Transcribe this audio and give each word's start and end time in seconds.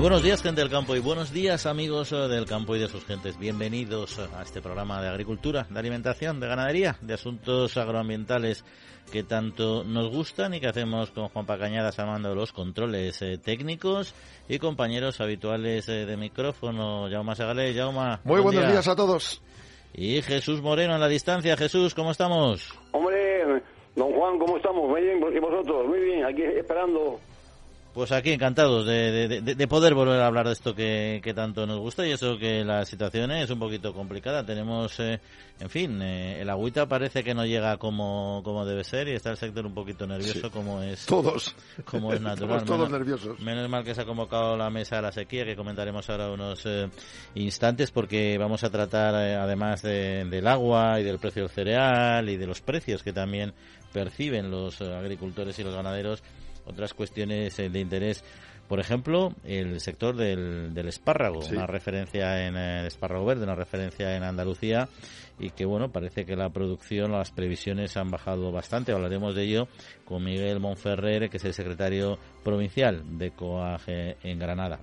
Muy 0.00 0.08
buenos 0.08 0.22
días, 0.22 0.42
gente 0.42 0.62
del 0.62 0.70
campo, 0.70 0.96
y 0.96 0.98
buenos 0.98 1.30
días, 1.30 1.66
amigos 1.66 2.10
eh, 2.12 2.16
del 2.16 2.46
campo 2.46 2.74
y 2.74 2.78
de 2.78 2.88
sus 2.88 3.04
gentes. 3.04 3.38
Bienvenidos 3.38 4.18
a 4.18 4.40
este 4.40 4.62
programa 4.62 5.02
de 5.02 5.08
agricultura, 5.10 5.66
de 5.68 5.78
alimentación, 5.78 6.40
de 6.40 6.48
ganadería, 6.48 6.96
de 7.02 7.12
asuntos 7.12 7.76
agroambientales 7.76 8.64
que 9.12 9.24
tanto 9.24 9.84
nos 9.84 10.08
gustan 10.08 10.54
y 10.54 10.60
que 10.60 10.68
hacemos 10.68 11.10
con 11.10 11.28
Juan 11.28 11.44
Pacañadas 11.44 11.98
armando 11.98 12.34
los 12.34 12.50
controles 12.50 13.20
eh, 13.20 13.36
técnicos 13.36 14.14
y 14.48 14.58
compañeros 14.58 15.20
habituales 15.20 15.86
eh, 15.90 16.06
de 16.06 16.16
micrófono. 16.16 17.06
Jaume 17.10 17.36
Segale, 17.36 17.74
Jauma. 17.74 18.22
Muy 18.24 18.40
buenos 18.40 18.66
días 18.68 18.88
a 18.88 18.96
todos. 18.96 19.42
Y 19.92 20.22
Jesús 20.22 20.62
Moreno 20.62 20.94
en 20.94 21.00
la 21.00 21.08
distancia. 21.08 21.58
Jesús, 21.58 21.94
¿cómo 21.94 22.12
estamos? 22.12 22.72
Hombre, 22.92 23.62
don 23.94 24.14
Juan, 24.14 24.38
¿cómo 24.38 24.56
estamos? 24.56 24.88
Muy 24.88 25.02
bien, 25.02 25.18
¿y 25.18 25.38
vosotros? 25.40 25.86
Muy 25.86 26.00
bien, 26.00 26.24
aquí 26.24 26.42
esperando 26.42 27.20
pues 27.92 28.12
aquí 28.12 28.30
encantados 28.30 28.86
de, 28.86 29.40
de, 29.42 29.68
poder 29.68 29.94
volver 29.94 30.20
a 30.20 30.26
hablar 30.26 30.46
de 30.46 30.52
esto 30.52 30.74
que, 30.74 31.20
tanto 31.34 31.66
nos 31.66 31.78
gusta 31.78 32.06
y 32.06 32.12
eso 32.12 32.38
que 32.38 32.64
la 32.64 32.84
situación 32.84 33.32
es 33.32 33.50
un 33.50 33.58
poquito 33.58 33.92
complicada. 33.92 34.44
Tenemos, 34.44 34.98
eh, 35.00 35.20
en 35.58 35.70
fin, 35.70 36.00
eh, 36.00 36.40
el 36.40 36.50
agüita 36.50 36.86
parece 36.86 37.24
que 37.24 37.34
no 37.34 37.44
llega 37.44 37.76
como, 37.78 38.42
como 38.44 38.64
debe 38.64 38.84
ser 38.84 39.08
y 39.08 39.12
está 39.12 39.30
el 39.30 39.36
sector 39.36 39.66
un 39.66 39.74
poquito 39.74 40.06
nervioso 40.06 40.50
como 40.50 40.82
es 40.82 41.06
todos 41.06 41.54
como 41.84 42.12
es 42.12 42.20
natural. 42.20 42.64
todos 42.64 42.90
nerviosos. 42.90 43.40
Menos 43.40 43.68
mal 43.68 43.82
que 43.82 43.94
se 43.94 44.02
ha 44.02 44.04
convocado 44.04 44.56
la 44.56 44.70
mesa 44.70 44.96
de 44.96 45.02
la 45.02 45.12
sequía 45.12 45.44
que 45.44 45.56
comentaremos 45.56 46.08
ahora 46.10 46.30
unos 46.30 46.64
eh, 46.66 46.88
instantes 47.34 47.90
porque 47.90 48.38
vamos 48.38 48.62
a 48.62 48.70
tratar 48.70 49.14
además 49.14 49.82
del 49.82 50.46
agua 50.46 51.00
y 51.00 51.04
del 51.04 51.18
precio 51.18 51.42
del 51.42 51.50
cereal 51.50 52.28
y 52.28 52.36
de 52.36 52.46
los 52.46 52.60
precios 52.60 53.02
que 53.02 53.12
también 53.12 53.52
perciben 53.92 54.50
los 54.50 54.80
agricultores 54.80 55.58
y 55.58 55.64
los 55.64 55.74
ganaderos 55.74 56.22
otras 56.70 56.94
cuestiones 56.94 57.58
eh, 57.58 57.68
de 57.68 57.80
interés. 57.80 58.24
Por 58.68 58.78
ejemplo, 58.78 59.34
el 59.44 59.80
sector 59.80 60.14
del, 60.14 60.72
del 60.72 60.86
espárrago, 60.86 61.40
una 61.50 61.66
referencia 61.66 62.46
en 62.46 62.56
el 62.56 62.86
espárrago 62.86 63.24
verde, 63.24 63.42
una 63.42 63.56
referencia 63.56 64.16
en 64.16 64.22
Andalucía 64.22 64.88
y 65.40 65.50
que 65.50 65.64
bueno, 65.64 65.90
parece 65.90 66.24
que 66.24 66.36
la 66.36 66.50
producción, 66.50 67.10
las 67.10 67.32
previsiones 67.32 67.96
han 67.96 68.10
bajado 68.10 68.52
bastante. 68.52 68.92
Hablaremos 68.92 69.34
de 69.34 69.42
ello 69.42 69.68
con 70.04 70.22
Miguel 70.22 70.60
Monferrer, 70.60 71.30
que 71.30 71.38
es 71.38 71.44
el 71.44 71.54
secretario 71.54 72.18
provincial 72.44 73.18
de 73.18 73.32
COAGE 73.32 74.18
en 74.22 74.38
Granada. 74.38 74.78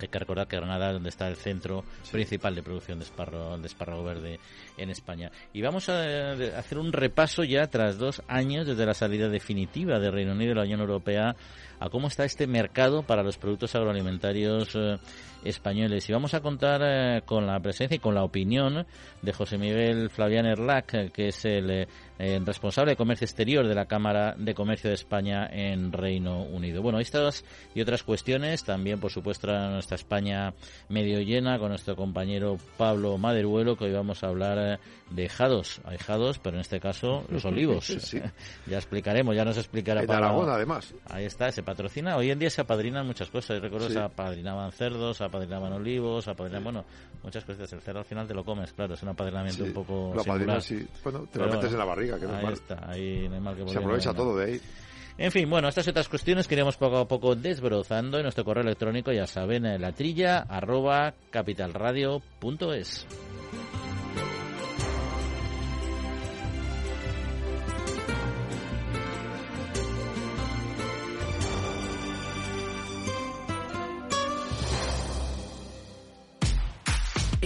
Hay 0.00 0.08
que 0.08 0.18
recordar 0.18 0.46
que 0.46 0.56
Granada 0.56 0.88
es 0.88 0.92
donde 0.94 1.08
está 1.08 1.28
el 1.28 1.36
centro 1.36 1.84
principal 2.12 2.54
de 2.54 2.62
producción 2.62 2.98
de 2.98 3.04
espárrago, 3.04 3.58
de 3.58 3.66
espárrago 3.66 4.04
verde 4.04 4.38
en 4.78 4.90
España. 4.90 5.30
Y 5.52 5.62
vamos 5.62 5.88
a 5.88 6.32
hacer 6.56 6.78
un 6.78 6.92
repaso 6.92 7.44
ya 7.44 7.66
tras 7.66 7.98
dos 7.98 8.22
años 8.28 8.66
desde 8.66 8.86
la 8.86 8.94
salida 8.94 9.28
definitiva 9.28 9.98
del 9.98 10.12
Reino 10.12 10.32
Unido 10.32 10.50
de 10.50 10.54
la 10.56 10.62
Unión 10.62 10.80
Europea 10.80 11.36
a 11.80 11.88
cómo 11.90 12.08
está 12.08 12.24
este 12.24 12.46
mercado 12.46 13.02
para 13.02 13.22
los 13.22 13.38
productos 13.38 13.74
agroalimentarios 13.74 14.74
eh, 14.74 14.98
españoles. 15.44 16.08
Y 16.08 16.12
vamos 16.12 16.34
a 16.34 16.40
contar 16.40 16.80
eh, 16.84 17.22
con 17.24 17.46
la 17.46 17.60
presencia 17.60 17.96
y 17.96 18.00
con 18.00 18.14
la 18.14 18.24
opinión 18.24 18.86
de 19.22 19.32
José 19.32 19.58
Miguel 19.58 20.10
Flavián 20.10 20.46
Erlac, 20.46 21.12
que 21.12 21.28
es 21.28 21.44
el 21.44 21.70
eh, 22.18 22.40
responsable 22.44 22.92
de 22.92 22.96
comercio 22.96 23.24
exterior 23.24 23.66
de 23.66 23.74
la 23.74 23.86
Cámara 23.86 24.34
de 24.36 24.54
Comercio 24.54 24.90
de 24.90 24.94
España 24.94 25.48
en 25.50 25.92
Reino 25.92 26.42
Unido. 26.42 26.82
Bueno, 26.82 26.98
estas 26.98 27.44
y 27.74 27.80
otras 27.80 28.02
cuestiones, 28.02 28.64
también 28.64 28.98
por 28.98 29.12
supuesto 29.12 29.46
nuestra 29.70 29.94
España 29.94 30.52
medio 30.88 31.20
llena 31.20 31.58
con 31.58 31.68
nuestro 31.68 31.94
compañero 31.94 32.56
Pablo 32.76 33.18
Maderuelo, 33.18 33.76
que 33.76 33.84
hoy 33.84 33.92
vamos 33.92 34.24
a 34.24 34.28
hablar 34.28 34.58
de 35.10 35.28
jados. 35.28 35.80
Hay 35.84 35.98
jados, 35.98 36.38
pero 36.38 36.56
en 36.56 36.60
este 36.60 36.80
caso 36.80 37.24
los 37.28 37.44
olivos. 37.46 37.88
ya 38.66 38.76
explicaremos, 38.76 39.34
ya 39.34 39.44
nos 39.44 39.56
explicará. 39.56 40.02
En 40.02 40.10
Aragón, 40.10 40.50
además. 40.50 40.94
Ahí 41.06 41.24
está, 41.24 41.50
se 41.52 41.62
patrocina. 41.62 42.16
Hoy 42.16 42.30
en 42.30 42.38
día 42.38 42.50
se 42.50 42.60
apadrinan 42.60 43.06
muchas 43.06 43.30
cosas. 43.30 43.60
Recuerdo 43.60 43.88
se 43.88 43.98
apadrinaban 43.98 44.72
cerdos, 44.72 45.20
apadrinaban 45.20 45.72
olivos, 45.72 46.28
apadrinaban, 46.28 46.64
bueno, 46.64 46.84
muchas 47.22 47.44
cosas. 47.44 47.72
El 47.72 47.80
cerdo 47.80 48.00
al 48.00 48.04
final 48.04 48.26
te 48.26 48.34
lo 48.34 48.44
comes, 48.44 48.72
claro, 48.72 48.94
es 48.94 49.02
un 49.02 49.10
apadrinamiento 49.10 49.64
un 49.64 49.72
poco. 49.72 50.12
Lo 50.14 50.20
apadrinas, 50.20 50.64
sí. 50.64 50.86
Bueno, 51.02 51.26
te 51.32 51.38
lo 51.38 51.48
metes 51.48 51.72
en 51.72 51.78
la 51.78 51.84
barriga, 51.84 52.18
que 52.18 52.26
no 52.26 52.32
ahí 52.32 52.38
es 52.38 52.44
mal. 52.44 52.52
está, 52.52 52.90
ahí 52.90 53.28
no 53.28 53.34
hay 53.34 53.40
mal 53.40 53.56
que 53.56 53.68
Se 53.68 53.78
aprovecha 53.78 54.12
todo 54.12 54.36
de 54.36 54.44
ahí. 54.44 54.60
En 55.18 55.32
fin, 55.32 55.50
bueno, 55.50 55.68
estas 55.68 55.84
y 55.88 55.90
otras 55.90 56.08
cuestiones 56.08 56.46
que 56.46 56.54
iremos 56.54 56.76
poco 56.76 56.98
a 56.98 57.08
poco 57.08 57.34
desbrozando 57.34 58.18
en 58.18 58.22
nuestro 58.22 58.44
correo 58.44 58.62
electrónico, 58.62 59.10
ya 59.10 59.26
saben, 59.26 59.64
la 59.80 59.92
trilla 59.92 60.46
arroba 60.48 61.12
capitalradio.es. 61.30 63.04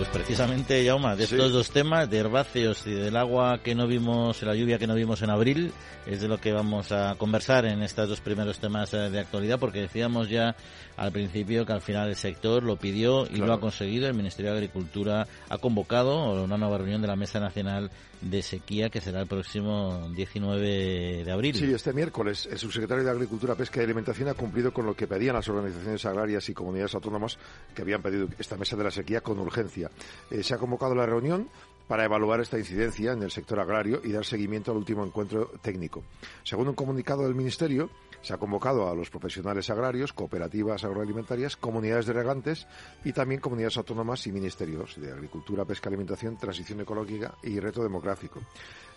Pues 0.00 0.08
precisamente, 0.08 0.82
Yauma, 0.82 1.14
de 1.14 1.24
estos 1.24 1.52
dos 1.52 1.68
temas, 1.72 2.08
de 2.08 2.16
herbáceos 2.16 2.86
y 2.86 2.92
del 2.92 3.18
agua 3.18 3.58
que 3.62 3.74
no 3.74 3.86
vimos, 3.86 4.42
la 4.42 4.54
lluvia 4.54 4.78
que 4.78 4.86
no 4.86 4.94
vimos 4.94 5.20
en 5.20 5.28
abril, 5.28 5.74
es 6.06 6.22
de 6.22 6.28
lo 6.28 6.38
que 6.38 6.54
vamos 6.54 6.90
a 6.90 7.16
conversar 7.18 7.66
en 7.66 7.82
estos 7.82 8.08
dos 8.08 8.20
primeros 8.22 8.58
temas 8.60 8.94
eh, 8.94 9.10
de 9.10 9.20
actualidad, 9.20 9.58
porque 9.58 9.82
decíamos 9.82 10.30
ya 10.30 10.56
al 11.00 11.12
principio 11.12 11.64
que 11.64 11.72
al 11.72 11.80
final 11.80 12.10
el 12.10 12.14
sector 12.14 12.62
lo 12.62 12.76
pidió 12.76 13.26
y 13.26 13.38
lo 13.38 13.54
ha 13.54 13.58
conseguido. 13.58 14.06
El 14.06 14.12
Ministerio 14.12 14.52
de 14.52 14.58
Agricultura 14.58 15.26
ha 15.48 15.56
convocado 15.56 16.44
una 16.44 16.58
nueva 16.58 16.76
reunión 16.76 17.00
de 17.00 17.08
la 17.08 17.16
Mesa 17.16 17.40
Nacional 17.40 17.90
de 18.20 18.42
Sequía 18.42 18.90
que 18.90 19.00
será 19.00 19.22
el 19.22 19.26
próximo 19.26 20.10
19 20.14 21.24
de 21.24 21.32
abril. 21.32 21.54
Sí, 21.54 21.72
este 21.72 21.94
miércoles 21.94 22.46
el 22.52 22.58
subsecretario 22.58 23.02
de 23.02 23.10
Agricultura, 23.10 23.54
Pesca 23.54 23.80
y 23.80 23.84
Alimentación 23.84 24.28
ha 24.28 24.34
cumplido 24.34 24.74
con 24.74 24.84
lo 24.84 24.94
que 24.94 25.06
pedían 25.06 25.36
las 25.36 25.48
organizaciones 25.48 26.04
agrarias 26.04 26.46
y 26.50 26.52
comunidades 26.52 26.94
autónomas 26.94 27.38
que 27.74 27.80
habían 27.80 28.02
pedido 28.02 28.28
esta 28.38 28.58
Mesa 28.58 28.76
de 28.76 28.84
la 28.84 28.90
Sequía 28.90 29.22
con 29.22 29.38
urgencia. 29.38 29.90
Eh, 30.30 30.42
se 30.42 30.52
ha 30.52 30.58
convocado 30.58 30.94
la 30.94 31.06
reunión 31.06 31.48
para 31.88 32.04
evaluar 32.04 32.40
esta 32.40 32.58
incidencia 32.58 33.12
en 33.12 33.22
el 33.22 33.30
sector 33.30 33.58
agrario 33.58 34.02
y 34.04 34.12
dar 34.12 34.26
seguimiento 34.26 34.70
al 34.70 34.76
último 34.76 35.04
encuentro 35.04 35.50
técnico. 35.62 36.04
Según 36.44 36.68
un 36.68 36.74
comunicado 36.74 37.22
del 37.22 37.34
Ministerio, 37.34 37.88
se 38.22 38.34
ha 38.34 38.38
convocado 38.38 38.88
a 38.88 38.94
los 38.94 39.10
profesionales 39.10 39.70
agrarios, 39.70 40.12
cooperativas 40.12 40.84
agroalimentarias, 40.84 41.56
comunidades 41.56 42.06
de 42.06 42.12
regantes 42.12 42.66
y 43.04 43.12
también 43.12 43.40
comunidades 43.40 43.76
autónomas 43.76 44.26
y 44.26 44.32
ministerios 44.32 45.00
de 45.00 45.12
Agricultura, 45.12 45.64
Pesca, 45.64 45.88
Alimentación, 45.88 46.36
Transición 46.36 46.80
Ecológica 46.80 47.34
y 47.42 47.58
Reto 47.60 47.82
Demográfico. 47.82 48.40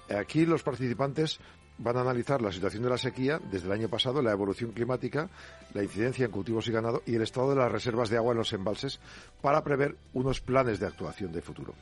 Aquí 0.10 0.46
los 0.46 0.64
participantes 0.64 1.40
van 1.78 1.98
a 1.98 2.02
analizar 2.02 2.42
la 2.42 2.52
situación 2.52 2.84
de 2.84 2.90
la 2.90 2.98
sequía 2.98 3.40
desde 3.52 3.68
el 3.68 3.72
año 3.72 3.90
pasado, 3.90 4.22
la 4.22 4.32
evolución 4.32 4.72
climática, 4.72 5.30
la 5.74 5.84
incidencia 5.84 6.26
en 6.26 6.32
cultivos 6.32 6.68
y 6.68 6.72
ganado 6.72 7.02
y 7.06 7.16
el 7.16 7.22
estado 7.22 7.50
de 7.50 7.56
las 7.56 7.72
reservas 7.72 8.10
de 8.10 8.18
agua 8.18 8.34
en 8.34 8.40
los 8.40 8.54
embalses 8.54 9.00
para 9.42 9.64
prever 9.64 9.96
unos 10.14 10.42
planes 10.42 10.80
de 10.80 10.88
actuación 10.88 11.32
de 11.32 11.42
futuro. 11.42 11.74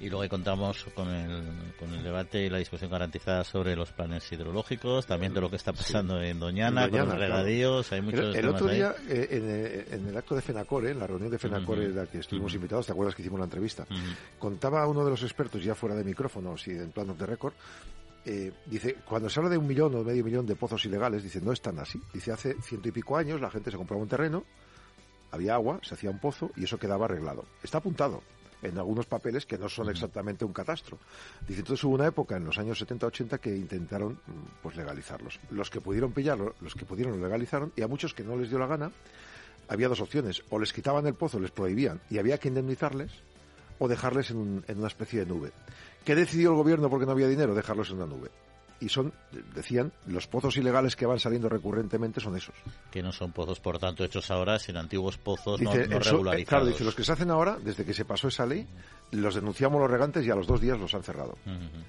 Y 0.00 0.08
luego 0.08 0.26
contamos 0.30 0.86
con 0.94 1.08
el, 1.08 1.74
con 1.78 1.92
el 1.92 2.02
debate 2.02 2.46
y 2.46 2.48
la 2.48 2.56
discusión 2.56 2.90
garantizada 2.90 3.44
sobre 3.44 3.76
los 3.76 3.92
planes 3.92 4.30
hidrológicos, 4.32 5.06
también 5.06 5.34
de 5.34 5.42
lo 5.42 5.50
que 5.50 5.56
está 5.56 5.74
pasando 5.74 6.22
en, 6.22 6.40
Doñana, 6.40 6.88
con 6.88 7.00
los 7.00 7.18
regadíos. 7.18 7.92
Hay 7.92 8.00
muchos 8.00 8.34
el 8.34 8.48
otro 8.48 8.68
día, 8.68 8.94
eh, 9.08 9.28
eh, 9.30 9.86
en, 9.92 10.06
el 10.06 10.16
acto 10.16 10.34
de 10.34 10.40
FENACORE, 10.40 10.92
en 10.92 10.98
la 10.98 11.06
reunión 11.06 11.30
de 11.30 11.38
FENACORE 11.38 11.84
en 11.84 11.96
la 11.96 12.06
que 12.06 12.18
estuvimos 12.18 12.54
invitados, 12.54 12.86
¿te 12.86 12.92
acuerdas 12.92 13.14
que 13.14 13.20
hicimos 13.20 13.38
la 13.38 13.44
entrevista? 13.44 13.86
Contaba 14.38 14.86
uno 14.86 15.04
de 15.04 15.10
los 15.10 15.22
expertos, 15.22 15.62
ya 15.62 15.74
fuera 15.74 15.94
de 15.94 16.02
micrófonos 16.02 16.66
y 16.66 16.70
en 16.70 16.92
planos 16.92 17.18
de 17.18 17.26
récord, 17.26 17.52
eh, 18.24 18.52
dice, 18.66 18.96
cuando 19.06 19.28
se 19.28 19.40
habla 19.40 19.50
de 19.50 19.58
un 19.58 19.66
millón 19.66 19.94
o 19.94 20.04
medio 20.04 20.24
millón 20.24 20.46
de 20.46 20.56
pozos 20.56 20.84
ilegales, 20.84 21.22
dice, 21.22 21.40
no 21.40 21.52
es 21.52 21.60
tan 21.60 21.78
así. 21.78 22.00
Dice, 22.12 22.32
hace 22.32 22.54
ciento 22.62 22.88
y 22.88 22.92
pico 22.92 23.16
años 23.16 23.40
la 23.40 23.50
gente 23.50 23.70
se 23.70 23.76
compraba 23.76 24.02
un 24.02 24.08
terreno, 24.08 24.44
había 25.30 25.54
agua, 25.54 25.78
se 25.82 25.94
hacía 25.94 26.10
un 26.10 26.18
pozo 26.18 26.50
y 26.56 26.64
eso 26.64 26.78
quedaba 26.78 27.04
arreglado. 27.04 27.44
Está 27.62 27.78
apuntado 27.78 28.22
en 28.62 28.78
algunos 28.78 29.06
papeles 29.06 29.46
que 29.46 29.58
no 29.58 29.68
son 29.68 29.88
exactamente 29.88 30.44
un 30.44 30.52
catastro. 30.52 30.98
Dice, 31.46 31.60
entonces 31.60 31.82
hubo 31.84 31.94
una 31.94 32.06
época 32.06 32.36
en 32.36 32.44
los 32.44 32.58
años 32.58 32.82
70-80 32.82 33.38
que 33.38 33.56
intentaron 33.56 34.12
mm, 34.12 34.62
pues 34.62 34.76
legalizarlos. 34.76 35.40
Los 35.50 35.70
que 35.70 35.80
pudieron 35.80 36.12
pillarlo, 36.12 36.54
los 36.60 36.74
que 36.74 36.84
pudieron 36.84 37.18
lo 37.18 37.26
legalizaron 37.26 37.72
y 37.76 37.82
a 37.82 37.88
muchos 37.88 38.14
que 38.14 38.24
no 38.24 38.36
les 38.36 38.50
dio 38.50 38.58
la 38.58 38.66
gana, 38.66 38.92
había 39.68 39.88
dos 39.88 40.00
opciones. 40.00 40.42
O 40.50 40.58
les 40.58 40.72
quitaban 40.72 41.06
el 41.06 41.14
pozo, 41.14 41.38
les 41.38 41.50
prohibían 41.50 42.00
y 42.10 42.18
había 42.18 42.38
que 42.38 42.48
indemnizarles 42.48 43.12
o 43.78 43.88
dejarles 43.88 44.30
en, 44.30 44.64
una 44.68 44.86
especie 44.86 45.20
de 45.20 45.26
nube. 45.26 45.52
¿Qué 46.04 46.14
decidió 46.14 46.50
el 46.50 46.56
gobierno 46.56 46.90
porque 46.90 47.06
no 47.06 47.12
había 47.12 47.28
dinero? 47.28 47.54
Dejarlos 47.54 47.90
en 47.90 47.96
una 47.96 48.06
nube. 48.06 48.30
Y 48.80 48.88
son, 48.88 49.12
decían, 49.54 49.92
los 50.06 50.26
pozos 50.26 50.56
ilegales 50.56 50.96
que 50.96 51.06
van 51.06 51.18
saliendo 51.20 51.48
recurrentemente 51.48 52.20
son 52.20 52.36
esos. 52.36 52.54
Que 52.90 53.02
no 53.02 53.12
son 53.12 53.32
pozos, 53.32 53.60
por 53.60 53.78
tanto, 53.78 54.04
hechos 54.04 54.30
ahora, 54.30 54.58
sino 54.58 54.80
antiguos 54.80 55.18
pozos 55.18 55.60
no, 55.60 55.70
Dice, 55.70 55.86
no 55.88 55.96
el 55.98 56.02
so- 56.02 56.08
eh, 56.08 56.12
regularizados. 56.12 56.48
claro, 56.48 56.66
dice, 56.66 56.84
los 56.84 56.94
que 56.94 57.04
se 57.04 57.12
hacen 57.12 57.30
ahora, 57.30 57.58
desde 57.62 57.84
que 57.84 57.92
se 57.94 58.04
pasó 58.04 58.28
esa 58.28 58.46
ley, 58.46 58.66
los 59.12 59.34
denunciamos 59.34 59.80
los 59.80 59.90
regantes 59.90 60.24
y 60.24 60.30
a 60.30 60.34
los 60.36 60.46
dos 60.46 60.60
días 60.60 60.78
los 60.78 60.94
han 60.94 61.02
cerrado. 61.02 61.36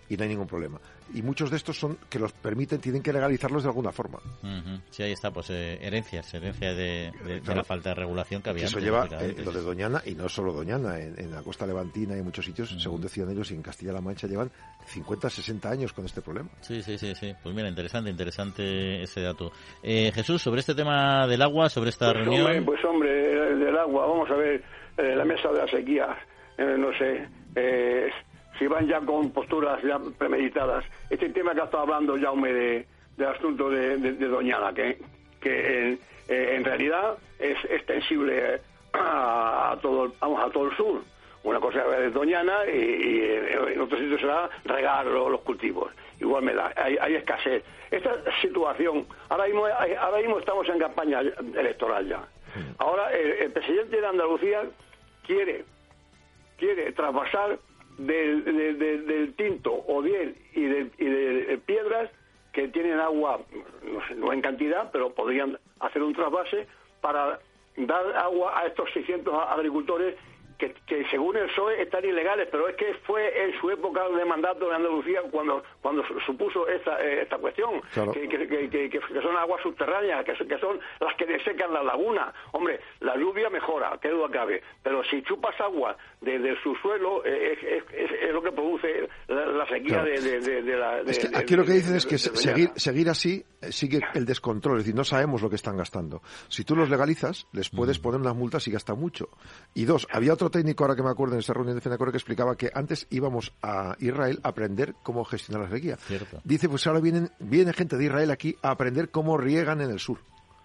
Y 0.09 0.17
no 0.17 0.23
hay 0.23 0.29
ningún 0.29 0.47
problema. 0.47 0.79
Y 1.13 1.21
muchos 1.21 1.49
de 1.51 1.57
estos 1.57 1.77
son 1.79 1.97
que 2.09 2.17
los 2.19 2.31
permiten, 2.33 2.79
tienen 2.81 3.01
que 3.03 3.13
legalizarlos 3.13 3.63
de 3.63 3.69
alguna 3.69 3.91
forma. 3.91 4.17
ujú. 4.41 4.81
Sí, 4.89 5.03
ahí 5.03 5.11
está, 5.11 5.31
pues 5.31 5.49
eh, 5.51 5.77
herencias, 5.81 6.33
herencia 6.33 6.73
de, 6.73 7.11
de- 7.23 7.33
de 7.35 7.41
Claro. 7.41 7.59
la 7.59 7.63
falta 7.63 7.89
de 7.89 7.95
regulación 7.95 8.41
que 8.41 8.49
había 8.49 8.65
eso 8.65 8.77
antes, 8.77 8.83
lleva, 8.83 9.05
eh, 9.21 9.35
lo 9.43 9.51
de. 9.51 9.61
Doñana, 9.61 10.01
y 10.05 10.15
no 10.15 10.27
solo 10.27 10.51
Doñana, 10.51 10.99
en, 10.99 11.19
en 11.19 11.31
la 11.31 11.41
costa 11.43 11.65
levantina 11.67 12.15
y 12.15 12.19
en 12.19 12.25
muchos 12.25 12.43
sitios, 12.45 12.75
según 12.81 12.99
decían 13.01 13.29
ellos, 13.29 13.51
y 13.51 13.53
en 13.53 13.61
Castilla-La 13.61 14.01
Mancha 14.01 14.27
llevan 14.27 14.51
50, 14.87 15.29
60 15.29 15.69
años 15.69 15.93
con 15.93 16.05
este 16.05 16.21
problema. 16.21 16.49
Sí, 16.61 16.80
sí, 16.81 16.97
sí, 16.97 17.13
sí. 17.15 17.33
Pues 17.41 17.53
mira, 17.55 17.67
interesante, 17.67 18.09
interesante 18.09 19.03
ese 19.03 19.21
dato. 19.21 19.51
Eh, 19.83 20.11
Jesús, 20.13 20.41
sobre 20.41 20.59
este 20.61 20.75
tema 20.75 21.27
del 21.27 21.41
agua, 21.41 21.69
sobre 21.69 21.89
esta 21.89 22.11
Pues 22.11 22.25
reunión. 22.25 22.45
hombre, 22.45 22.61
pues 22.63 22.85
hombre, 22.85 23.49
el 23.51 23.59
del 23.59 23.77
agua, 23.77 24.05
vamos 24.07 24.29
a 24.29 24.35
ver, 24.35 24.63
eh, 24.97 25.15
la 25.15 25.25
mesa 25.25 25.49
de 25.51 25.57
la 25.59 25.67
sequía, 25.67 26.17
eh, 26.57 26.75
no 26.77 26.91
sé, 26.97 27.27
eh, 27.55 28.09
si 28.59 28.67
van 28.67 28.87
ya 28.87 28.99
con 29.01 29.31
posturas 29.31 29.81
ya 29.83 29.99
premeditadas. 30.17 30.85
Este 31.09 31.29
tema 31.29 31.53
que 31.53 31.61
ha 31.61 31.65
estado 31.65 31.83
hablando 31.83 32.17
Jaume 32.19 32.51
de, 32.53 32.85
del 33.17 33.27
asunto 33.27 33.69
de, 33.69 33.97
de- 33.97 34.13
de 34.13 34.27
Doñana, 34.27 34.73
que, 34.73 34.97
que 35.41 35.79
en, 35.89 35.99
eh, 36.27 36.55
en 36.57 36.63
realidad 36.63 37.15
es 37.39 37.57
extensible 37.69 38.59
a, 38.93 39.75
todo, 39.81 40.05
el- 40.05 40.11
vamos, 40.19 40.43
a 40.43 40.49
todo 40.51 40.69
el 40.69 40.77
sur. 40.77 41.01
Una 41.43 41.59
cosa 41.59 41.81
es 42.05 42.13
Doñana 42.13 42.53
y, 42.71 42.77
y 42.77 43.21
en 43.73 43.81
otro 43.81 43.97
sitio 43.97 44.19
será 44.19 44.47
regar 44.63 45.07
lo- 45.07 45.27
los 45.29 45.41
cultivos. 45.41 45.91
Igual 46.21 46.43
me 46.43 46.53
da, 46.53 46.71
hay, 46.75 46.97
hay 47.01 47.15
escasez. 47.15 47.63
Esta 47.89 48.15
situación, 48.41 49.05
ahora 49.29 49.45
mismo, 49.45 49.65
ahora 49.65 50.17
mismo 50.19 50.39
estamos 50.39 50.69
en 50.69 50.79
campaña 50.79 51.19
electoral 51.21 52.07
ya. 52.07 52.23
Ahora 52.77 53.11
el, 53.11 53.31
el 53.31 53.51
presidente 53.51 53.99
de 53.99 54.07
Andalucía 54.07 54.63
quiere 55.25 55.65
quiere 56.57 56.91
traspasar 56.91 57.57
del, 57.97 58.43
del- 58.45 58.77
del- 58.79 59.07
del 59.07 59.33
tinto 59.35 59.73
o 59.87 60.01
diel 60.03 60.35
y 60.53 60.63
de, 60.65 60.91
y 60.99 61.05
de 61.05 61.57
piedras 61.65 62.09
que 62.53 62.67
tienen 62.67 62.99
agua, 62.99 63.39
no, 63.83 64.07
sé, 64.07 64.15
no 64.15 64.31
en 64.31 64.41
cantidad, 64.41 64.91
pero 64.91 65.13
podrían 65.13 65.57
hacer 65.79 66.03
un 66.03 66.13
trasvase 66.13 66.67
para 67.01 67.39
dar 67.77 68.15
agua 68.17 68.59
a 68.59 68.67
estos 68.67 68.91
600 68.93 69.33
a- 69.33 69.53
agricultores 69.53 70.15
que, 70.61 70.73
que 70.85 71.03
según 71.09 71.35
el 71.37 71.47
PSOE 71.47 71.81
están 71.81 72.05
ilegales, 72.05 72.47
pero 72.51 72.67
es 72.67 72.75
que 72.75 72.93
fue 73.07 73.43
en 73.43 73.59
su 73.59 73.71
época 73.71 74.07
de 74.09 74.23
mandato 74.25 74.69
de 74.69 74.75
Andalucía 74.75 75.21
cuando 75.31 75.63
cuando 75.81 76.05
su- 76.05 76.19
supuso 76.21 76.67
esta, 76.67 77.01
eh, 77.03 77.23
esta 77.23 77.37
cuestión, 77.39 77.81
Claro. 77.93 78.11
que, 78.11 78.27
que- 78.29 78.89
que- 78.89 79.01
son 79.21 79.35
aguas 79.35 79.61
subterráneas, 79.63 80.23
que, 80.23 80.35
son- 80.35 80.47
que 80.47 80.59
son 80.59 80.79
las 80.99 81.15
que 81.17 81.25
desecan 81.25 81.73
la 81.73 81.81
laguna. 81.81 82.31
Hombre, 82.51 82.79
la 82.99 83.17
lluvia 83.17 83.49
mejora, 83.49 83.97
que 83.99 84.09
duda 84.09 84.29
cabe, 84.31 84.61
pero 84.83 85.03
si 85.05 85.23
chupas 85.23 85.59
agua 85.59 85.97
desde 86.21 86.55
su 86.61 86.75
suelo, 86.75 87.25
eh, 87.25 87.57
es, 87.91 88.11
es- 88.11 88.31
lo 88.31 88.43
que 88.43 88.51
produce 88.51 89.09
la, 89.27 89.45
la 89.47 89.65
sequía 89.67 90.03
Claro. 90.03 90.05
de, 90.21 90.39
de- 90.61 90.77
la... 90.77 91.03
de- 91.03 91.11
Es 91.11 91.17
que 91.19 91.27
de- 91.29 91.37
aquí 91.37 91.55
lo 91.55 91.65
que 91.65 91.71
dicen 91.73 91.95
es 91.95 92.05
que 92.05 92.17
seguir, 92.19 92.69
seguir 92.75 93.09
así 93.09 93.43
eh, 93.61 93.71
sigue 93.71 93.99
el 94.13 94.25
descontrol, 94.25 94.77
es 94.77 94.83
decir, 94.83 94.95
no 94.95 95.03
sabemos 95.03 95.41
lo 95.41 95.49
que 95.49 95.55
están 95.55 95.75
gastando. 95.77 96.21
Si 96.49 96.63
tú 96.63 96.75
los 96.75 96.89
legalizas, 96.89 97.47
les 97.53 97.69
puedes 97.69 97.97
poner 97.97 98.21
unas 98.21 98.35
multas 98.35 98.67
y 98.67 98.71
gasta 98.71 98.93
mucho. 98.93 99.29
Y 99.73 99.85
dos, 99.85 100.07
había 100.11 100.33
otro 100.33 100.50
técnico, 100.51 100.83
ahora 100.83 100.95
que 100.95 101.01
me 101.03 101.09
acuerdo, 101.09 101.33
en 101.35 101.39
esa 101.39 101.53
reunión 101.53 101.75
de 101.75 101.81
FENACORE 101.81 102.11
que 102.11 102.17
explicaba 102.17 102.55
que 102.55 102.69
antes 102.73 103.07
íbamos 103.09 103.53
a 103.63 103.95
Israel 103.99 104.39
a 104.43 104.49
aprender 104.49 104.93
cómo 105.01 105.23
gestionar 105.25 105.67
la 105.69 105.75
sequía. 105.75 105.95
Cierto. 105.97 106.39
Dice, 106.43 106.69
pues 106.69 106.85
ahora 106.85 106.99
vienen, 106.99 107.31
viene 107.39 107.73
gente 107.73 107.97
de 107.97 108.05
Israel 108.05 108.29
aquí 108.31 108.55
a 108.61 108.71
aprender 108.71 109.09
cómo 109.09 109.37
riegan 109.37 109.81
en 109.81 109.89
el 109.89 109.99
sur. 109.99 110.19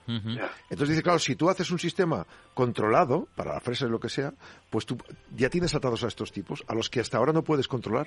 Entonces 0.09 0.91
dice, 0.91 1.03
claro, 1.03 1.19
si 1.19 1.35
tú 1.35 1.51
haces 1.51 1.69
un 1.73 1.81
sistema 1.81 2.25
controlado, 2.55 3.27
para 3.35 3.55
la 3.55 3.61
fresa 3.61 3.87
y 3.87 3.91
lo 3.91 3.99
que 3.99 4.09
sea, 4.09 4.33
pues 4.71 4.87
tú 4.87 4.97
ya 5.35 5.51
tienes 5.51 5.75
atados 5.75 6.05
a 6.05 6.07
estos 6.07 6.31
tipos, 6.31 6.63
a 6.69 6.75
los 6.77 6.89
que 6.89 7.01
hasta 7.01 7.19
ahora 7.19 7.33
no 7.33 7.43
puedes 7.43 7.67
controlar. 7.67 8.07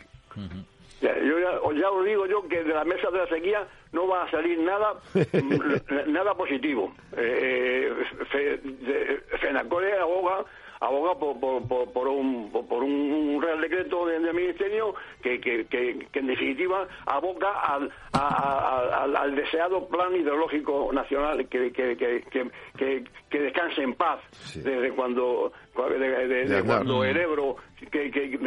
Ya, 1.01 1.13
yo 1.17 1.39
ya, 1.39 1.59
o 1.61 1.73
ya 1.73 1.89
os 1.89 2.05
digo 2.05 2.25
yo 2.25 2.47
que 2.47 2.63
de 2.63 2.73
la 2.73 2.85
mesa 2.85 3.09
de 3.11 3.17
la 3.19 3.27
sequía 3.27 3.67
no 3.91 4.07
va 4.07 4.23
a 4.23 4.31
salir 4.31 4.59
nada 4.59 4.93
nada 6.07 6.33
positivo. 6.35 6.93
Eh, 7.17 7.89
Fe- 8.31 8.57
de- 8.63 9.21
Fenacore 9.41 9.97
aboga 9.99 10.45
aboga 10.81 11.15
por, 11.19 11.39
por, 11.39 11.67
por, 11.67 11.91
por 11.91 12.07
un, 12.07 12.49
por, 12.51 12.65
por 12.67 12.83
un 12.83 13.41
real 13.41 13.59
decreto 13.61 14.05
de- 14.05 14.19
del 14.19 14.33
ministerio 14.33 14.95
que, 15.21 15.39
que, 15.41 15.65
que, 15.67 16.07
que 16.11 16.19
en 16.19 16.27
definitiva 16.27 16.87
aboca 17.05 17.51
al, 17.51 17.91
a- 18.13 18.19
a- 18.19 19.03
al, 19.03 19.15
al 19.15 19.35
deseado 19.35 19.87
plan 19.87 20.15
ideológico 20.15 20.89
nacional 20.93 21.47
que, 21.49 21.71
que, 21.73 21.97
descanse 23.39 23.81
en 23.81 23.93
paz 23.95 24.19
Sí. 24.31 24.61
desde 24.61 24.91
cuando 24.91 25.51
de, 25.77 26.27
de- 26.27 26.45
de- 26.45 26.63
cuando 26.63 27.03
el 27.03 27.17
Ebro 27.17 27.55
que, 27.79 28.11
que, 28.11 28.11
que 28.11 28.37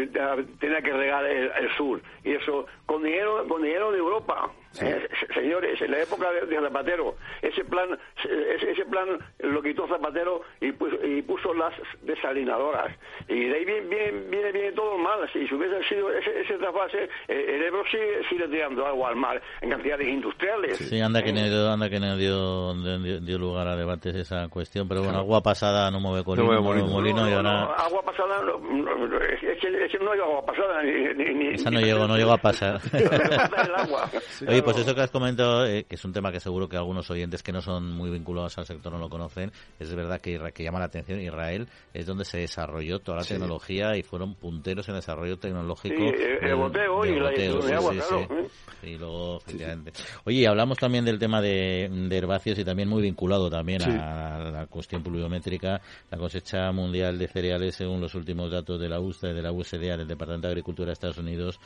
tenía 0.61 0.83
que 0.83 0.93
regar 0.93 1.25
el, 1.27 1.51
el 1.59 1.77
sur. 1.77 2.01
Y 2.25 2.33
eso 2.33 2.67
con 2.87 3.03
dinero 3.03 3.47
con 3.49 3.63
dinero 3.63 3.91
de 3.93 3.99
Europa. 3.99 4.51
Eh, 4.81 5.07
se- 5.21 5.35
señores 5.35 5.79
en 5.83 5.91
la 5.91 6.01
época 6.01 6.31
de, 6.33 6.47
de 6.47 6.57
Zapatero 6.59 7.17
ese 7.43 7.63
plan 7.63 7.91
ese, 8.25 8.71
ese 8.71 8.85
plan 8.87 9.07
lo 9.41 9.63
quitó 9.63 9.87
Zapatero 9.87 10.41
y 10.63 10.73
puso, 10.73 10.97
y 11.05 11.21
puso 11.23 11.53
las 11.53 11.75
desalinadoras. 12.03 12.95
Y 13.29 13.45
de 13.49 13.55
ahí 13.57 13.65
viene 13.65 13.81
viene, 13.89 14.11
viene, 14.31 14.53
viene 14.53 14.73
todo 14.73 14.97
mal. 14.99 15.29
Si 15.33 15.47
se 15.47 15.55
hubiese 15.55 15.83
sido 15.89 16.11
ese, 16.13 16.41
ese 16.41 16.55
trasvase 16.59 17.05
eh, 17.29 17.55
el 17.57 17.63
Ebro 17.65 17.83
sigue, 17.91 18.23
sigue 18.31 18.49
tirando 18.49 18.87
agua 18.87 19.11
al 19.11 19.17
mar 19.17 19.43
en 19.61 19.71
cantidades 19.71 20.09
industriales. 20.09 20.79
Sí, 20.79 21.01
anda 21.01 21.23
que 21.23 21.31
Eh, 21.31 21.35
no 21.35 21.45
dio, 21.45 21.71
anda 21.71 21.91
que 21.91 22.01
no 22.01 22.17
dio, 22.17 22.75
dio, 22.75 23.21
dio 23.21 23.39
lugar 23.39 23.69
a 23.69 23.77
debates 23.77 24.15
esa 24.15 24.49
cuestión, 24.49 24.89
pero 24.89 25.03
bueno, 25.03 25.19
agua 25.19 25.43
pasada 25.43 25.91
no 25.91 26.01
mueve 26.01 26.23
mueve 26.25 26.47
no 26.55 26.63
mueve 26.63 26.81
y 27.13 27.15
no, 27.15 27.43
no, 27.43 27.49
ahora 27.49 27.53
no, 27.67 27.73
agua 27.73 28.03
pasada 28.03 28.43
no, 28.43 28.59
no, 28.59 29.07
no, 29.09 29.17
es, 29.21 29.41
que, 29.41 29.53
es 29.85 29.91
que 29.93 29.99
no 29.99 30.13
hay 30.13 30.21
agua 30.21 30.45
pasada 30.45 30.83
ni, 30.83 30.93
ni, 31.15 31.35
ni- 31.35 31.55
esa 31.55 31.71
no 31.71 31.79
ni- 31.81 31.87
llegó, 31.87 32.07
no 32.09 32.17
llegó 32.17 32.33
a 32.33 32.39
pasar. 32.39 32.81
El 32.93 33.75
agua. 33.77 34.11
Oye, 34.47 34.63
pues 34.63 34.79
eso 34.79 34.95
que 34.95 35.01
has 35.01 35.11
comentado, 35.11 35.67
eh, 35.67 35.85
que 35.85 35.95
es 35.97 36.05
un 36.05 36.13
tema 36.13 36.33
que 36.33 36.41
seguro 36.41 36.69
que 36.69 36.77
algunos 36.77 37.11
oyentes 37.11 37.43
que 37.43 37.53
no 37.53 37.61
son 37.63 37.93
muy 37.93 38.11
vinculados 38.11 38.57
al 38.59 38.67
sector 38.67 38.93
no 38.93 38.99
lo 38.99 39.09
conocen, 39.09 39.53
es 39.79 39.95
verdad 39.95 40.21
que, 40.21 40.41
que 40.55 40.63
llama 40.65 40.79
la 40.79 40.87
atención. 40.87 41.21
Israel 41.21 41.69
es 41.95 42.07
donde 42.07 42.25
se 42.25 42.39
desarrolló 42.39 42.99
toda 43.01 43.19
la 43.19 43.25
Sí. 43.25 43.35
tecnología 43.35 43.97
y 43.97 44.03
fueron 44.03 44.35
punteros 44.35 44.89
en 44.89 44.95
el 44.95 45.01
desarrollo 45.01 45.39
tecnológico. 45.39 45.95
Sí, 45.97 46.03
el- 46.05 46.33
el 46.33 46.41
del- 46.41 46.55
boteo 46.57 47.05
y 47.07 47.21
la 47.21 47.31
de 47.31 47.75
agua, 47.75 47.93
claro, 47.93 48.21
¿eh? 48.21 48.49
Y 48.85 48.97
luego, 48.99 49.39
efectivamente. 49.39 49.93
Oye, 50.25 50.39
y 50.41 50.47
hablamos 50.47 50.77
también 50.79 51.05
del 51.05 51.19
tema 51.19 51.41
de, 51.41 51.89
de 51.91 52.17
herbáceos 52.19 52.59
y 52.59 52.65
también 52.65 52.89
muy 52.89 53.01
vinculado 53.03 53.49
también 53.49 53.81
Sí. 53.81 53.91
a 53.91 54.39
la 54.53 54.67
cuestión 54.67 55.03
pluviométrica. 55.03 55.81
La 56.11 56.19
cosecha 56.19 56.73
mundial 56.73 57.02
de 57.11 57.27
cereales, 57.27 57.75
según 57.75 58.01
los 58.01 58.15
últimos 58.15 58.49
datos 58.51 58.81
de 58.81 58.89
la 58.89 59.01
USDA, 59.01 59.33
de 59.33 59.43
la 59.43 59.51
USDA, 59.51 59.97
del 59.97 60.07
Departamento 60.07 60.47
de 60.47 60.53
Agricultura 60.53 60.87
de 60.87 60.93
Estados 60.93 61.19
Unidos, 61.19 61.59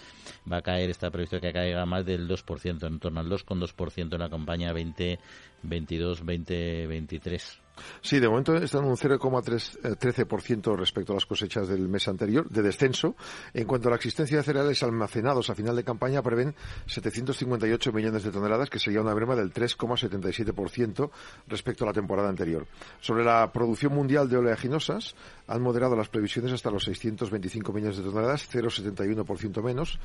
va 0.50 0.56
a 0.58 0.62
caer, 0.62 0.88
está 0.88 1.10
previsto 1.10 1.40
que 1.40 1.52
caiga 1.52 1.84
más 1.84 2.06
del 2.06 2.26
2%, 2.26 2.86
en 2.86 2.98
torno 2.98 3.20
al 3.20 3.28
2,2% 3.28 4.14
en 4.14 4.20
la 4.20 4.30
campaña 4.30 4.72
2022-2023. 4.72 7.65
Sí, 8.00 8.18
de 8.20 8.28
momento 8.28 8.54
están 8.56 8.84
en 8.84 8.90
un 8.90 8.96
0,13% 8.96 10.76
respecto 10.76 11.12
a 11.12 11.16
las 11.16 11.26
cosechas 11.26 11.68
del 11.68 11.88
mes 11.88 12.08
anterior, 12.08 12.48
de 12.48 12.62
descenso. 12.62 13.16
En 13.54 13.66
cuanto 13.66 13.88
a 13.88 13.90
la 13.90 13.96
existencia 13.96 14.36
de 14.36 14.42
cereales 14.42 14.82
almacenados 14.82 15.50
a 15.50 15.54
final 15.54 15.76
de 15.76 15.84
campaña, 15.84 16.22
prevén 16.22 16.54
758 16.86 17.92
millones 17.92 18.24
de 18.24 18.30
toneladas, 18.30 18.70
que 18.70 18.78
sería 18.78 19.00
una 19.00 19.14
merma 19.14 19.34
del 19.34 19.52
3,77% 19.52 21.10
respecto 21.48 21.84
a 21.84 21.88
la 21.88 21.92
temporada 21.92 22.28
anterior. 22.28 22.66
Sobre 23.00 23.24
la 23.24 23.50
producción 23.52 23.94
mundial 23.94 24.28
de 24.28 24.36
oleaginosas, 24.36 25.14
han 25.46 25.62
moderado 25.62 25.96
las 25.96 26.08
previsiones 26.08 26.52
hasta 26.52 26.70
los 26.70 26.84
625 26.84 27.72
millones 27.72 27.98
de 27.98 28.04
toneladas, 28.04 28.48
0,71% 28.52 29.62
menos 29.62 29.98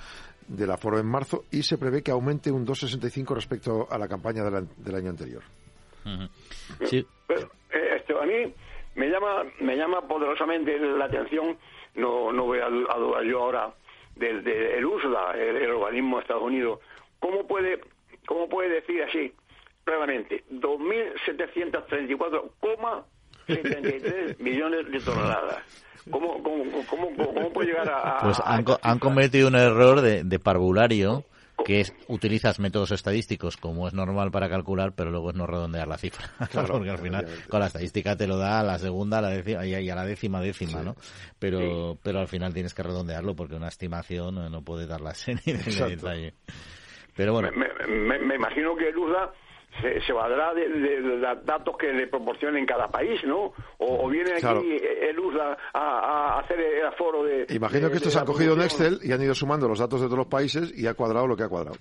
del 0.48 0.72
aforo 0.72 1.00
en 1.00 1.08
marzo, 1.08 1.46
y 1.52 1.64
se 1.64 1.78
prevé 1.78 2.02
que 2.02 2.12
aumente 2.12 2.52
un 2.52 2.66
2,65% 2.66 3.36
respecto 3.36 3.88
a 3.90 3.98
la 3.98 4.08
campaña 4.08 4.44
del 4.44 4.96
año 4.96 5.10
anterior. 5.10 5.44
Ujú. 6.06 6.88
Sí, 6.88 7.06
Pero, 7.28 7.52
a 8.20 8.26
mí 8.26 8.54
me 8.96 9.08
llama 9.10 9.44
me 9.60 9.76
llama 9.78 10.02
poderosamente 10.08 10.78
la 10.80 11.06
atención, 11.06 11.58
no, 11.96 12.32
no 12.32 12.46
voy 12.46 12.60
a, 12.60 12.66
a 12.66 12.98
dudar 12.98 13.24
yo 13.24 13.44
ahora, 13.44 13.72
del, 14.16 14.44
del 14.44 14.64
el 14.64 14.86
USDA, 14.86 15.34
el, 15.36 15.58
el 15.58 15.72
organismo 15.72 16.18
de 16.18 16.22
Estados 16.24 16.44
Unidos, 16.44 16.80
¿cómo 17.20 17.46
puede, 17.48 17.80
cómo 18.26 18.50
puede 18.50 18.70
decir 18.70 19.04
así 19.04 19.34
claramente 19.84 20.44
2.734,73 23.48 24.36
millones 24.40 24.92
de 24.92 25.00
toneladas? 25.02 25.64
¿Cómo, 26.10 26.42
cómo, 26.42 26.64
cómo, 26.88 27.54
puede 27.54 27.68
llegar 27.70 27.88
a...? 27.90 28.18
a- 28.18 28.22
Pues 28.22 28.40
a 28.40 28.54
han, 28.54 28.60
esta 28.62 28.80
han 28.82 29.00
cometido 29.00 29.48
un 29.48 29.56
error 29.56 30.02
de, 30.02 30.24
de 30.24 30.40
parvulario 30.40 31.24
que 31.66 31.82
es 31.82 31.94
utilizas 32.08 32.60
métodos 32.60 32.92
estadísticos 32.92 33.58
como 33.58 33.88
es 33.88 33.94
normal 33.94 34.32
para 34.32 34.50
calcular, 34.50 34.94
pero 34.96 35.12
luego 35.12 35.30
es 35.30 35.36
no 35.36 35.48
redondear 35.48 35.88
la 35.88 35.98
cifra. 35.98 36.30
Claro, 36.52 36.74
Porque 36.74 36.90
al 36.90 36.98
final 36.98 37.26
con 37.50 37.60
la 37.60 37.68
estadística 37.68 38.16
te 38.16 38.28
lo 38.28 38.38
da 38.38 38.60
a 38.60 38.64
la 38.64 38.78
segunda 38.78 39.20
a 39.20 39.22
la 39.22 39.30
décima, 39.30 39.66
y 39.66 39.90
a 39.90 39.96
la 39.96 40.06
décima 40.06 40.42
décima, 40.42 40.82
¿no? 40.84 40.96
Pero, 41.40 41.98
pero 42.04 42.20
al 42.20 42.28
final 42.28 42.54
tienes 42.54 42.74
que 42.74 42.84
redondearlo 42.84 43.36
porque 43.36 43.56
una 43.56 43.68
estimación 43.68 44.36
no, 44.36 44.50
no 44.50 44.62
puede 44.62 44.88
dar 44.88 45.02
la 45.02 45.14
serie 45.14 45.56
de 45.58 45.90
detalle. 45.90 46.34
Pero 47.16 47.34
bueno. 47.34 47.50
Me, 47.52 48.36
imagino 48.36 48.76
que 48.76 48.90
el 48.90 48.98
USDA 48.98 49.32
se, 49.80 50.02
se 50.02 50.14
valdrá 50.14 50.54
de, 50.54 50.68
los 51.00 51.22
datos 51.46 51.76
que 51.78 51.94
le 51.94 52.08
proporcionen 52.08 52.66
cada 52.66 52.88
país, 52.88 53.24
¿no? 53.24 53.54
O, 53.78 54.10
viene 54.10 54.34
aquí 54.34 54.78
el 55.02 55.20
USDA 55.20 55.58
a, 55.74 56.40
hacer 56.40 56.60
el 56.60 56.86
aforo 56.86 57.24
de... 57.24 57.46
Imagino 57.50 57.90
que 57.90 57.98
esto 57.98 58.10
se 58.10 58.20
ha 58.20 58.26
cogido 58.26 58.54
en 58.54 58.62
Excel 58.62 59.00
y 59.04 59.12
han 59.12 59.22
ido 59.22 59.34
sumando 59.34 59.68
los 59.68 59.80
datos 59.80 60.02
de 60.02 60.08
todos 60.08 60.20
los 60.20 60.28
países 60.28 60.78
y 60.78 60.88
ha 60.88 60.94
cuadrado 60.94 61.28
lo 61.28 61.38
que 61.38 61.44
ha 61.44 61.50
cuadrado. 61.50 61.78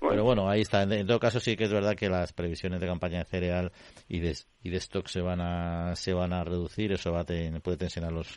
Pero 0.00 0.24
bueno, 0.24 0.48
ahí 0.48 0.62
está. 0.62 0.82
En, 0.82 1.06
todo 1.06 1.20
caso, 1.20 1.40
sí 1.40 1.56
que 1.56 1.64
es 1.64 1.72
verdad 1.72 1.94
que 1.94 2.08
las 2.08 2.32
previsiones 2.32 2.80
de 2.80 2.86
campaña 2.86 3.18
de 3.18 3.24
cereal 3.24 3.72
y 4.08 4.20
de, 4.20 4.34
y 4.62 4.70
de 4.70 4.78
stock 4.78 5.06
se 5.06 5.20
van 5.20 5.40
a 5.40 5.94
se 5.96 6.12
van 6.12 6.32
a 6.32 6.44
reducir. 6.44 6.92
Eso 6.92 7.12
va 7.12 7.24
puede 7.24 7.76
tensionar 7.76 8.12
los 8.12 8.28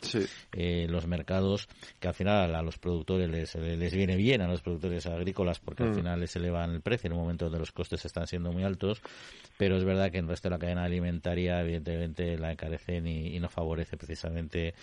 eh, 0.52 0.86
los 0.88 1.06
mercados, 1.06 1.68
que 1.98 2.08
al 2.08 2.14
final 2.14 2.54
a 2.54 2.62
los 2.62 2.78
productores 2.78 3.28
les, 3.30 3.54
les 3.54 3.94
viene 3.94 4.16
bien 4.16 4.42
a 4.42 4.48
los 4.48 4.62
productores 4.62 5.06
agrícolas 5.06 5.58
porque 5.58 5.82
al 5.82 5.90
mm. 5.90 5.94
final 5.94 6.20
les 6.20 6.36
elevan 6.36 6.70
el 6.70 6.80
precio 6.80 7.08
en 7.08 7.14
un 7.14 7.22
momento 7.22 7.46
donde 7.46 7.58
los 7.58 7.72
costes 7.72 8.04
están 8.04 8.26
siendo 8.26 8.52
muy 8.52 8.64
altos. 8.64 9.02
Pero 9.58 9.76
es 9.76 9.84
verdad 9.84 10.10
que 10.10 10.18
en 10.18 10.24
el 10.24 10.30
resto 10.30 10.48
de 10.48 10.54
la 10.54 10.58
cadena 10.58 10.84
alimentaria, 10.84 11.60
evidentemente, 11.60 12.38
la 12.38 12.52
encarecen 12.52 13.06
y, 13.06 13.36
y 13.36 13.40
no 13.40 13.48
favorece 13.48 13.96
precisamente 13.96 14.74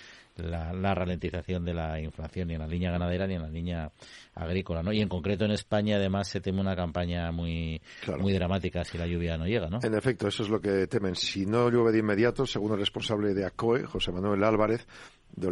la, 0.44 0.94
ralentización 0.94 1.66
de 1.66 1.74
la 1.74 2.00
inflación 2.00 2.48
ni 2.48 2.56
en 2.56 2.62
la 2.62 2.68
línea 2.68 2.92
ganadera 2.92 3.28
ni 3.28 3.36
en 3.36 3.42
la 3.42 3.50
línea 3.50 3.92
agrícola, 4.36 4.82
¿no? 4.84 4.92
Y 4.92 5.02
en 5.02 5.10
concreto 5.10 5.46
en 5.46 5.52
España 5.52 5.98
además 5.98 6.28
se 6.28 6.42
teme 6.42 6.62
una 6.62 6.76
campaña 6.76 7.32
muy 7.32 7.82
muy 8.20 8.34
dramática 8.34 8.84
si 8.84 8.98
la 8.98 9.08
lluvia 9.08 9.38
no 9.38 9.46
llega, 9.46 9.70
¿no? 9.70 9.80
En 9.82 9.94
efecto, 9.94 10.28
eso 10.28 10.44
es 10.44 10.50
lo 10.50 10.60
que 10.60 10.88
temen. 10.88 11.16
Si 11.30 11.46
no 11.46 11.70
llueve 11.70 11.92
de 11.92 12.00
inmediato, 12.00 12.48
según 12.48 12.72
el 12.72 12.80
responsable 12.80 13.36
de 13.36 13.46
ACOE, 13.46 13.86
José 13.86 14.12
Manuel 14.12 14.44
Álvarez, 14.44 14.88
de 15.32 15.48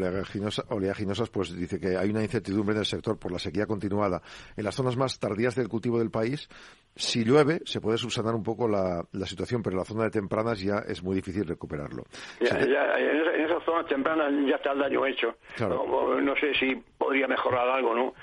oleaginosas, 0.70 1.30
pues 1.30 1.56
dice 1.56 1.80
que 1.80 1.96
hay 1.96 2.10
una 2.10 2.24
incertidumbre 2.24 2.74
en 2.74 2.80
el 2.80 2.86
sector 2.88 3.20
por 3.20 3.32
la 3.32 3.38
sequía 3.38 3.68
continuada. 3.68 4.24
En 4.56 4.64
las 4.64 4.74
zonas 4.74 4.98
más 4.98 5.20
tardías 5.20 5.54
del 5.54 5.70
cultivo 5.70 6.00
del 6.00 6.10
país, 6.10 6.50
si 6.96 7.24
llueve, 7.24 7.60
se 7.66 7.80
puede 7.80 8.00
subsanar 8.00 8.34
un 8.34 8.42
poco 8.42 8.68
la, 8.68 9.06
situación, 9.26 9.62
pero 9.62 9.76
en 9.76 9.78
la 9.78 9.86
zona 9.86 10.06
de 10.06 10.10
tempranas 10.10 10.60
ya 10.60 10.80
es 10.80 11.04
muy 11.04 11.16
difícil 11.16 11.46
recuperarlo. 11.46 12.06
en, 12.40 13.46
esas 13.46 13.64
zonas 13.64 13.86
tempranas 13.86 14.34
ya 14.50 14.56
está 14.56 14.72
el 14.72 14.80
daño 14.80 15.06
hecho. 15.06 15.36
No, 15.60 16.36
sé 16.38 16.56
si 16.56 16.76
podría 16.98 17.28
mejorar 17.28 17.70
algo, 17.70 17.94
¿no? 17.94 18.14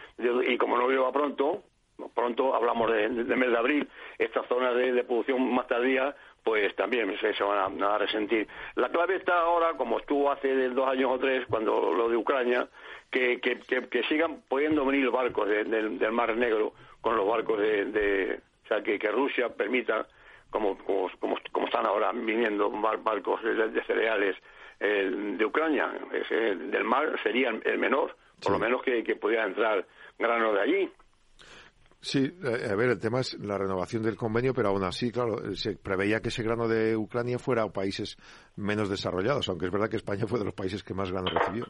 Y 0.43 0.59
como 0.59 0.77
no 0.77 0.89
llueva 0.89 1.13
pronto, 1.13 1.63
pronto 2.17 2.53
hablamos 2.53 2.91
de, 2.91 3.09
mes 3.09 3.51
de 3.51 3.57
abril, 3.57 3.89
estas 4.19 4.45
zonas 4.49 4.75
de, 4.75 4.93
de 4.93 5.05
producción 5.05 5.55
más 5.55 5.69
tardía 5.69 6.17
pues 6.45 6.77
también 6.77 7.17
se, 7.19 7.43
van 7.43 7.83
a, 7.83 7.99
resentir. 7.99 8.47
La 8.77 8.91
clave 8.91 9.17
está 9.17 9.41
ahora, 9.41 9.73
como 9.79 9.99
estuvo 9.99 10.31
hace 10.31 10.69
dos 10.69 10.87
años 10.89 11.11
o 11.13 11.19
tres, 11.19 11.47
cuando 11.49 11.93
lo 11.95 12.09
de 12.09 12.17
Ucrania, 12.17 12.69
que, 13.11 13.41
que, 13.41 14.03
sigan 14.09 14.43
pudiendo 14.49 14.85
venir 14.85 15.11
barcos 15.11 15.49
del 15.49 16.13
Mar 16.13 16.37
Negro 16.37 16.75
con 17.01 17.17
los 17.17 17.27
barcos 17.27 17.59
de, 17.61 18.41
o 18.65 18.69
sea, 18.69 18.83
que, 18.83 18.99
Rusia 19.11 19.49
permita, 19.49 20.07
como, 20.51 20.77
como, 20.79 21.11
como, 21.51 21.67
están 21.67 21.87
ahora 21.87 22.13
viniendo 22.13 22.71
barcos 22.71 23.43
de, 23.43 23.83
cereales 23.87 24.37
eh, 24.81 25.11
de 25.39 25.45
Ucrania, 25.45 25.93
ese, 26.13 26.57
del 26.57 26.85
mar 26.85 27.19
sería 27.23 27.51
el 27.65 27.79
menor, 27.79 28.17
por 28.43 28.53
lo 28.53 28.59
menos 28.59 28.83
que, 28.83 29.03
que 29.03 29.17
pudiera 29.17 29.45
entrar 29.45 29.87
grano 30.19 30.53
de 30.53 30.61
allí. 30.61 30.93
Sí, 32.05 32.19
eh, 32.19 32.69
a 32.71 32.75
ver, 32.75 32.91
el 32.91 32.99
tema 32.99 33.21
es 33.21 33.33
la 33.41 33.57
renovación 33.57 34.03
del 34.03 34.15
convenio, 34.15 34.53
pero 34.53 34.69
aún 34.69 34.85
así, 34.85 35.11
claro, 35.11 35.57
se 35.57 35.75
preveía 35.75 36.21
que 36.21 36.29
ese 36.29 36.43
grano 36.43 36.69
de 36.69 36.95
Ucrania 36.95 37.39
fuera 37.39 37.63
a 37.63 37.73
países 37.73 38.19
menos 38.57 38.91
desarrollados, 38.91 39.49
aunque 39.49 39.67
es 39.67 39.73
verdad 39.73 39.89
que 39.89 39.97
España 39.97 40.27
fue 40.27 40.39
de 40.39 40.45
los 40.45 40.53
países 40.53 40.83
que 40.83 40.93
más 40.93 41.11
grano 41.11 41.31
recibió. 41.31 41.67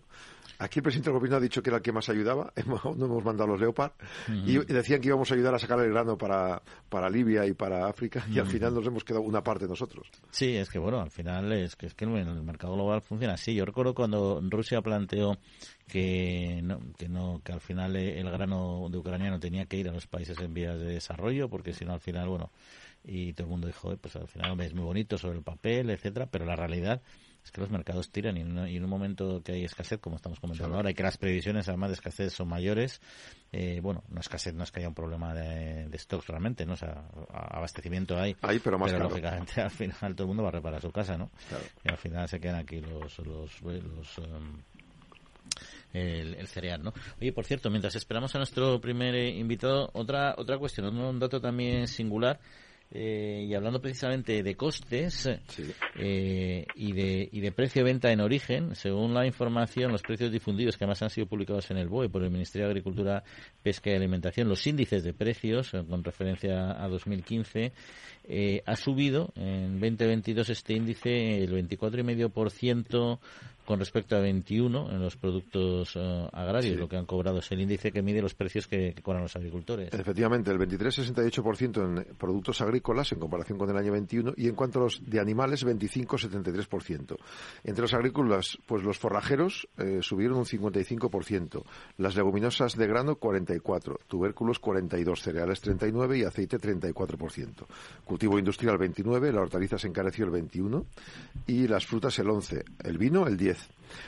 Aquí 0.59 0.81
el 0.81 0.83
presidente 0.83 1.11
del 1.11 1.19
gobierno 1.19 1.37
ha 1.37 1.41
dicho 1.41 1.63
que 1.63 1.71
era 1.71 1.77
el 1.77 1.83
que 1.85 1.93
más 1.93 2.09
ayudaba, 2.09 2.53
no 2.67 3.05
hemos 3.05 3.25
mandado 3.25 3.51
los 3.51 3.61
Leopard, 3.61 3.93
y 4.29 4.59
decían 4.59 5.01
que 5.01 5.07
íbamos 5.07 5.31
a 5.31 5.35
ayudar 5.35 5.55
a 5.55 5.59
sacar 5.61 5.79
el 5.79 5.91
grano 5.91 6.19
para, 6.19 6.61
para 6.89 7.09
Libia 7.09 7.47
y 7.47 7.53
para 7.53 7.87
África, 7.87 8.27
y 8.29 8.41
al 8.41 8.47
final 8.47 8.75
nos 8.75 8.85
hemos 8.89 9.05
quedado 9.05 9.23
una 9.23 9.41
parte 9.41 9.69
nosotros. 9.69 10.09
Sí, 10.31 10.57
es 10.57 10.69
que 10.69 10.81
bueno, 10.81 11.01
al 11.01 11.13
final 11.13 11.53
es 11.53 11.77
que, 11.77 11.87
es 11.87 11.95
que 11.95 12.07
el 12.07 12.43
mercado 12.43 12.75
global 12.75 13.03
funciona 13.03 13.35
así. 13.35 13.55
Yo 13.55 13.65
recuerdo 13.65 13.95
cuando 13.95 14.41
Rusia 14.51 14.83
planteó 14.83 15.39
que 15.87 16.61
no, 16.63 16.81
que 16.97 17.09
no 17.09 17.41
que 17.45 17.53
al 17.53 17.61
final 17.61 17.97
el 17.97 18.31
grano 18.31 18.89
de 18.91 18.99
Ucrania 18.99 19.31
no 19.31 19.41
tenía 19.41 19.67
que 19.67 19.77
ir 19.77 19.89
a 19.89 19.93
los 19.93 20.07
países 20.07 20.39
en 20.41 20.55
vías 20.55 20.79
de 20.79 20.87
desarrollo 20.87 21.49
porque 21.49 21.73
si 21.73 21.85
no 21.85 21.93
al 21.93 22.01
final 22.01 22.29
bueno 22.29 22.51
y 23.05 23.35
todo 23.35 23.47
el 23.47 23.51
mundo 23.51 23.67
dijo 23.67 23.95
pues 23.99 24.17
al 24.17 24.29
final 24.29 24.59
es 24.61 24.75
muy 24.75 24.85
bonito 24.85 25.19
sobre 25.19 25.39
el 25.39 25.45
papel 25.45 25.91
etcétera 25.91 26.27
pero 26.27 26.47
la 26.47 26.57
realidad 26.57 27.03
es 27.45 27.51
que 27.51 27.61
los 27.61 27.69
mercados 27.69 28.11
tiran 28.11 28.39
y 28.39 28.41
en, 28.41 28.85
un 28.85 28.89
momento 28.91 29.43
que 29.43 29.53
hay 29.53 29.65
escasez 29.65 30.01
como 30.01 30.17
estamos 30.17 30.41
comentando 30.41 30.77
ahora 30.77 30.91
y 30.91 30.95
que 30.95 31.03
las 31.03 31.19
previsiones 31.19 31.69
además 31.69 31.91
de 31.91 31.95
escasez 31.95 32.33
son 32.33 32.49
mayores 32.49 33.03
eh, 33.53 33.81
bueno 33.83 34.03
no 34.09 34.21
escasez 34.21 34.55
no 34.55 34.65
es 34.65 34.73
que 34.73 34.81
haya 34.81 34.89
un 34.89 34.95
problema 34.95 35.35
de, 35.35 35.87
de 35.87 35.99
stocks 35.99 36.29
realmente 36.29 36.65
no 36.65 36.73
o 36.73 36.77
sea 36.77 37.05
abastecimiento 37.31 38.19
hay, 38.19 38.35
hay 38.41 38.59
pero 38.59 38.79
más 38.79 38.91
lógicamente 38.95 39.61
al 39.61 39.71
final 39.71 40.15
todo 40.15 40.23
el 40.23 40.29
mundo 40.29 40.43
va 40.45 40.49
a 40.49 40.53
reparar 40.53 40.81
su 40.81 40.91
casa 40.91 41.19
no 41.19 41.31
y 41.85 41.91
al 41.91 41.99
final 41.99 42.27
se 42.27 42.41
quedan 42.41 42.57
aquí 42.57 42.81
los 42.81 43.19
los, 43.19 43.61
los 43.61 44.19
em, 44.19 44.63
el, 45.93 46.47
cereal, 46.49 46.83
¿no? 46.83 46.93
Oye, 47.21 47.33
por 47.33 47.45
cierto, 47.45 47.71
mientras 47.71 47.95
esperamos 47.95 48.35
a 48.35 48.39
nuestro 48.39 48.81
primer 48.81 49.15
eh, 49.15 49.31
invitado, 49.31 49.91
otra 49.93 50.35
otra 50.37 50.59
cuestión, 50.59 50.97
un 50.97 51.19
dato 51.19 51.41
también 51.41 51.87
singular. 51.87 52.41
Eh, 52.97 53.47
y 53.49 53.55
hablando 53.55 53.81
precisamente 53.81 54.45
de 54.45 54.55
costes 54.55 55.27
eh, 55.97 56.67
y, 56.77 56.93
de, 56.93 57.29
y 57.33 57.41
de 57.41 57.51
precio 57.51 57.83
de 57.83 57.91
venta 57.91 58.13
en 58.13 58.21
origen, 58.21 58.77
según 58.77 59.15
la 59.15 59.27
información, 59.27 59.91
los 59.91 60.03
precios 60.03 60.31
difundidos 60.31 60.77
que 60.77 60.85
además 60.85 61.03
han 61.03 61.11
sido 61.11 61.27
publicados 61.27 61.69
en 61.73 61.79
el 61.79 61.89
BOE 61.89 62.09
por 62.09 62.23
el 62.23 62.31
Ministerio 62.31 62.69
de 62.69 62.73
Agricultura, 62.73 63.25
Pesca 63.65 63.91
y 63.91 63.95
Alimentación, 63.95 64.49
los 64.49 64.65
índices 64.69 65.03
de 65.03 65.13
precios 65.13 65.73
con 65.73 66.05
referencia 66.05 66.81
a 66.81 66.87
2015, 66.87 67.73
ha 68.67 68.77
subido 68.77 69.33
en 69.37 69.81
2022 69.81 70.49
este 70.51 70.75
índice 70.75 71.43
el 71.43 71.53
24,5% 71.53 73.19
con 73.65 73.79
respecto 73.79 74.17
a 74.17 74.21
21 74.21 74.91
en 74.91 75.01
los 75.01 75.17
productos 75.17 75.97
eh, 75.97 76.29
agrarios. 76.33 76.79
Lo 76.79 76.89
que 76.89 76.97
han 76.97 77.07
cobrado 77.07 77.39
es 77.39 77.51
el 77.53 77.61
índice 77.61 77.93
que 77.93 78.03
mide 78.03 78.21
los 78.21 78.35
precios 78.35 78.67
que, 78.67 78.95
cobran 79.03 79.23
los 79.23 79.35
agricultores. 79.37 79.93
Efectivamente, 79.93 80.51
el 80.51 80.59
23,68% 80.59 81.85
en 81.85 82.17
productos 82.17 82.61
agrícolas 82.61 83.13
en 83.13 83.19
comparación 83.19 83.59
con 83.59 83.71
el 83.71 83.77
año 83.77 83.93
21 83.93 84.35
y 84.37 84.49
en 84.49 84.55
cuanto 84.55 84.81
a 84.81 84.83
los 84.83 85.03
de 85.05 85.21
animales, 85.21 85.65
25,73%. 85.65 87.17
Entre 87.65 87.83
los 87.83 87.95
agrícolas, 87.95 88.59
pues 88.67 88.83
los 88.83 88.99
forrajeros 88.99 89.69
eh, 89.79 90.01
subieron 90.03 90.39
un 90.39 90.45
55%, 90.45 91.63
las 91.99 92.17
leguminosas 92.17 92.77
de 92.77 92.87
grano 92.87 93.19
44%, 93.19 93.99
tubérculos 94.07 94.61
42%, 94.61 95.17
cereales 95.17 95.63
39% 95.63 96.19
y 96.19 96.25
aceite 96.25 96.59
34%. 96.59 97.67
Cultivo 98.15 98.39
industrial 98.39 98.79
29%, 98.79 99.33
la 99.33 99.41
hortaliza 99.41 99.77
se 99.77 99.89
encareció 99.89 100.25
el 100.27 100.31
21% 100.31 100.85
y 101.49 101.67
las 101.67 101.85
frutas 101.85 102.17
el 102.21 102.29
11%, 102.29 102.63
el 102.85 102.97
vino 102.97 103.27
el 103.27 103.37
10%. 103.37 103.57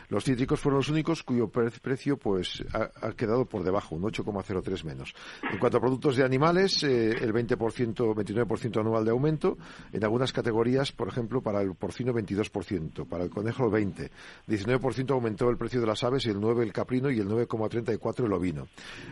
Los 0.09 0.25
cítricos 0.25 0.61
fueron 0.61 0.78
los 0.78 0.88
únicos 0.88 1.23
cuyo 1.23 1.49
precio 1.49 2.16
pues 2.16 2.64
ha, 2.73 3.12
quedado 3.12 3.45
por 3.45 3.64
debajo, 3.64 3.95
un 3.95 4.02
8,03 4.02 4.85
menos. 4.85 5.14
En 5.50 5.59
cuanto 5.59 5.78
a 5.78 5.81
productos 5.81 6.16
de 6.16 6.25
animales, 6.25 6.83
eh, 6.83 7.11
el 7.11 7.33
20%, 7.33 7.57
29% 7.57 8.81
anual 8.81 9.05
de 9.05 9.11
aumento. 9.11 9.57
En 9.93 10.05
algunas 10.05 10.33
categorías, 10.33 10.93
por 10.93 11.09
ejemplo, 11.09 11.40
para 11.40 11.61
el 11.62 11.75
porcino 11.75 12.12
22%, 12.12 13.07
para 13.09 13.25
el 13.25 13.31
conejo 13.31 13.71
20%. 13.71 14.11
19% 14.49 15.11
aumentó 15.11 15.49
el 15.50 15.57
precio 15.57 15.81
de 15.81 15.87
las 15.87 16.05
aves 16.05 16.26
y 16.26 16.31
el 16.31 16.37
9% 16.37 16.62
el 16.62 16.73
caprino 16.73 17.11
y 17.11 17.19
el 17.19 17.28
9,34% 17.28 18.26
el 18.26 18.33
ovino. 18.33 18.69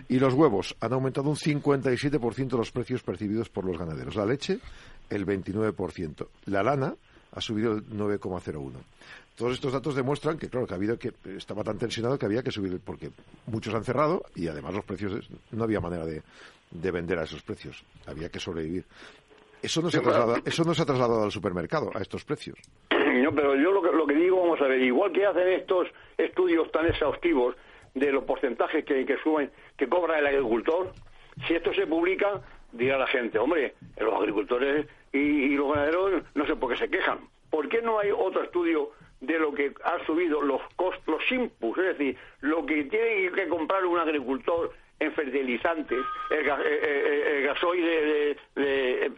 Y 0.09 0.19
los 0.19 0.35
huevos 0.35 0.77
han 0.81 0.93
aumentado 0.93 1.29
un 1.29 1.37
57% 1.37 2.57
los 2.57 2.71
precios 2.71 3.03
percibidos 3.03 3.49
por 3.49 3.65
los 3.65 3.79
ganaderos. 3.79 4.17
La 4.17 4.27
leche, 4.27 4.59
el 5.11 5.27
29%. 5.27 6.27
La 6.47 6.63
lana 6.63 6.95
ha 7.33 7.41
subido 7.41 7.73
el 7.73 7.87
9,01%. 7.89 8.73
Todos 9.37 9.55
estos 9.55 9.73
datos 9.73 9.97
demuestran 9.97 10.39
que, 10.39 10.49
claro, 10.49 10.67
que 10.67 10.75
ha 10.75 10.77
habido 10.77 10.97
que 10.97 11.13
estaba 11.37 11.65
tan 11.65 11.77
tensionado 11.77 12.17
que 12.19 12.27
había 12.27 12.43
que 12.43 12.53
subir, 12.53 12.79
porque 12.85 13.11
muchos 13.47 13.75
han 13.75 13.83
cerrado 13.83 14.23
y 14.37 14.47
además 14.47 14.75
los 14.75 14.85
precios 14.85 15.29
no 15.51 15.65
había 15.65 15.81
manera 15.81 16.05
de, 16.07 16.23
vender 16.93 17.19
a 17.19 17.25
esos 17.25 17.43
precios, 17.43 17.83
había 18.07 18.29
que 18.29 18.39
sobrevivir. 18.39 18.85
Eso 19.61 19.83
no, 19.83 19.91
se 19.91 19.99
ha 19.99 20.03
trasladado, 20.03 20.37
eso 20.45 20.65
no 20.65 20.75
se 20.75 20.83
ha 20.83 20.87
trasladado 20.87 21.25
al 21.25 21.33
supermercado, 21.33 21.91
a 21.95 22.01
estos 22.01 22.25
precios. 22.25 22.59
No, 23.25 23.35
pero 23.35 23.55
yo 23.55 23.73
lo 23.73 23.81
que, 23.81 23.97
lo 23.97 24.07
que 24.07 24.15
digo, 24.15 24.43
vamos 24.43 24.61
a 24.61 24.67
ver, 24.67 24.83
igual 24.83 25.11
que 25.11 25.25
hacen 25.25 25.49
estos 25.49 25.89
estudios 26.19 26.71
tan 26.71 26.85
exhaustivos 26.87 27.57
de 27.95 28.13
los 28.13 28.25
porcentajes 28.25 28.85
que, 28.85 29.07
que 29.07 29.17
suben, 29.23 29.51
que 29.79 29.89
cobra 29.89 30.19
el 30.19 30.27
agricultor, 30.27 30.93
si 31.47 31.55
esto 31.55 31.73
se 31.73 31.87
publica, 31.87 32.43
dirá 32.73 32.99
la 32.99 33.07
gente, 33.07 33.39
hombre, 33.39 33.77
los 33.97 34.13
agricultores 34.13 34.87
y, 35.11 35.19
y 35.19 35.49
los 35.57 35.73
ganaderos 35.73 36.23
no 36.35 36.47
sé 36.47 36.55
por 36.57 36.73
qué 36.73 36.77
se 36.77 36.91
quejan. 36.91 37.21
¿Por 37.49 37.69
qué 37.69 37.81
no 37.81 37.99
hay 37.99 38.11
otro 38.11 38.43
estudio 38.43 38.91
de 39.27 39.39
lo 39.39 39.53
que 39.53 39.73
ha 39.85 40.05
subido 40.07 40.41
los 40.43 40.61
costos, 40.77 41.07
los 41.07 41.33
inputs, 41.33 41.79
es 41.79 41.99
decir, 41.99 42.17
lo 42.41 42.65
que 42.67 42.85
tiene 42.85 43.31
que 43.33 43.49
comprar 43.49 43.85
un 43.85 43.99
agricultor 43.99 44.73
en 45.01 45.13
fertilizantes, 45.13 45.99
el, 46.31 46.49
eh, 46.49 46.53
eh, 46.65 47.25
eh, 47.27 47.43
gasoil 47.43 47.85
de, 47.85 49.11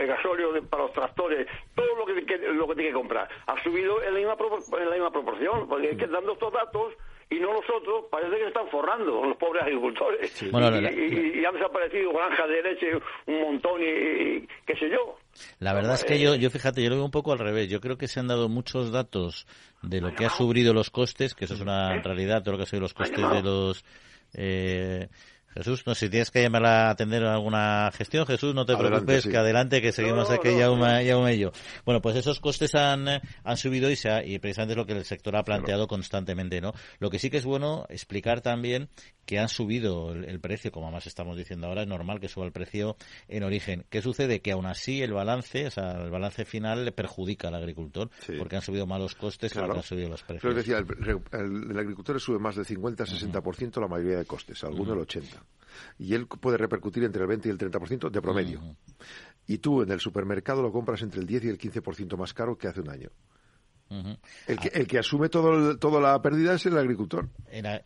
el 0.00 0.06
gasóleo 0.06 0.62
para 0.64 0.84
los 0.84 0.92
tractores, 0.92 1.46
todo 1.74 1.96
lo 1.96 2.06
que, 2.06 2.38
lo 2.38 2.68
que 2.68 2.74
tiene 2.74 2.90
que 2.90 2.94
comprar, 2.94 3.28
ha 3.46 3.62
subido 3.62 4.02
en 4.02 4.14
la 4.14 4.18
misma, 4.18 4.36
en 4.78 4.84
la 4.84 4.94
misma 4.94 5.12
proporción, 5.12 5.68
porque 5.68 5.90
es 5.90 5.98
que 5.98 6.06
dando 6.06 6.32
estos 6.32 6.52
datos 6.52 6.94
y 7.30 7.40
no 7.40 7.52
nosotros, 7.52 8.06
parece 8.10 8.36
que 8.36 8.42
se 8.42 8.48
están 8.48 8.68
forrando 8.68 9.22
los 9.22 9.36
pobres 9.36 9.62
agricultores. 9.62 10.42
Y, 10.42 11.44
han 11.44 11.54
desaparecido 11.54 12.12
granjas 12.12 12.48
de 12.48 12.62
leche 12.62 12.92
un 13.26 13.40
montón 13.42 13.82
y, 13.82 14.46
qué 14.66 14.76
sé 14.78 14.88
yo. 14.88 15.18
La 15.58 15.72
verdad 15.72 15.94
es 15.94 16.04
que 16.04 16.18
yo, 16.20 16.34
yo, 16.34 16.50
fíjate, 16.50 16.82
yo 16.82 16.90
lo 16.90 16.96
veo 16.96 17.04
un 17.04 17.10
poco 17.10 17.32
al 17.32 17.38
revés. 17.38 17.68
Yo 17.68 17.80
creo 17.80 17.98
que 17.98 18.08
se 18.08 18.20
han 18.20 18.28
dado 18.28 18.48
muchos 18.48 18.90
datos 18.90 19.46
de 19.82 20.00
lo 20.00 20.14
que 20.14 20.26
ha 20.26 20.30
subido 20.30 20.72
los 20.74 20.90
costes, 20.90 21.34
que 21.34 21.44
eso 21.44 21.54
es 21.54 21.60
una 21.60 22.00
realidad, 22.02 22.42
todo 22.42 22.52
lo 22.52 22.58
que 22.58 22.64
ha 22.64 22.66
subido 22.66 22.82
los 22.82 22.94
costes 22.94 23.30
de 23.30 23.42
los... 23.42 23.84
Eh, 24.34 25.08
Jesús, 25.54 25.84
no 25.86 25.94
sé 25.94 26.06
si 26.06 26.10
tienes 26.10 26.30
que 26.30 26.42
llamar 26.42 26.64
a 26.66 26.90
atender 26.90 27.24
alguna 27.24 27.90
gestión, 27.92 28.26
Jesús, 28.26 28.54
no 28.54 28.64
te 28.64 28.76
preocupes, 28.76 29.26
que 29.26 29.36
adelante, 29.36 29.82
que 29.82 29.92
seguimos 29.92 30.30
aquí 30.30 30.56
ya 30.56 30.70
un 30.70 31.30
y 31.30 31.38
yo. 31.38 31.52
Bueno, 31.84 32.00
pues 32.00 32.16
esos 32.16 32.38
costes 32.38 32.74
han, 32.74 33.08
han 33.08 33.56
subido 33.56 33.90
y, 33.90 33.96
se 33.96 34.24
y 34.24 34.38
precisamente 34.38 34.74
es 34.74 34.76
lo 34.76 34.86
que 34.86 34.92
el 34.92 35.04
sector 35.04 35.34
ha 35.36 35.42
planteado 35.42 35.88
constantemente, 35.88 36.60
¿no? 36.60 36.74
Lo 37.00 37.10
que 37.10 37.18
sí 37.18 37.30
que 37.30 37.38
es 37.38 37.44
bueno 37.44 37.86
explicar 37.88 38.40
también 38.40 38.88
que 39.28 39.38
han 39.38 39.50
subido 39.50 40.12
el, 40.12 40.40
precio, 40.40 40.72
como 40.72 40.90
más 40.90 41.06
estamos 41.06 41.36
diciendo 41.36 41.66
ahora, 41.66 41.82
es 41.82 41.86
normal 41.86 42.18
que 42.18 42.28
suba 42.28 42.46
el 42.46 42.52
precio 42.52 42.96
en 43.28 43.42
origen. 43.42 43.84
¿Qué 43.90 44.00
sucede? 44.00 44.40
Que 44.40 44.52
aún 44.52 44.64
así 44.64 45.02
el 45.02 45.12
balance, 45.12 45.66
o 45.66 45.70
sea, 45.70 46.02
el 46.02 46.10
balance 46.10 46.46
final 46.46 46.86
le 46.86 46.92
perjudica 46.92 47.48
al 47.48 47.56
agricultor, 47.56 48.08
porque 48.38 48.56
han 48.56 48.62
subido 48.62 48.86
malos 48.86 49.14
costes 49.14 49.54
y 49.54 49.58
han 49.58 49.82
subido 49.82 50.08
los 50.08 50.22
precios. 50.22 50.40
Pero 50.40 50.54
decía, 50.54 50.78
el, 50.78 51.78
agricultor 51.78 52.18
sube 52.18 52.38
más 52.38 52.56
del 52.56 52.64
50-60% 52.64 53.78
la 53.82 53.86
mayoría 53.86 54.16
de 54.16 54.24
costes, 54.24 54.64
alguno 54.64 54.94
el 54.94 55.00
80% 55.00 55.42
y 55.98 56.14
él 56.14 56.26
puede 56.26 56.56
repercutir 56.56 57.04
entre 57.04 57.20
el 57.20 57.28
20 57.28 57.48
y 57.48 57.52
el 57.52 57.58
30% 57.58 58.10
de 58.10 58.22
promedio. 58.22 58.62
Y 59.46 59.58
tú 59.58 59.82
en 59.82 59.90
el 59.90 60.00
supermercado 60.00 60.62
lo 60.62 60.72
compras 60.72 61.02
entre 61.02 61.20
el 61.20 61.26
10 61.26 61.44
y 61.44 61.48
el 61.50 61.58
15% 61.58 62.16
más 62.16 62.32
caro 62.32 62.56
que 62.56 62.66
hace 62.66 62.80
un 62.80 62.88
año 62.88 63.10
el, 63.90 64.58
que, 64.58 64.68
el 64.68 64.86
que 64.86 64.98
asume 64.98 65.28
todo 65.28 65.78
toda 65.78 66.00
la 66.00 66.20
pérdida 66.20 66.54
es 66.54 66.66
el 66.66 66.76
agricultor. 66.76 67.28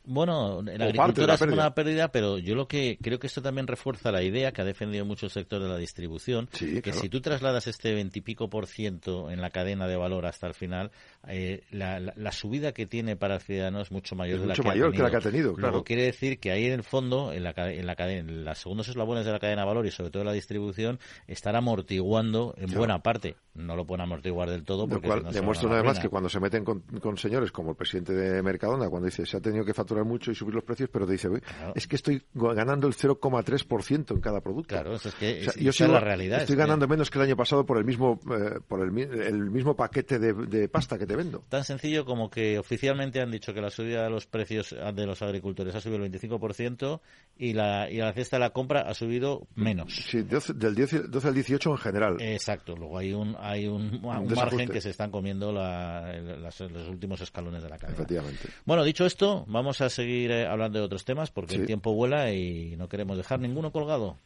bueno, 0.04 0.61
el 0.61 0.82
agricultor 0.82 1.30
asume 1.30 1.52
una 1.52 1.75
pérdida, 1.75 2.09
pero 2.09 2.38
yo 2.38 2.54
lo 2.54 2.66
que 2.66 2.99
creo 3.00 3.18
que 3.18 3.28
esto 3.28 3.42
también 3.42 3.66
refuerza 3.66 4.11
la 4.11 4.23
idea 4.23 4.52
que 4.52 4.62
ha 4.62 4.64
defendido 4.64 5.04
mucho 5.04 5.26
el 5.26 5.32
sector 5.32 5.62
de 5.62 5.68
la 5.68 5.76
distribución, 5.76 6.49
que 6.49 6.92
si 6.92 7.09
tú 7.09 7.21
trasladas 7.21 7.66
este 7.66 7.94
veintipico 7.94 8.49
por 8.49 8.66
ciento 8.66 9.30
en 9.30 9.40
la 9.40 9.50
cadena 9.50 9.87
de 9.87 9.97
valor 9.97 10.26
hasta 10.26 10.47
el 10.47 10.54
final, 10.54 10.90
eh, 11.28 11.62
la, 11.70 12.32
subida 12.32 12.72
que 12.72 12.86
tiene 12.86 13.16
para 13.16 13.36
el 13.36 13.40
ciudadano 13.40 13.80
es 13.80 13.92
mucho 13.92 14.16
mayor, 14.16 14.40
de 14.40 14.46
la, 14.46 14.54
que 14.54 14.62
mayor 14.62 14.92
que, 14.92 15.02
la 15.02 15.10
que 15.10 15.16
ha 15.16 15.20
tenido. 15.20 15.54
Claro. 15.54 15.84
quiere 15.84 16.04
decir 16.04 16.40
que 16.40 16.50
ahí 16.50 16.66
en 16.66 16.72
el 16.72 16.82
fondo, 16.82 17.32
en 17.32 17.44
la, 17.44 17.54
en 17.56 17.86
la 17.86 17.94
cadena, 17.94 18.20
en 18.20 18.44
los 18.44 18.58
segundos 18.58 18.88
eslabones 18.88 19.24
de 19.24 19.32
la 19.32 19.38
cadena 19.38 19.62
de 19.62 19.68
valor 19.68 19.86
y 19.86 19.90
sobre 19.90 20.10
todo 20.10 20.24
la 20.24 20.32
distribución, 20.32 20.98
estar 21.26 21.54
amortiguando 21.54 22.54
en 22.56 22.72
buena 22.72 23.02
parte. 23.02 23.36
No 23.54 23.76
lo 23.76 23.84
pueden 23.84 24.00
amortiguar 24.00 24.48
del 24.48 24.64
todo 24.64 24.88
porque 24.88 25.08
demuestra 25.30 25.68
una 25.68 25.76
vez 25.76 25.84
más 25.84 26.00
que 26.00 26.08
cuando 26.08 26.30
se 26.30 26.40
meten 26.40 26.64
con, 26.64 26.82
señores 27.18 27.52
como 27.52 27.70
el 27.70 27.76
presidente 27.76 28.14
de 28.14 28.42
Mercadona, 28.42 28.88
cuando 28.88 29.06
dice 29.06 29.26
se 29.26 29.36
ha 29.36 29.40
tenido 29.40 29.64
que 29.64 29.74
facturar 29.74 30.04
mucho 30.04 30.30
y 30.30 30.34
subir 30.34 30.54
los 30.54 30.64
precios, 30.64 30.88
pero 30.90 31.06
te 31.06 31.12
dice, 31.12 31.28
es 31.74 31.86
que 31.86 31.96
estoy 31.96 32.22
ganando 32.34 32.88
el 32.88 32.94
0,3% 32.94 34.10
en 34.10 34.20
cada 34.20 34.40
producto. 34.40 34.68
Claro, 34.68 34.94
es 34.94 35.14
que 35.14 35.46
yo 35.60 35.88
la 35.88 36.00
realidad. 36.00 36.40
Estoy 36.40 36.56
ganando 36.56 36.88
menos 36.88 37.10
que 37.10 37.18
el 37.18 37.26
año 37.26 37.36
pasado 37.36 37.66
por 37.66 37.78
el 37.78 37.84
mismo 37.84 38.18
eh, 38.30 38.60
por 38.66 38.80
el, 38.80 38.90
mismo 38.90 39.76
paquete 39.76 40.18
de, 40.18 40.68
pasta 40.68 40.98
que 40.98 41.06
te 41.12 41.16
vendo. 41.16 41.45
Tan 41.49 41.64
sencillo 41.64 42.04
como 42.04 42.31
que 42.31 42.59
oficialmente 42.59 43.21
han 43.21 43.31
dicho 43.31 43.52
que 43.52 43.61
la 43.61 43.71
subida 43.71 44.04
de 44.04 44.11
los 44.11 44.26
precios 44.26 44.75
de 44.95 45.07
los 45.07 45.23
agricultores 45.23 45.75
ha 45.75 45.81
subido 45.81 46.04
el 46.04 46.11
25% 46.11 47.00
y 47.38 47.52
la, 47.52 47.90
y 47.90 47.99
la 47.99 48.12
cesta 48.12 48.37
de 48.37 48.40
la 48.40 48.50
compra 48.50 48.83
ha 48.83 48.95
subido 48.95 49.47
menos. 49.54 49.95
Sí, 49.95 50.23
del 50.23 50.75
12 51.11 51.28
al 51.28 51.35
18 51.35 51.71
en 51.71 51.78
general. 51.78 52.16
Exacto, 52.21 52.76
luego 52.76 52.99
hay 52.99 53.12
un, 53.12 53.37
hay 53.38 53.66
un, 53.66 54.01
margen 54.03 54.68
que 54.68 54.81
se 54.81 54.90
están 54.90 55.11
comiendo 55.11 55.53
los 55.53 56.61
últimos 56.88 57.20
escalones 57.20 57.62
de 57.62 57.68
la 57.68 57.79
cadena. 57.79 57.96
Efectivamente. 57.96 58.48
Bueno, 58.64 58.85
dicho 58.85 59.05
esto, 59.05 59.44
vamos 59.48 59.81
a 59.81 59.88
seguir 59.88 60.31
eh, 60.31 60.46
hablando 60.46 60.79
de 60.79 60.85
otros 60.85 61.05
temas 61.05 61.31
porque 61.31 61.57
el 61.57 61.66
tiempo 61.66 61.94
vuela 61.94 62.33
y 62.33 62.77
no 62.77 62.88
queremos 62.88 63.16
dejar 63.16 63.40
ninguno 63.40 63.72
colgado. 63.72 64.16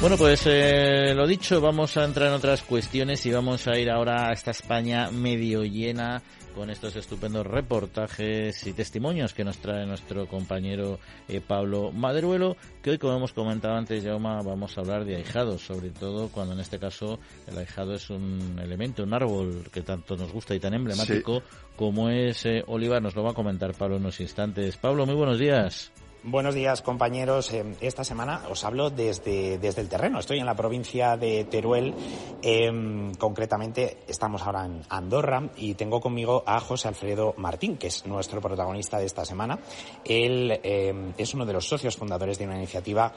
Bueno, 0.00 0.16
pues 0.16 0.42
eh, 0.46 1.12
lo 1.12 1.26
dicho, 1.26 1.60
vamos 1.60 1.96
a 1.96 2.04
entrar 2.04 2.28
en 2.28 2.34
otras 2.34 2.62
cuestiones 2.62 3.26
y 3.26 3.32
vamos 3.32 3.66
a 3.66 3.76
ir 3.76 3.90
ahora 3.90 4.28
a 4.28 4.32
esta 4.32 4.52
España 4.52 5.10
medio 5.10 5.64
llena 5.64 6.22
con 6.54 6.70
estos 6.70 6.94
estupendos 6.94 7.44
reportajes 7.44 8.64
y 8.68 8.72
testimonios 8.74 9.34
que 9.34 9.42
nos 9.42 9.58
trae 9.58 9.86
nuestro 9.86 10.28
compañero 10.28 11.00
eh, 11.26 11.40
Pablo 11.40 11.90
Maderuelo, 11.90 12.56
que 12.80 12.90
hoy, 12.90 12.98
como 12.98 13.16
hemos 13.16 13.32
comentado 13.32 13.74
antes, 13.74 14.04
Jauma, 14.04 14.40
vamos 14.40 14.78
a 14.78 14.82
hablar 14.82 15.04
de 15.04 15.16
ahijados, 15.16 15.62
sobre 15.62 15.90
todo 15.90 16.28
cuando 16.28 16.54
en 16.54 16.60
este 16.60 16.78
caso 16.78 17.18
el 17.48 17.58
ahijado 17.58 17.94
es 17.94 18.08
un 18.08 18.56
elemento, 18.62 19.02
un 19.02 19.14
árbol 19.14 19.68
que 19.72 19.82
tanto 19.82 20.16
nos 20.16 20.32
gusta 20.32 20.54
y 20.54 20.60
tan 20.60 20.74
emblemático 20.74 21.42
como 21.74 22.08
es 22.08 22.46
eh, 22.46 22.62
Olivar. 22.68 23.02
Nos 23.02 23.16
lo 23.16 23.24
va 23.24 23.32
a 23.32 23.34
comentar 23.34 23.74
Pablo 23.74 23.96
en 23.96 24.02
unos 24.02 24.20
instantes. 24.20 24.76
Pablo, 24.76 25.06
muy 25.06 25.16
buenos 25.16 25.40
días. 25.40 25.90
Buenos 26.30 26.54
días, 26.54 26.82
compañeros. 26.82 27.50
Eh, 27.54 27.64
esta 27.80 28.04
semana 28.04 28.42
os 28.50 28.62
hablo 28.62 28.90
desde, 28.90 29.56
desde 29.56 29.80
el 29.80 29.88
terreno. 29.88 30.18
Estoy 30.18 30.38
en 30.38 30.44
la 30.44 30.54
provincia 30.54 31.16
de 31.16 31.44
Teruel. 31.44 31.94
Em, 32.42 33.14
concretamente, 33.14 34.00
estamos 34.06 34.42
ahora 34.42 34.66
en 34.66 34.82
Andorra 34.90 35.48
y 35.56 35.72
tengo 35.72 36.02
conmigo 36.02 36.42
a 36.44 36.60
José 36.60 36.88
Alfredo 36.88 37.32
Martín, 37.38 37.78
que 37.78 37.86
es 37.86 38.04
nuestro 38.04 38.42
protagonista 38.42 38.98
de 38.98 39.06
esta 39.06 39.24
semana. 39.24 39.58
Él 40.04 40.60
em, 40.62 41.14
es 41.16 41.32
uno 41.32 41.46
de 41.46 41.54
los 41.54 41.66
socios 41.66 41.96
fundadores 41.96 42.38
de 42.38 42.44
una 42.44 42.56
iniciativa 42.56 43.10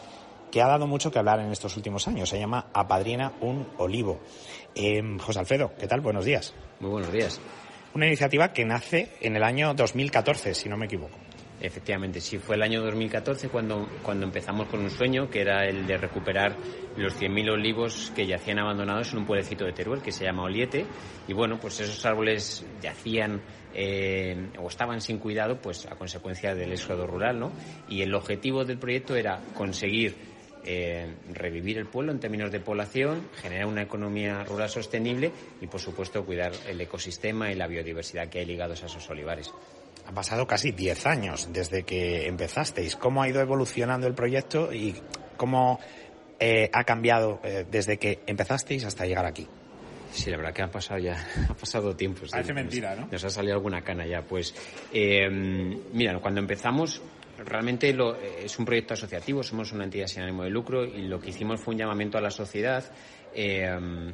que 0.49 0.61
ha 0.61 0.67
dado 0.67 0.87
mucho 0.87 1.11
que 1.11 1.19
hablar 1.19 1.41
en 1.41 1.51
estos 1.51 1.75
últimos 1.75 2.07
años. 2.07 2.29
Se 2.29 2.39
llama 2.39 2.67
Apadrina 2.73 3.33
un 3.41 3.67
Olivo. 3.77 4.19
Em, 4.73 5.19
José 5.19 5.39
Alfredo, 5.39 5.73
¿qué 5.77 5.85
tal? 5.85 5.99
Buenos 5.99 6.23
días. 6.23 6.53
Muy 6.79 6.91
buenos 6.91 7.11
días. 7.11 7.41
Una 7.93 8.07
iniciativa 8.07 8.53
que 8.53 8.63
nace 8.63 9.09
en 9.19 9.35
el 9.35 9.43
año 9.43 9.73
2014, 9.73 10.53
si 10.53 10.69
no 10.69 10.77
me 10.77 10.85
equivoco. 10.85 11.17
Efectivamente, 11.61 12.19
sí, 12.19 12.39
fue 12.39 12.55
el 12.55 12.63
año 12.63 12.81
2014 12.81 13.49
cuando, 13.49 13.87
cuando 14.01 14.25
empezamos 14.25 14.67
con 14.67 14.79
un 14.79 14.89
sueño 14.89 15.29
que 15.29 15.41
era 15.41 15.67
el 15.67 15.85
de 15.85 15.95
recuperar 15.95 16.55
los 16.97 17.13
100.000 17.21 17.51
olivos 17.51 18.11
que 18.15 18.25
yacían 18.25 18.57
abandonados 18.57 19.13
en 19.13 19.19
un 19.19 19.25
pueblecito 19.27 19.65
de 19.65 19.71
Teruel 19.71 20.01
que 20.01 20.11
se 20.11 20.23
llama 20.23 20.43
Oliete. 20.43 20.87
Y 21.27 21.33
bueno, 21.33 21.59
pues 21.59 21.79
esos 21.79 22.03
árboles 22.03 22.65
yacían 22.81 23.41
eh, 23.75 24.49
o 24.57 24.67
estaban 24.67 25.01
sin 25.01 25.19
cuidado 25.19 25.61
pues 25.61 25.85
a 25.85 25.95
consecuencia 25.95 26.55
del 26.55 26.71
éxodo 26.71 27.05
rural, 27.05 27.39
¿no? 27.39 27.51
Y 27.87 28.01
el 28.01 28.15
objetivo 28.15 28.65
del 28.65 28.79
proyecto 28.79 29.15
era 29.15 29.39
conseguir 29.53 30.15
eh, 30.63 31.15
revivir 31.31 31.77
el 31.77 31.85
pueblo 31.85 32.11
en 32.11 32.19
términos 32.19 32.51
de 32.51 32.59
población, 32.59 33.29
generar 33.35 33.67
una 33.67 33.83
economía 33.83 34.43
rural 34.43 34.69
sostenible 34.69 35.31
y, 35.61 35.67
por 35.67 35.79
supuesto, 35.79 36.25
cuidar 36.25 36.53
el 36.67 36.81
ecosistema 36.81 37.51
y 37.51 37.55
la 37.55 37.67
biodiversidad 37.67 38.29
que 38.29 38.39
hay 38.39 38.45
ligados 38.45 38.81
a 38.81 38.87
esos 38.87 39.07
olivares. 39.09 39.51
Han 40.07 40.13
pasado 40.13 40.45
casi 40.47 40.71
10 40.71 41.05
años 41.05 41.49
desde 41.51 41.83
que 41.83 42.27
empezasteis. 42.27 42.95
¿Cómo 42.95 43.21
ha 43.21 43.29
ido 43.29 43.41
evolucionando 43.41 44.07
el 44.07 44.13
proyecto 44.13 44.73
y 44.73 44.95
cómo 45.37 45.79
eh, 46.39 46.69
ha 46.73 46.83
cambiado 46.83 47.39
eh, 47.43 47.65
desde 47.69 47.97
que 47.97 48.19
empezasteis 48.25 48.83
hasta 48.85 49.05
llegar 49.05 49.25
aquí? 49.25 49.47
Sí, 50.11 50.29
la 50.29 50.37
verdad 50.37 50.53
que 50.53 50.61
ha 50.61 50.71
pasado 50.71 50.99
ya, 50.99 51.25
ha 51.49 51.53
pasado 51.53 51.95
tiempo. 51.95 52.21
Parece 52.29 52.53
mentira, 52.53 52.95
¿no? 52.95 53.07
Nos 53.11 53.23
ha 53.23 53.29
salido 53.29 53.55
alguna 53.55 53.81
cana 53.81 54.05
ya. 54.05 54.21
Pues, 54.21 54.53
eh, 54.91 55.29
mira, 55.29 56.19
cuando 56.19 56.41
empezamos, 56.41 57.01
realmente 57.37 57.93
lo, 57.93 58.17
es 58.17 58.57
un 58.59 58.65
proyecto 58.65 58.93
asociativo, 58.93 59.41
somos 59.43 59.71
una 59.71 59.85
entidad 59.85 60.07
sin 60.07 60.23
ánimo 60.23 60.43
de 60.43 60.49
lucro 60.49 60.83
y 60.83 61.03
lo 61.03 61.19
que 61.19 61.29
hicimos 61.29 61.61
fue 61.61 61.73
un 61.73 61.79
llamamiento 61.79 62.17
a 62.17 62.21
la 62.21 62.31
sociedad. 62.31 62.83
Eh, 63.33 64.13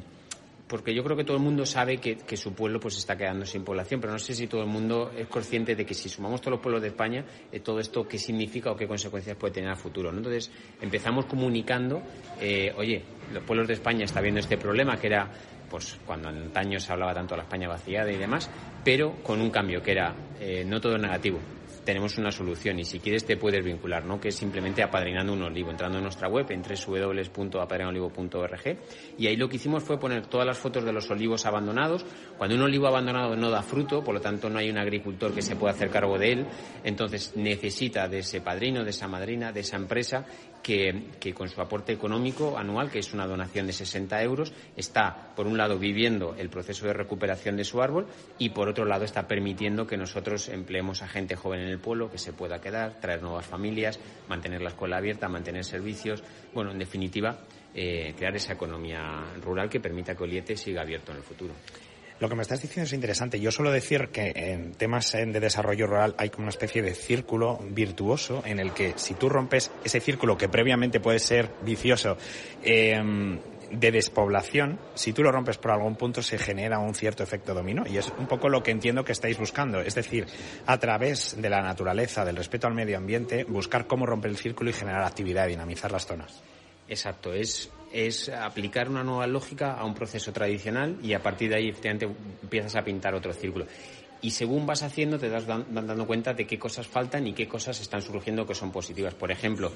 porque 0.68 0.94
yo 0.94 1.02
creo 1.02 1.16
que 1.16 1.24
todo 1.24 1.36
el 1.36 1.42
mundo 1.42 1.64
sabe 1.64 1.96
que, 1.98 2.36
su 2.36 2.52
pueblo 2.52 2.78
pues 2.78 2.96
está 2.98 3.16
quedando 3.16 3.46
sin 3.46 3.64
población, 3.64 4.00
pero 4.00 4.12
no 4.12 4.18
sé 4.18 4.34
si 4.34 4.46
todo 4.46 4.60
el 4.62 4.68
mundo 4.68 5.10
es 5.16 5.26
consciente 5.26 5.74
de 5.74 5.84
que 5.84 5.94
si 5.94 6.08
sumamos 6.08 6.40
todos 6.40 6.52
los 6.52 6.60
pueblos 6.60 6.82
de 6.82 6.88
España, 6.88 7.24
eh, 7.50 7.60
todo 7.60 7.80
esto 7.80 8.06
qué 8.06 8.18
significa 8.18 8.70
o 8.70 8.76
qué 8.76 8.86
consecuencias 8.86 9.36
puede 9.36 9.54
tener 9.54 9.70
a 9.70 9.76
futuro. 9.76 10.10
Entonces 10.10 10.50
empezamos 10.80 11.24
comunicando, 11.24 12.02
eh, 12.40 12.72
oye, 12.76 13.02
los 13.32 13.42
pueblos 13.44 13.66
de 13.66 13.74
España 13.74 14.04
están 14.04 14.22
viendo 14.22 14.40
este 14.40 14.58
problema 14.58 14.96
que 14.96 15.06
era 15.06 15.30
pues 15.68 15.98
cuando 16.06 16.28
antaño 16.28 16.78
se 16.80 16.92
hablaba 16.92 17.14
tanto 17.14 17.34
de 17.34 17.38
la 17.38 17.42
España 17.44 17.68
vaciada 17.68 18.10
y 18.10 18.16
demás, 18.16 18.50
pero 18.84 19.14
con 19.22 19.40
un 19.40 19.50
cambio 19.50 19.82
que 19.82 19.92
era 19.92 20.14
eh, 20.40 20.64
no 20.66 20.80
todo 20.80 20.96
negativo. 20.98 21.38
Tenemos 21.88 22.18
una 22.18 22.30
solución 22.30 22.78
y 22.78 22.84
si 22.84 23.00
quieres 23.00 23.24
te 23.24 23.38
puedes 23.38 23.64
vincular, 23.64 24.04
¿no? 24.04 24.20
Que 24.20 24.28
es 24.28 24.34
simplemente 24.34 24.82
apadrinando 24.82 25.32
un 25.32 25.44
olivo, 25.44 25.70
entrando 25.70 25.96
en 25.96 26.04
nuestra 26.04 26.28
web 26.28 26.44
en 26.50 26.60
www.apadrinolivo.org 26.60 28.78
y 29.16 29.26
ahí 29.26 29.36
lo 29.36 29.48
que 29.48 29.56
hicimos 29.56 29.84
fue 29.84 29.98
poner 29.98 30.26
todas 30.26 30.46
las 30.46 30.58
fotos 30.58 30.84
de 30.84 30.92
los 30.92 31.10
olivos 31.10 31.46
abandonados. 31.46 32.04
Cuando 32.36 32.56
un 32.56 32.60
olivo 32.60 32.88
abandonado 32.88 33.34
no 33.36 33.48
da 33.48 33.62
fruto, 33.62 34.04
por 34.04 34.12
lo 34.12 34.20
tanto 34.20 34.50
no 34.50 34.58
hay 34.58 34.68
un 34.68 34.76
agricultor 34.76 35.32
que 35.32 35.40
se 35.40 35.56
pueda 35.56 35.72
hacer 35.72 35.88
cargo 35.88 36.18
de 36.18 36.32
él, 36.32 36.46
entonces 36.84 37.32
necesita 37.36 38.06
de 38.06 38.18
ese 38.18 38.42
padrino, 38.42 38.84
de 38.84 38.90
esa 38.90 39.08
madrina, 39.08 39.50
de 39.50 39.60
esa 39.60 39.76
empresa 39.76 40.26
que, 40.62 41.34
con 41.34 41.48
su 41.48 41.60
aporte 41.60 41.92
económico 41.92 42.58
anual, 42.58 42.90
que 42.90 42.98
es 42.98 43.12
una 43.12 43.26
donación 43.26 43.66
de 43.66 43.72
60 43.72 44.22
euros, 44.22 44.52
está, 44.76 45.32
por 45.34 45.46
un 45.46 45.56
lado, 45.56 45.78
viviendo 45.78 46.34
el 46.38 46.50
proceso 46.50 46.86
de 46.86 46.92
recuperación 46.92 47.56
de 47.56 47.64
su 47.64 47.80
árbol 47.80 48.06
y, 48.38 48.50
por 48.50 48.68
otro 48.68 48.84
lado, 48.84 49.04
está 49.04 49.26
permitiendo 49.26 49.86
que 49.86 49.96
nosotros 49.96 50.48
empleemos 50.48 51.02
a 51.02 51.08
gente 51.08 51.36
joven 51.36 51.60
en 51.60 51.68
el 51.68 51.78
pueblo 51.78 52.10
que 52.10 52.18
se 52.18 52.32
pueda 52.32 52.60
quedar, 52.60 53.00
traer 53.00 53.22
nuevas 53.22 53.46
familias, 53.46 53.98
mantener 54.28 54.62
la 54.62 54.70
escuela 54.70 54.98
abierta, 54.98 55.28
mantener 55.28 55.64
servicios. 55.64 56.22
Bueno, 56.54 56.70
en 56.70 56.78
definitiva, 56.78 57.38
eh, 57.74 58.14
crear 58.16 58.34
esa 58.34 58.54
economía 58.54 59.34
rural 59.42 59.68
que 59.68 59.80
permita 59.80 60.14
que 60.14 60.24
Oliete 60.24 60.56
siga 60.56 60.82
abierto 60.82 61.12
en 61.12 61.18
el 61.18 61.24
futuro. 61.24 61.54
Lo 62.20 62.28
que 62.28 62.34
me 62.34 62.42
estás 62.42 62.60
diciendo 62.60 62.86
es 62.86 62.92
interesante. 62.92 63.38
Yo 63.38 63.52
suelo 63.52 63.70
decir 63.70 64.08
que 64.08 64.32
en 64.34 64.72
temas 64.72 65.12
de 65.12 65.40
desarrollo 65.40 65.86
rural 65.86 66.14
hay 66.18 66.30
como 66.30 66.44
una 66.44 66.50
especie 66.50 66.82
de 66.82 66.94
círculo 66.94 67.58
virtuoso 67.70 68.42
en 68.44 68.58
el 68.58 68.72
que 68.72 68.94
si 68.96 69.14
tú 69.14 69.28
rompes 69.28 69.70
ese 69.84 70.00
círculo 70.00 70.36
que 70.36 70.48
previamente 70.48 70.98
puede 70.98 71.20
ser 71.20 71.50
vicioso, 71.62 72.16
eh, 72.62 73.38
de 73.70 73.90
despoblación, 73.90 74.78
si 74.94 75.12
tú 75.12 75.22
lo 75.22 75.32
rompes 75.32 75.58
por 75.58 75.72
algún 75.72 75.96
punto, 75.96 76.22
se 76.22 76.38
genera 76.38 76.78
un 76.78 76.94
cierto 76.94 77.22
efecto 77.22 77.54
dominó. 77.54 77.84
Y 77.86 77.98
es 77.98 78.12
un 78.18 78.26
poco 78.26 78.48
lo 78.48 78.62
que 78.62 78.70
entiendo 78.70 79.04
que 79.04 79.12
estáis 79.12 79.38
buscando. 79.38 79.80
Es 79.80 79.94
decir, 79.94 80.26
a 80.66 80.78
través 80.78 81.40
de 81.40 81.50
la 81.50 81.60
naturaleza, 81.60 82.24
del 82.24 82.36
respeto 82.36 82.66
al 82.66 82.74
medio 82.74 82.96
ambiente, 82.96 83.44
buscar 83.44 83.86
cómo 83.86 84.06
romper 84.06 84.30
el 84.30 84.36
círculo 84.36 84.70
y 84.70 84.72
generar 84.72 85.04
actividad 85.04 85.46
dinamizar 85.46 85.92
las 85.92 86.06
zonas. 86.06 86.42
Exacto, 86.88 87.32
es, 87.34 87.70
es 87.92 88.28
aplicar 88.28 88.88
una 88.88 89.04
nueva 89.04 89.26
lógica 89.26 89.74
a 89.74 89.84
un 89.84 89.94
proceso 89.94 90.32
tradicional 90.32 90.98
y 91.02 91.14
a 91.14 91.22
partir 91.22 91.50
de 91.50 91.56
ahí 91.56 91.68
efectivamente 91.68 92.06
empiezas 92.42 92.76
a 92.76 92.82
pintar 92.82 93.14
otro 93.14 93.32
círculo. 93.32 93.66
Y 94.20 94.32
según 94.32 94.66
vas 94.66 94.82
haciendo 94.82 95.18
te 95.18 95.28
das 95.28 95.46
dando 95.46 96.06
cuenta 96.06 96.34
de 96.34 96.46
qué 96.46 96.58
cosas 96.58 96.86
faltan 96.88 97.26
y 97.28 97.34
qué 97.34 97.46
cosas 97.46 97.80
están 97.80 98.02
surgiendo 98.02 98.46
que 98.46 98.54
son 98.54 98.72
positivas. 98.72 99.14
Por 99.14 99.30
ejemplo, 99.30 99.70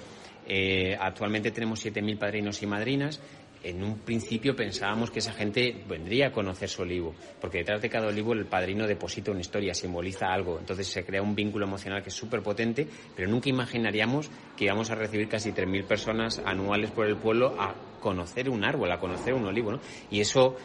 eh, 0.47 0.97
actualmente 1.01 1.53
tenemos 1.53 1.85
7.000 1.85 2.19
padrinos 2.19 2.61
y 2.63 2.67
madrinas 2.67 3.21
en 3.63 3.83
un 3.83 3.99
principio 3.99 4.57
pensábamos 4.57 5.11
que 5.11 5.21
esa 5.21 5.33
gente 5.33 5.85
vendría 5.89 6.29
a 6.29 6.33
conocer 6.33 6.69
su 6.69 6.83
olivo, 6.83 7.15
porque 7.41 7.59
detrás 7.59 7.81
de 7.81 7.89
cada 7.89 8.09
olivo 8.09 8.33
el 8.33 8.47
padrino 8.47 8.87
deposita 8.87 9.31
una 9.31 9.41
historia, 9.41 9.75
simboliza 9.75 10.27
algo, 10.27 10.59
entonces 10.59 10.87
se 10.87 11.05
crea 11.05 11.23
un 11.23 11.35
vínculo 11.35 11.67
emocional 11.67 12.03
que 12.03 12.09
es 12.09 12.15
súper 12.15 12.43
potente, 12.43 12.87
pero 13.15 13.31
nunca 13.31 13.49
imaginaríamos 13.49 14.31
que 14.57 14.65
íbamos 14.65 14.91
a 14.91 14.95
recibir 14.95 15.29
casi 15.29 15.53
3.000 15.53 15.85
personas 15.85 16.43
anuales 16.45 16.91
por 16.91 17.07
el 17.07 17.17
pueblo 17.17 17.55
a 17.59 17.75
conocer 18.01 18.49
un 18.49 18.65
árbol, 18.65 18.91
a 18.91 18.99
conocer 18.99 19.35
un 19.35 19.47
olivo, 19.47 19.73
¿no? 19.73 19.81
Y 20.11 20.21
eso 20.21 20.57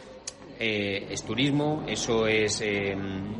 eh, 0.58 1.06
es 1.10 1.22
turismo, 1.22 1.84
eso 1.86 2.26
es, 2.26 2.60
eh, 2.62 2.96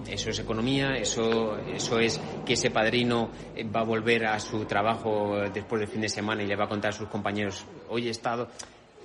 eso 0.09 0.31
es 0.31 0.39
economía, 0.39 0.95
eso, 0.95 1.59
eso 1.59 1.99
es 1.99 2.21
que 2.47 2.53
ese 2.53 2.71
padrino 2.71 3.31
va 3.75 3.81
a 3.81 3.85
volver 3.85 4.27
a 4.27 4.39
su 4.39 4.65
trabajo 4.67 5.37
después 5.53 5.81
del 5.81 5.89
fin 5.89 6.03
de 6.03 6.09
semana 6.09 6.45
y 6.45 6.47
le 6.47 6.55
va 6.55 6.67
a 6.67 6.69
contar 6.69 6.91
a 6.91 6.97
sus 6.97 7.09
compañeros, 7.09 7.67
hoy 7.89 8.07
he 8.07 8.11
estado 8.11 8.49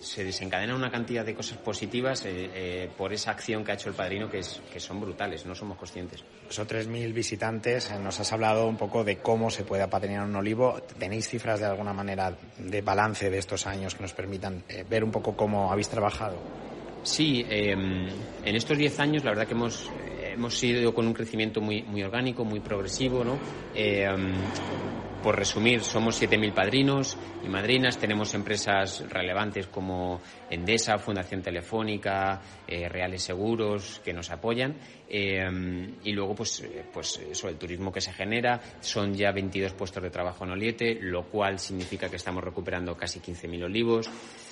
se 0.04 0.24
desencadena 0.24 0.76
una 0.76 0.92
cantidad 0.92 1.26
de 1.26 1.34
cosas 1.34 1.58
positivas 1.58 2.26
eh, 2.26 2.50
eh, 2.54 2.90
por 2.98 3.14
esa 3.14 3.32
acción 3.32 3.64
que 3.64 3.72
ha 3.72 3.76
hecho 3.76 3.90
el 3.90 3.96
padrino 3.96 4.30
que, 4.30 4.40
es, 4.40 4.62
que 4.72 4.80
son 4.80 5.00
brutales, 5.00 5.46
no 5.46 5.56
somos 5.56 5.78
conscientes. 5.78 6.24
Son 6.50 6.68
3.000 6.68 7.14
visitantes, 7.14 7.90
eh, 7.90 8.00
nos 8.00 8.20
has 8.20 8.32
hablado 8.34 8.68
un 8.68 8.78
poco 8.78 9.04
de 9.04 9.18
cómo 9.18 9.50
se 9.50 9.64
puede 9.64 9.84
apadrinar 9.84 10.26
un 10.26 10.36
olivo. 10.36 10.82
¿Tenéis 11.00 11.30
cifras 11.30 11.60
de 11.60 11.66
alguna 11.68 11.94
manera 11.94 12.36
de 12.58 12.82
balance 12.82 13.30
de 13.30 13.38
estos 13.38 13.66
años 13.66 13.96
que 13.96 14.04
nos 14.04 14.14
permitan 14.14 14.64
ver 14.90 15.04
un 15.04 15.12
poco 15.12 15.36
cómo 15.36 15.72
habéis 15.72 15.90
trabajado? 15.90 16.38
Sí, 17.04 17.46
em, 17.50 18.08
en 18.46 18.56
estos 18.56 18.78
10 18.78 19.00
años 19.00 19.24
la 19.24 19.32
verdad 19.32 19.48
que 19.48 19.54
hemos 19.54 19.90
hemos 20.34 20.64
ido 20.64 20.94
con 20.94 21.08
un 21.08 21.14
crecimiento 21.14 21.62
muy, 21.62 21.84
muy 21.84 22.04
orgánico, 22.04 22.44
muy 22.44 22.60
progresivo, 22.60 23.24
¿no? 23.24 23.38
Em, 23.76 24.34
por 25.24 25.38
resumir, 25.38 25.82
somos 25.82 26.22
7.000 26.22 26.54
padrinos 26.54 27.18
y 27.44 27.48
madrinas, 27.48 27.98
tenemos 27.98 28.34
empresas 28.34 29.06
relevantes 29.10 29.68
como 29.68 30.22
Endesa, 30.50 30.98
Fundación 30.98 31.42
Telefónica, 31.42 32.42
eh, 32.68 32.90
Reales 32.90 33.24
Seguros 33.24 34.02
que 34.04 34.12
nos 34.12 34.30
apoyan 34.32 34.76
eh, 35.08 35.42
y 36.04 36.12
luego 36.12 36.36
pues, 36.36 36.60
eh, 36.60 36.84
pues 36.92 37.22
el 37.46 37.56
turismo 37.56 37.90
que 37.90 38.02
se 38.02 38.12
genera, 38.12 38.60
son 38.82 39.14
ya 39.14 39.32
22 39.32 39.74
puestos 39.74 40.04
de 40.04 40.10
trabajo 40.10 40.44
en 40.44 40.52
Oliete, 40.52 41.00
lo 41.00 41.24
cual 41.24 41.58
significa 41.58 42.10
que 42.10 42.18
estamos 42.18 42.44
recuperando 42.44 42.98
casi 42.98 43.22
15.000 43.22 43.64
olivos. 43.64 44.10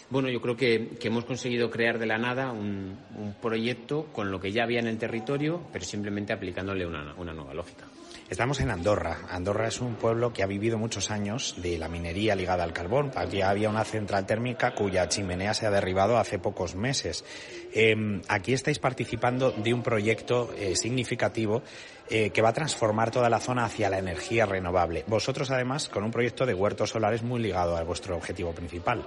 Bueno, 0.10 0.30
yo 0.30 0.40
creo 0.40 0.56
que, 0.56 0.98
hemos 1.02 1.26
conseguido 1.26 1.70
crear 1.70 2.00
de 2.00 2.06
la 2.06 2.18
nada 2.18 2.54
un, 2.54 2.98
proyecto 3.42 4.06
con 4.14 4.32
lo 4.32 4.40
que 4.40 4.54
ya 4.54 4.64
había 4.64 4.80
en 4.80 4.88
el 4.88 4.98
territorio, 4.98 5.62
pero 5.74 5.84
simplemente 5.84 6.32
aplicándole 6.32 6.86
una 6.86 7.34
nueva 7.34 7.54
lógica. 7.54 7.91
Estamos 8.32 8.62
en 8.62 8.72
Andorra. 8.72 9.26
Andorra 9.30 9.68
es 9.68 9.82
un 9.82 9.96
pueblo 9.96 10.32
que 10.32 10.42
ha 10.42 10.48
vivido 10.48 10.78
muchos 10.78 11.12
años 11.12 11.56
de 11.58 11.78
la 11.78 11.90
minería 11.90 12.34
ligada 12.34 12.64
al 12.64 12.72
carbón. 12.72 13.12
Aquí 13.16 13.42
había 13.42 13.70
una 13.70 13.84
central 13.84 14.26
térmica 14.26 14.74
cuya 14.74 15.10
chimenea 15.10 15.54
se 15.54 15.66
ha 15.66 15.70
derribado 15.70 16.18
hace 16.18 16.40
pocos 16.40 16.74
meses. 16.74 17.26
Em, 17.74 18.22
aquí 18.30 18.54
estáis 18.54 18.80
participando 18.80 19.52
de 19.52 19.74
un 19.74 19.84
proyecto 19.84 20.54
eh, 20.58 20.78
significativo 20.78 21.62
eh, 22.10 22.30
que 22.30 22.42
va 22.42 22.50
a 22.50 22.54
transformar 22.54 23.12
toda 23.12 23.30
la 23.30 23.42
zona 23.42 23.66
hacia 23.66 23.90
la 23.90 24.00
energía 24.00 24.46
renovable. 24.46 25.04
Vosotros, 25.08 25.52
además, 25.52 25.90
con 25.90 26.06
un 26.06 26.12
proyecto 26.12 26.46
de 26.46 26.54
huertos 26.54 26.92
solares 26.92 27.24
muy 27.24 27.42
ligado 27.42 27.76
a 27.76 27.84
vuestro 27.84 28.16
objetivo 28.16 28.54
principal. 28.54 29.04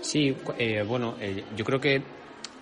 Sí, 0.00 0.34
eh, 0.56 0.82
bueno, 0.82 1.16
yo 1.54 1.64
creo 1.66 1.78
que 1.78 2.02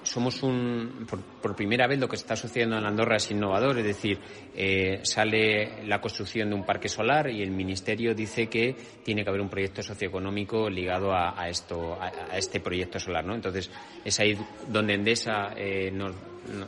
somos 0.05 0.43
un, 0.43 1.07
por, 1.40 1.57
primera 1.57 1.87
vez 1.87 1.99
lo 1.99 2.09
que 2.09 2.17
está 2.17 2.37
sucediendo 2.37 2.79
en 2.79 2.85
Andorra 2.85 3.17
es 3.17 3.31
innovador, 3.31 3.79
es 3.79 3.85
decir, 3.85 4.19
eh, 4.55 5.01
sale 5.03 5.85
la 5.87 6.01
construcción 6.01 6.49
de 6.51 6.55
un 6.55 6.64
parque 6.64 6.88
solar 6.88 7.31
y 7.31 7.43
el 7.43 7.51
Ministerio 7.51 8.14
dice 8.14 8.49
que 8.49 8.77
tiene 9.03 9.25
que 9.25 9.31
haber 9.31 9.40
un 9.40 9.49
proyecto 9.49 9.83
socioeconómico 9.83 10.71
ligado 10.71 11.12
a, 11.12 11.49
esto, 11.49 11.99
a, 12.01 12.37
este 12.37 12.61
proyecto 12.61 12.99
solar, 13.01 13.25
¿no? 13.25 13.35
Entonces 13.35 13.71
es 14.05 14.21
ahí 14.21 14.38
donde 14.69 14.95
Endesa 14.95 15.53
eh, 15.57 15.90
nos 15.90 16.14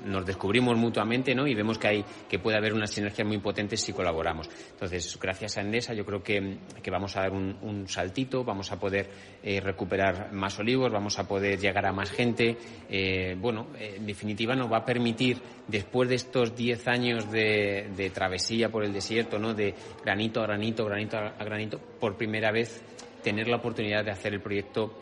nos 0.05 0.27
descubrimos 0.27 0.77
mutuamente 0.77 1.35
¿no? 1.35 1.47
y 1.47 1.55
vemos 1.55 1.79
que, 1.79 1.89
hay, 1.89 2.05
que 2.29 2.39
puede 2.39 2.57
haber 2.57 2.73
unas 2.73 2.91
sinergias 2.91 3.27
muy 3.27 3.39
potentes 3.39 3.81
si 3.81 3.93
colaboramos. 3.93 4.49
Entonces, 4.71 5.19
gracias 5.21 5.57
a 5.57 5.61
Endesa, 5.61 5.95
yo 5.95 6.05
creo 6.05 6.23
que, 6.23 6.59
vamos 6.91 7.17
a 7.17 7.23
dar 7.23 7.33
un, 7.33 7.87
saltito, 7.89 8.45
vamos 8.45 8.73
a 8.73 8.79
poder 8.79 9.09
eh, 9.43 9.61
recuperar 9.61 10.33
más 10.33 10.59
olivos, 10.59 10.91
vamos 10.91 11.19
a 11.19 11.27
poder 11.27 11.59
llegar 11.59 11.87
a 11.87 11.93
más 11.93 12.11
gente. 12.11 12.57
Eh, 12.89 13.37
bueno, 13.39 13.69
en 13.79 14.07
definitiva, 14.07 14.55
nos 14.55 14.71
va 14.71 14.79
a 14.79 14.85
permitir, 14.85 15.39
después 15.69 16.09
de 16.09 16.17
estos 16.17 16.57
10 16.57 16.89
años 16.89 17.31
de, 17.31 17.91
de, 17.97 18.11
travesía 18.11 18.71
por 18.71 18.85
el 18.85 18.93
desierto, 18.93 19.39
¿no? 19.39 19.55
de 19.55 19.75
granito 20.05 20.41
a 20.41 20.47
granito, 20.47 20.85
granito 20.85 21.17
a 21.17 21.45
granito, 21.45 21.81
por 22.01 22.17
primera 22.17 22.51
vez 22.51 22.83
tener 23.23 23.49
la 23.49 23.57
oportunidad 23.57 24.05
de 24.05 24.13
hacer 24.13 24.35
el 24.35 24.41
proyecto 24.41 24.95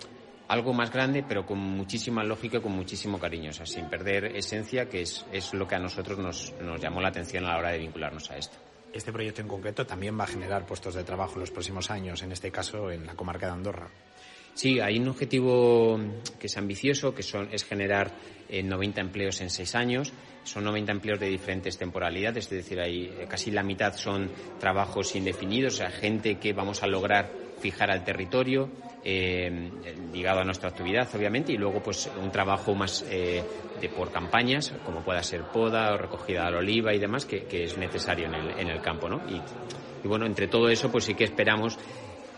algo 0.48 0.72
más 0.72 0.90
grande, 0.92 1.24
pero 1.26 1.46
con 1.46 1.58
muchísima 1.58 2.22
lógica 2.22 2.58
y 2.58 2.60
con 2.60 2.72
muchísimo 2.72 3.18
cariño, 3.18 3.50
o 3.50 3.52
sea, 3.52 3.66
sin 3.66 3.86
perder 3.86 4.36
esencia, 4.36 4.88
que 4.88 5.02
es, 5.02 5.24
es 5.32 5.54
lo 5.54 5.66
que 5.66 5.74
a 5.74 5.78
nosotros 5.78 6.18
nos, 6.18 6.52
nos 6.60 6.80
llamó 6.80 7.00
la 7.00 7.08
atención 7.08 7.44
a 7.44 7.52
la 7.52 7.58
hora 7.58 7.70
de 7.70 7.78
vincularnos 7.78 8.30
a 8.30 8.36
esto. 8.36 8.56
Este 8.92 9.12
proyecto 9.12 9.40
en 9.40 9.48
concreto 9.48 9.84
también 9.84 10.18
va 10.18 10.24
a 10.24 10.28
generar 10.28 10.66
puestos 10.66 10.94
de 10.94 11.02
trabajo 11.02 11.34
en 11.34 11.40
los 11.40 11.50
próximos 11.50 11.90
años, 11.90 12.22
en 12.22 12.32
este 12.32 12.50
caso 12.50 12.90
en 12.90 13.06
la 13.06 13.14
comarca 13.14 13.46
de 13.46 13.52
Andorra. 13.52 13.88
Sí, 14.54 14.78
hay 14.78 14.98
un 14.98 15.08
objetivo 15.08 15.98
que 16.38 16.46
es 16.46 16.56
ambicioso, 16.56 17.12
que 17.12 17.24
son, 17.24 17.48
es 17.50 17.64
generar 17.64 18.12
90 18.48 19.00
eh, 19.00 19.04
empleos 19.04 19.40
en 19.40 19.50
seis 19.50 19.74
años. 19.74 20.12
Son 20.44 20.62
90 20.62 20.92
empleos 20.92 21.18
de 21.18 21.26
diferentes 21.26 21.76
temporalidades, 21.76 22.44
es 22.44 22.50
decir, 22.50 22.78
hay, 22.78 23.06
eh, 23.06 23.26
casi 23.28 23.50
la 23.50 23.64
mitad 23.64 23.94
son 23.96 24.30
trabajos 24.60 25.16
indefinidos, 25.16 25.74
o 25.74 25.76
sea, 25.78 25.90
gente 25.90 26.36
que 26.36 26.52
vamos 26.52 26.82
a 26.84 26.86
lograr 26.86 27.43
fijar 27.64 27.90
al 27.90 28.04
territorio, 28.04 28.68
eh, 29.02 29.70
ligado 30.12 30.40
a 30.40 30.44
nuestra 30.44 30.68
actividad, 30.68 31.08
obviamente, 31.16 31.50
y 31.50 31.56
luego 31.56 31.82
pues 31.82 32.10
un 32.22 32.30
trabajo 32.30 32.74
más 32.74 33.02
de 33.08 33.88
por 33.88 34.12
campañas, 34.12 34.74
como 34.84 35.00
pueda 35.00 35.22
ser 35.22 35.44
poda 35.44 35.94
o 35.94 35.96
recogida 35.96 36.50
la 36.50 36.58
oliva 36.58 36.92
y 36.92 36.98
demás, 36.98 37.24
que, 37.24 37.46
es 37.50 37.78
necesario 37.78 38.26
en 38.26 38.68
el, 38.68 38.80
campo, 38.82 39.08
¿no? 39.08 39.22
Y, 39.30 39.40
y, 40.04 40.08
bueno, 40.08 40.26
entre 40.26 40.46
todo 40.46 40.68
eso, 40.68 40.92
pues 40.92 41.04
sí 41.04 41.14
que 41.14 41.24
esperamos 41.24 41.78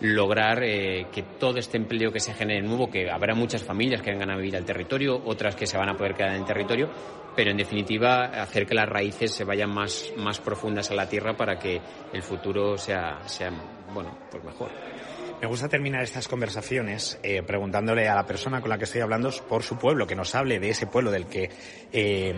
lograr 0.01 0.63
eh, 0.63 1.07
que 1.11 1.23
todo 1.23 1.59
este 1.59 1.79
empleo 1.79 2.13
que 2.13 2.21
se 2.21 2.35
genere 2.35 2.63
nuevo, 2.63 2.91
que 2.91 3.11
habrá 3.11 3.35
muchas 3.35 3.65
familias 3.65 4.03
que 4.03 4.11
vengan 4.11 4.31
a 4.31 4.37
vivir 4.37 4.57
al 4.57 4.65
territorio, 4.65 5.21
otras 5.25 5.57
que 5.57 5.67
se 5.67 5.79
van 5.79 5.89
a 5.89 5.97
poder 5.97 6.15
quedar 6.15 6.31
en 6.31 6.41
el 6.41 6.45
territorio, 6.45 6.91
pero 7.35 7.51
en 7.51 7.57
definitiva 7.57 8.27
hacer 8.27 8.67
que 8.67 8.75
las 8.75 8.89
raíces 8.89 9.33
se 9.33 9.45
vayan 9.45 9.71
más, 9.71 10.13
más 10.17 10.41
profundas 10.41 10.91
a 10.91 10.95
la 10.95 11.09
tierra 11.09 11.37
para 11.37 11.59
que 11.59 11.81
el 12.13 12.23
futuro 12.23 12.77
sea, 12.77 13.21
sea 13.27 13.51
bueno, 13.93 14.17
pues 14.31 14.45
mejor. 14.45 14.71
Me 15.41 15.47
gusta 15.47 15.69
terminar 15.69 16.03
estas 16.03 16.29
conversaciones 16.29 17.19
eh, 17.23 17.43
preguntándole 17.43 18.09
a 18.09 18.15
la 18.15 18.27
persona 18.27 18.63
con 18.63 18.71
la 18.71 18.79
que 18.79 18.85
estoy 18.85 19.03
hablando 19.03 19.31
por 19.47 19.63
su 19.63 19.77
pueblo, 19.77 20.07
que 20.07 20.15
nos 20.15 20.35
hable 20.35 20.59
de 20.59 20.71
ese 20.71 20.87
pueblo 20.87 21.11
del 21.11 21.27
que 21.27 21.51
eh, 21.93 22.35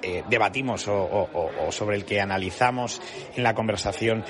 eh, 0.00 0.24
debatimos 0.30 0.88
o, 0.88 1.28
sobre 1.70 1.96
el 1.96 2.06
que 2.06 2.22
analizamos 2.22 3.02
en 3.36 3.42
la 3.42 3.54
conversación 3.54 4.24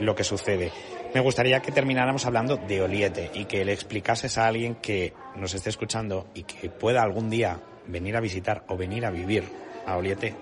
lo 0.00 0.16
que 0.16 0.24
sucede. 0.24 0.72
Me 1.14 1.20
gustaría 1.20 1.60
que 1.60 1.70
termináramos 1.70 2.26
hablando 2.26 2.56
de 2.56 2.82
Oliete 2.82 3.30
y 3.32 3.44
que 3.44 3.64
le 3.64 3.72
explicases 3.72 4.36
a 4.36 4.48
alguien 4.48 4.74
que 4.74 5.14
nos 5.36 5.54
esté 5.54 5.70
escuchando 5.70 6.26
y 6.34 6.42
que 6.42 6.68
pueda 6.68 7.02
algún 7.02 7.30
día 7.30 7.60
venir 7.86 8.16
a 8.16 8.20
visitar 8.20 8.64
o 8.66 8.76
venir 8.76 9.06
a 9.06 9.10
vivir 9.10 9.44
a 9.86 9.96
Oliete, 9.96 10.34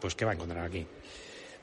pues 0.00 0.16
qué 0.16 0.24
va 0.24 0.32
a 0.32 0.34
encontrar 0.34 0.64
aquí. 0.64 0.84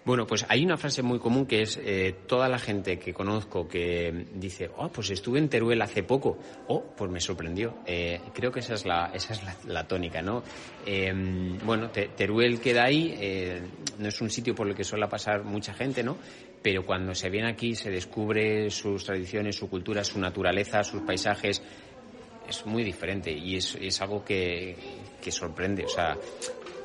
Bueno, 0.03 0.25
pues 0.25 0.45
hay 0.49 0.65
una 0.65 0.77
frase 0.77 1.03
muy 1.03 1.19
común 1.19 1.45
que 1.45 1.61
es 1.61 1.79
eh, 1.83 2.15
toda 2.25 2.49
la 2.49 2.57
gente 2.57 2.97
que 2.97 3.13
conozco 3.13 3.67
que 3.67 4.25
dice, 4.33 4.71
oh, 4.77 4.89
pues 4.89 5.11
estuve 5.11 5.37
en 5.37 5.47
Teruel 5.47 5.79
hace 5.79 6.01
poco, 6.01 6.39
oh, 6.69 6.83
pues 6.97 7.11
me 7.11 7.19
sorprendió. 7.19 7.75
Eh, 7.85 8.19
creo 8.33 8.51
que 8.51 8.61
esa 8.61 8.73
es 8.73 8.85
la, 8.85 9.11
esa 9.13 9.33
es 9.33 9.41
la, 9.65 9.87
tónica, 9.87 10.23
¿no? 10.23 10.41
Em, 10.87 11.59
bueno, 11.59 11.91
Teruel 11.91 12.59
queda 12.59 12.85
ahí, 12.85 13.15
eh, 13.19 13.61
no 13.99 14.07
es 14.07 14.19
un 14.21 14.31
sitio 14.31 14.55
por 14.55 14.67
el 14.67 14.73
que 14.73 14.83
suele 14.83 15.07
pasar 15.07 15.43
mucha 15.43 15.73
gente, 15.75 16.01
¿no? 16.01 16.17
Pero 16.63 16.83
cuando 16.83 17.13
se 17.13 17.29
viene 17.29 17.49
aquí 17.49 17.75
se 17.75 17.91
descubre 17.91 18.71
sus 18.71 19.05
tradiciones, 19.05 19.55
su 19.55 19.69
cultura, 19.69 20.03
su 20.03 20.19
naturaleza, 20.19 20.83
sus 20.83 21.03
paisajes, 21.03 21.61
es 22.49 22.65
muy 22.65 22.83
diferente 22.83 23.31
y 23.31 23.55
es, 23.55 23.75
es 23.79 24.01
algo 24.01 24.25
que, 24.25 24.75
que 25.21 25.31
sorprende. 25.31 25.85
O 25.85 25.89
sea, 25.89 26.17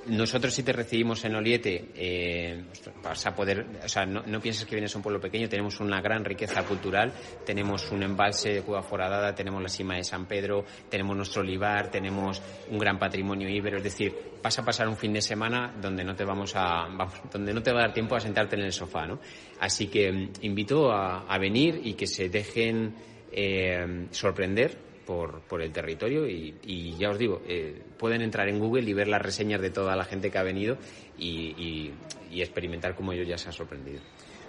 nosotros 0.08 0.54
si 0.54 0.62
te 0.62 0.72
recibimos 0.72 1.24
en 1.24 1.34
Oliete 1.34 1.90
eh, 1.94 2.64
vas 3.02 3.26
a 3.26 3.34
poder, 3.34 3.66
o 3.84 3.88
sea, 3.88 4.06
no, 4.06 4.40
pienses 4.40 4.64
que 4.64 4.74
vienes 4.74 4.94
a 4.94 4.98
un 4.98 5.02
pueblo 5.02 5.20
pequeño, 5.20 5.48
tenemos 5.48 5.80
una 5.80 6.00
gran 6.00 6.24
riqueza 6.24 6.62
cultural, 6.64 7.12
tenemos 7.44 7.90
un 7.90 8.02
embalse 8.02 8.54
de 8.54 8.62
Cuba 8.62 8.82
Foradada, 8.82 9.34
tenemos 9.34 9.62
la 9.62 9.68
cima 9.68 9.96
de 9.96 10.04
San 10.04 10.26
Pedro, 10.26 10.64
tenemos 10.88 11.16
nuestro 11.16 11.42
olivar, 11.42 11.90
tenemos 11.90 12.42
un 12.70 12.78
gran 12.78 12.98
patrimonio 12.98 13.48
íbero, 13.48 13.78
es 13.78 13.84
decir, 13.84 14.14
vas 14.42 14.58
a 14.58 14.64
pasar 14.64 14.88
un 14.88 14.96
fin 14.96 15.12
de 15.12 15.20
semana 15.20 15.74
donde 15.80 16.04
no 16.04 16.14
te 16.14 16.24
vamos 16.24 16.52
a, 16.54 16.86
donde 17.32 17.52
no 17.52 17.62
te 17.62 17.72
va 17.72 17.80
a 17.80 17.82
dar 17.82 17.92
tiempo 17.92 18.16
a 18.16 18.20
sentarte 18.20 18.56
en 18.56 18.62
el 18.62 18.72
sofá, 18.72 19.06
¿no? 19.06 19.20
Así 19.60 19.88
que 19.88 20.12
mm, 20.12 20.28
invito 20.42 20.92
a, 20.92 21.36
venir 21.38 21.80
y 21.84 21.94
que 21.94 22.06
se 22.06 22.30
dejen 22.30 22.94
eh, 23.30 24.06
sorprender 24.10 24.85
por, 25.06 25.40
por 25.42 25.62
el 25.62 25.72
territorio 25.72 26.26
y, 26.28 26.96
ya 26.98 27.10
os 27.10 27.18
digo, 27.18 27.40
eh, 27.46 27.80
pueden 27.98 28.22
entrar 28.22 28.48
en 28.48 28.58
Google 28.58 28.88
y 28.88 28.92
ver 28.92 29.08
las 29.08 29.22
reseñas 29.22 29.60
de 29.60 29.70
toda 29.70 29.96
la 29.96 30.04
gente 30.04 30.30
que 30.30 30.38
ha 30.38 30.42
venido 30.42 30.76
y, 31.16 31.92
experimentar 32.32 32.94
cómo 32.94 33.12
ellos 33.12 33.26
ya 33.26 33.38
se 33.38 33.48
han 33.48 33.54
sorprendido. 33.54 34.00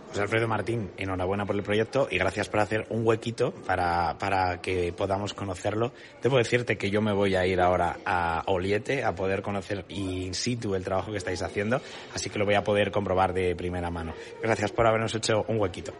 José 0.09 0.21
Alfredo 0.21 0.47
Martín, 0.47 0.91
enhorabuena 0.97 1.45
por 1.45 1.55
el 1.55 1.63
proyecto 1.63 2.07
y 2.09 2.17
gracias 2.17 2.49
por 2.49 2.59
hacer 2.59 2.85
un 2.89 3.05
huequito 3.05 3.53
para, 3.65 4.17
para, 4.17 4.61
que 4.61 4.93
podamos 4.93 5.33
conocerlo. 5.33 5.93
Debo 6.21 6.37
decirte 6.37 6.77
que 6.77 6.89
yo 6.89 7.01
me 7.01 7.13
voy 7.13 7.35
a 7.35 7.45
ir 7.45 7.61
ahora 7.61 7.97
a 8.05 8.43
Oliete 8.47 9.03
a 9.03 9.15
poder 9.15 9.41
conocer 9.41 9.85
in 9.89 10.33
situ 10.33 10.75
el 10.75 10.83
trabajo 10.83 11.11
que 11.11 11.17
estáis 11.17 11.41
haciendo, 11.41 11.81
así 12.13 12.29
que 12.29 12.39
lo 12.39 12.45
voy 12.45 12.55
a 12.55 12.63
poder 12.63 12.91
comprobar 12.91 13.33
de 13.33 13.55
primera 13.55 13.89
mano. 13.89 14.13
Gracias 14.41 14.71
por 14.71 14.87
habernos 14.87 15.15
hecho 15.15 15.45
un 15.47 15.59
huequito. 15.59 15.93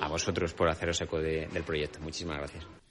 A 0.00 0.08
vosotros 0.08 0.52
por 0.52 0.68
haceros 0.68 1.00
eco 1.00 1.18
del 1.20 1.64
proyecto. 1.64 2.00
Muchísimas 2.00 2.38
gracias. 2.38 2.83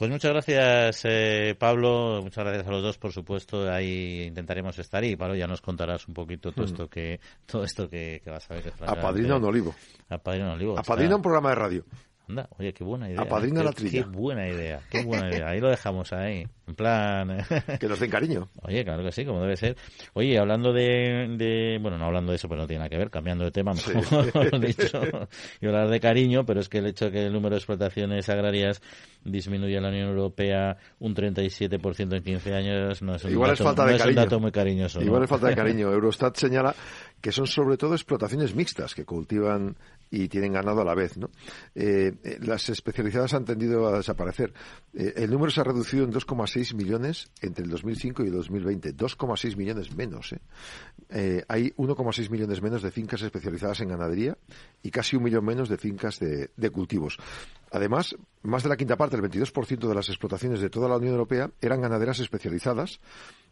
Pues 0.00 0.10
muchas 0.10 0.32
gracias, 0.32 1.02
eh, 1.04 1.54
Pablo. 1.58 2.20
Muchas 2.22 2.42
gracias 2.42 2.66
a 2.66 2.70
los 2.70 2.82
dos, 2.82 2.96
por 2.96 3.12
supuesto. 3.12 3.70
Ahí 3.70 4.22
intentaremos 4.28 4.78
estar 4.78 5.04
y, 5.04 5.14
Pablo, 5.14 5.34
ya 5.34 5.46
nos 5.46 5.60
contarás 5.60 6.08
un 6.08 6.14
poquito 6.14 6.52
todo 6.52 6.64
esto 6.64 6.88
que 6.88 7.20
todo 7.44 7.64
esto 7.64 7.86
que, 7.86 8.22
vas 8.24 8.50
a 8.50 8.54
ver. 8.54 8.72
A 8.86 8.94
Padrino 8.94 9.36
un 9.36 9.44
olivo. 9.44 9.74
A 10.08 10.16
Padrino 10.16 10.54
olivo. 10.54 10.78
A 10.78 10.82
Padrino 10.82 11.16
un 11.16 11.20
programa 11.20 11.50
de 11.50 11.54
radio. 11.54 11.84
Anda, 12.30 12.48
oye, 12.58 12.72
qué 12.72 12.84
buena 12.84 13.08
idea. 13.08 13.22
Apadrina 13.22 13.60
¿eh? 13.60 13.64
la 13.64 13.72
trilla. 13.72 14.04
Qué 14.04 14.08
buena 14.08 14.48
idea, 14.48 14.80
qué 14.88 15.02
buena 15.02 15.28
idea. 15.30 15.48
Ahí 15.48 15.60
lo 15.60 15.68
dejamos 15.68 16.12
ahí. 16.12 16.46
En 16.68 16.74
plan. 16.76 17.44
que 17.80 17.88
nos 17.88 17.98
den 17.98 18.08
cariño. 18.08 18.48
Oye, 18.62 18.84
claro 18.84 19.02
que 19.02 19.10
sí, 19.10 19.24
como 19.24 19.40
debe 19.42 19.56
ser. 19.56 19.76
Oye, 20.14 20.38
hablando 20.38 20.72
de, 20.72 21.34
de. 21.36 21.78
Bueno, 21.82 21.98
no 21.98 22.04
hablando 22.04 22.30
de 22.30 22.36
eso, 22.36 22.48
pero 22.48 22.60
no 22.60 22.68
tiene 22.68 22.78
nada 22.78 22.88
que 22.88 22.96
ver, 22.96 23.10
cambiando 23.10 23.44
de 23.44 23.50
tema, 23.50 23.72
mejor 23.74 24.60
dicho. 24.60 25.00
Y 25.60 25.66
hablar 25.66 25.88
de 25.88 25.98
cariño, 25.98 26.46
pero 26.46 26.60
es 26.60 26.68
que 26.68 26.78
el 26.78 26.86
hecho 26.86 27.06
de 27.06 27.10
que 27.10 27.26
el 27.26 27.32
número 27.32 27.56
de 27.56 27.58
explotaciones 27.58 28.28
agrarias 28.28 28.80
disminuye 29.24 29.76
en 29.76 29.82
la 29.82 29.88
Unión 29.88 30.10
Europea 30.10 30.76
un 31.00 31.12
37% 31.12 32.16
en 32.16 32.22
15 32.22 32.54
años 32.54 33.02
no 33.02 33.16
es 33.16 33.24
un, 33.24 33.32
Igual 33.32 33.50
dato, 33.50 33.62
es 33.64 33.66
falta 33.66 33.84
de 33.86 33.92
no 33.92 33.98
cariño. 33.98 34.10
es 34.12 34.16
un 34.16 34.24
dato 34.24 34.40
muy 34.40 34.52
cariñoso. 34.52 35.02
Igual 35.02 35.24
es 35.24 35.28
falta 35.30 35.48
de 35.48 35.56
cariño. 35.56 35.92
Eurostat 35.92 36.36
señala 36.36 36.72
que 37.20 37.32
son 37.32 37.48
sobre 37.48 37.76
todo 37.76 37.94
explotaciones 37.94 38.54
mixtas 38.54 38.94
que 38.94 39.04
cultivan 39.04 39.76
y 40.10 40.28
tienen 40.28 40.52
ganado 40.52 40.80
a 40.80 40.84
la 40.84 40.94
vez. 40.94 41.16
¿no? 41.16 41.30
Eh, 41.74 42.12
eh, 42.22 42.38
las 42.40 42.68
especializadas 42.68 43.34
han 43.34 43.44
tendido 43.44 43.86
a 43.88 43.96
desaparecer. 43.96 44.52
Eh, 44.94 45.14
el 45.16 45.30
número 45.30 45.50
se 45.50 45.60
ha 45.60 45.64
reducido 45.64 46.04
en 46.04 46.12
2,6 46.12 46.74
millones 46.74 47.30
entre 47.40 47.64
el 47.64 47.70
2005 47.70 48.24
y 48.24 48.26
el 48.26 48.32
2020. 48.32 48.96
2,6 48.96 49.56
millones 49.56 49.94
menos. 49.94 50.34
hay 51.48 51.70
1,6 51.70 52.30
millones 52.30 52.62
menos 52.62 52.82
de 52.82 52.90
fincas 52.90 53.22
especializadas 53.22 53.80
en 53.80 53.88
ganadería 53.88 54.36
y 54.82 54.90
casi 54.90 55.16
un 55.16 55.24
millón 55.24 55.44
menos 55.44 55.68
de 55.68 55.78
fincas 55.78 56.18
de, 56.18 56.50
de 56.56 56.70
cultivos. 56.70 57.18
Además, 57.72 58.16
más 58.42 58.62
de 58.62 58.68
la 58.68 58.76
quinta 58.76 58.96
parte, 58.96 59.16
el 59.16 59.22
22% 59.22 59.88
de 59.88 59.94
las 59.94 60.08
explotaciones 60.08 60.60
de 60.60 60.70
toda 60.70 60.88
la 60.88 60.96
Unión 60.96 61.12
Europea 61.12 61.50
eran 61.60 61.80
ganaderas 61.80 62.18
especializadas 62.18 63.00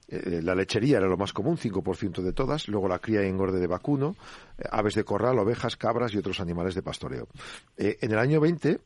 eh, 0.09 0.41
la 0.43 0.55
lechería 0.55 0.99
era 0.99 1.07
lo 1.07 1.17
más 1.17 1.33
común, 1.33 1.59
5% 1.59 2.23
de 2.23 2.33
todas, 2.33 2.69
luego 2.69 2.89
la 2.89 2.99
cría 2.99 3.23
y 3.23 3.29
engorde 3.29 3.61
de 3.61 3.67
vacuno, 3.67 4.17
eh, 4.59 4.65
aves 4.71 4.95
de 4.95 5.05
corral, 5.05 5.39
ovejas, 5.39 5.77
cabras 5.77 6.15
y 6.15 6.19
otros 6.19 6.41
animales 6.41 6.75
de 6.75 6.83
pastoreo. 6.83 7.29
Eh, 7.77 7.99
en 8.01 8.13
el 8.13 8.19
año 8.19 8.41
20, 8.41 8.81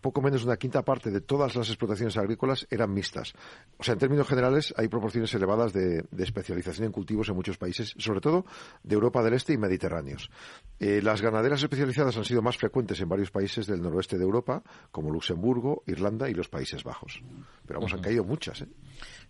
poco 0.00 0.20
menos 0.22 0.40
de 0.40 0.48
una 0.48 0.56
quinta 0.56 0.82
parte 0.82 1.10
de 1.10 1.20
todas 1.20 1.54
las 1.54 1.68
explotaciones 1.68 2.16
agrícolas 2.16 2.66
eran 2.68 2.92
mixtas. 2.92 3.32
O 3.78 3.84
sea, 3.84 3.94
en 3.94 4.00
términos 4.00 4.28
generales, 4.28 4.74
hay 4.76 4.88
proporciones 4.88 5.32
elevadas 5.34 5.72
de, 5.72 6.04
especialización 6.18 6.86
en 6.86 6.92
cultivos 6.92 7.28
en 7.28 7.36
muchos 7.36 7.58
países, 7.58 7.94
sobre 7.96 8.20
todo 8.20 8.44
de 8.82 8.94
Europa 8.94 9.22
del 9.22 9.34
Este 9.34 9.52
y 9.52 9.58
mediterráneos. 9.58 10.30
las 10.78 11.22
ganaderas 11.22 11.62
especializadas 11.62 12.16
han 12.16 12.24
sido 12.24 12.42
más 12.42 12.56
frecuentes 12.56 13.00
en 13.00 13.08
varios 13.08 13.30
países 13.30 13.66
del 13.66 13.82
noroeste 13.82 14.18
de 14.18 14.24
Europa, 14.24 14.62
como 14.92 15.10
Luxemburgo, 15.10 15.82
Irlanda 15.86 16.28
y 16.28 16.34
los 16.34 16.48
Países 16.48 16.84
Bajos. 16.84 17.22
Pero 17.66 17.80
vamos, 17.80 17.94
han 17.94 18.02
caído 18.02 18.22
muchas. 18.22 18.62
¿eh? 18.62 18.68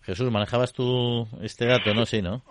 Jesús, 0.07 0.31
manejabas 0.31 0.71
tú 0.71 1.27
este 1.41 1.65
dato, 1.65 1.93
¿no? 1.93 2.05
Sí, 2.05 2.21
¿no? 2.21 2.41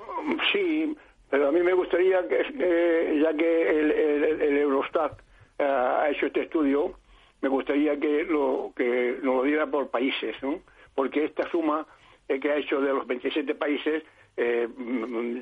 Sí, 0.52 0.94
pero 1.30 1.48
a 1.48 1.52
mí 1.52 1.60
me 1.60 1.72
gustaría 1.72 2.20
que, 2.28 3.18
ya 3.18 3.34
que 3.34 3.80
el, 3.80 4.58
Eurostat 4.58 5.18
eh, 5.58 5.64
ha 5.64 6.06
hecho 6.10 6.26
este 6.26 6.42
estudio, 6.42 6.92
me 7.40 7.48
gustaría 7.48 7.98
que 7.98 8.24
lo 8.24 8.72
que 8.76 9.16
nos 9.22 9.36
lo 9.36 9.42
diera 9.44 9.66
por 9.66 9.88
países, 9.88 10.36
¿no? 10.42 10.60
Porque 10.94 11.24
esta 11.24 11.50
suma 11.50 11.86
eh, 12.28 12.38
que 12.38 12.50
ha 12.50 12.56
hecho 12.56 12.78
de 12.78 12.92
los 12.92 13.06
27 13.06 13.54
países, 13.54 14.02
eh, 14.36 14.68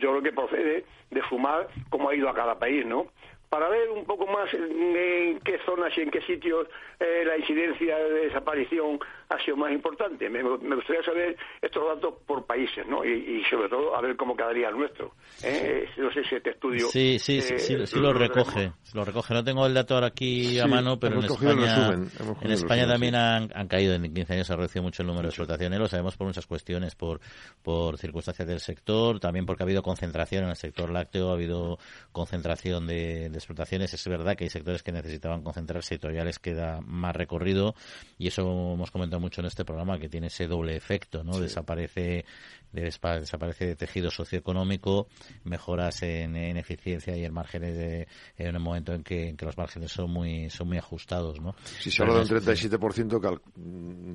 yo 0.00 0.10
creo 0.10 0.22
que 0.22 0.32
procede 0.32 0.84
de 1.10 1.22
sumar 1.28 1.66
cómo 1.90 2.10
ha 2.10 2.14
ido 2.14 2.28
a 2.28 2.34
cada 2.34 2.56
país, 2.56 2.86
¿no? 2.86 3.08
para 3.54 3.68
ver 3.68 3.88
un 3.88 4.04
poco 4.04 4.26
más 4.26 4.52
en 4.52 5.38
qué 5.44 5.60
zonas 5.64 5.96
y 5.96 6.00
en 6.00 6.10
qué 6.10 6.20
sitios 6.22 6.66
eh, 6.98 7.22
la 7.24 7.38
incidencia 7.38 7.96
de 7.96 8.26
desaparición 8.26 8.98
ha 9.28 9.44
sido 9.44 9.56
más 9.56 9.72
importante. 9.72 10.28
Me, 10.28 10.42
gustaría 10.42 11.02
saber 11.02 11.36
estos 11.60 11.82
datos 11.86 12.14
por 12.26 12.44
países, 12.46 12.86
¿no? 12.86 13.04
Y, 13.04 13.42
sobre 13.50 13.68
todo 13.68 13.94
a 13.94 14.00
ver 14.00 14.16
cómo 14.16 14.36
quedaría 14.36 14.68
el 14.68 14.76
nuestro. 14.76 15.12
¿eh? 15.42 15.88
No 15.96 16.12
sé 16.12 16.24
si 16.24 16.36
este 16.36 16.50
estudio... 16.50 16.86
Sí, 16.88 17.18
sí, 17.18 17.40
sí, 17.40 17.58
sí, 17.58 17.98
lo, 17.98 18.12
recoge. 18.12 18.72
Lo 18.94 19.04
recoge. 19.04 19.34
No 19.34 19.44
tengo 19.44 19.66
el 19.66 19.74
dato 19.74 19.94
ahora 19.94 20.08
aquí 20.08 20.58
a 20.58 20.66
mano, 20.66 20.98
pero 20.98 21.18
en 21.18 21.24
España, 21.24 21.92
en 22.40 22.50
España 22.50 22.86
también 22.86 23.14
han, 23.14 23.48
caído 23.68 23.94
en 23.94 24.12
15 24.12 24.32
años, 24.32 24.50
ha 24.50 24.56
reducido 24.56 24.82
mucho 24.82 25.02
el 25.02 25.08
número 25.08 25.24
de 25.24 25.28
explotaciones. 25.28 25.78
Lo 25.78 25.86
sabemos 25.86 26.16
por 26.16 26.26
muchas 26.26 26.46
cuestiones, 26.46 26.94
por, 26.94 27.20
por 27.62 27.98
circunstancias 27.98 28.46
del 28.46 28.60
sector, 28.60 29.20
también 29.20 29.46
porque 29.46 29.62
ha 29.62 29.66
habido 29.66 29.82
concentración 29.82 30.44
en 30.44 30.50
el 30.50 30.56
sector 30.56 30.90
lácteo, 30.90 31.30
ha 31.30 31.34
habido 31.34 31.78
concentración 32.12 32.86
de 32.86 33.26
explotaciones. 33.26 33.92
Es 33.94 34.06
verdad 34.08 34.36
que 34.36 34.44
hay 34.44 34.50
sectores 34.50 34.82
que 34.82 34.92
necesitaban 34.92 35.42
concentrarse 35.42 35.94
y 35.94 35.98
todavía 35.98 36.24
les 36.24 36.38
queda 36.38 36.80
más 36.82 37.14
recorrido 37.14 37.74
y 38.18 38.28
eso 38.28 38.42
hemos 38.74 38.90
comentado 38.90 39.20
mucho 39.24 39.40
en 39.40 39.48
este 39.48 39.64
programa 39.64 39.98
que 39.98 40.08
tiene 40.08 40.28
ese 40.28 40.46
doble 40.46 40.76
efecto, 40.76 41.24
¿no? 41.24 41.38
Desaparece 41.38 42.24
desaparece 42.72 43.76
tejido 43.76 44.10
socioeconómico, 44.10 45.06
mejoras 45.44 46.02
en, 46.02 46.34
eficiencia 46.56 47.16
y 47.16 47.24
en 47.24 47.32
márgenes 47.32 47.76
de, 47.76 48.08
en 48.36 48.56
un 48.56 48.62
momento 48.62 48.92
en 48.92 49.04
que, 49.04 49.36
los 49.40 49.56
márgenes 49.56 49.92
son 49.92 50.10
muy 50.10 50.48
son 50.50 50.68
muy 50.68 50.78
ajustados, 50.78 51.40
¿no? 51.40 51.54
Si 51.78 51.90
se 51.90 52.02
habla 52.02 52.14
de 52.14 52.20
un 52.22 52.28
37%, 52.28 53.40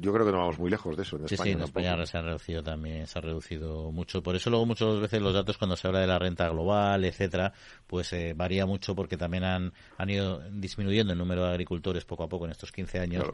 yo 0.02 0.14
creo 0.14 0.26
que 0.26 0.32
no 0.32 0.40
vamos 0.40 0.60
muy 0.60 0.70
lejos 0.70 0.98
de 0.98 1.04
eso 1.04 1.18
en 1.18 1.26
España. 1.26 1.44
Sí, 1.44 1.52
en 1.52 1.62
España 1.62 2.06
se 2.06 2.18
ha 2.18 2.22
reducido 2.22 2.64
también, 2.64 3.08
se 3.08 3.20
ha 3.20 3.22
reducido 3.22 3.92
mucho. 3.92 4.22
Por 4.22 4.36
eso 4.36 4.50
luego 4.50 4.66
muchas 4.66 5.00
veces 5.00 5.22
los 5.22 5.34
datos 5.34 5.58
cuando 5.58 5.78
se 5.78 5.88
habla 5.88 6.02
de 6.02 6.08
la 6.08 6.20
renta 6.20 6.50
global, 6.50 7.06
etcétera, 7.06 7.54
pues 7.88 8.12
eh, 8.14 8.34
varía 8.36 8.66
mucho 8.66 8.96
porque 8.96 9.10
porque 9.10 9.18
también 9.18 9.44
han, 9.44 9.74
han 9.98 10.10
ido 10.12 10.40
disminuyendo 10.52 11.14
el 11.14 11.18
número 11.18 11.44
de 11.44 11.50
agricultores 11.50 12.06
poco 12.06 12.22
a 12.22 12.30
poco 12.30 12.46
en 12.46 12.52
estos 12.52 12.72
15 12.72 13.00
años. 13.00 13.26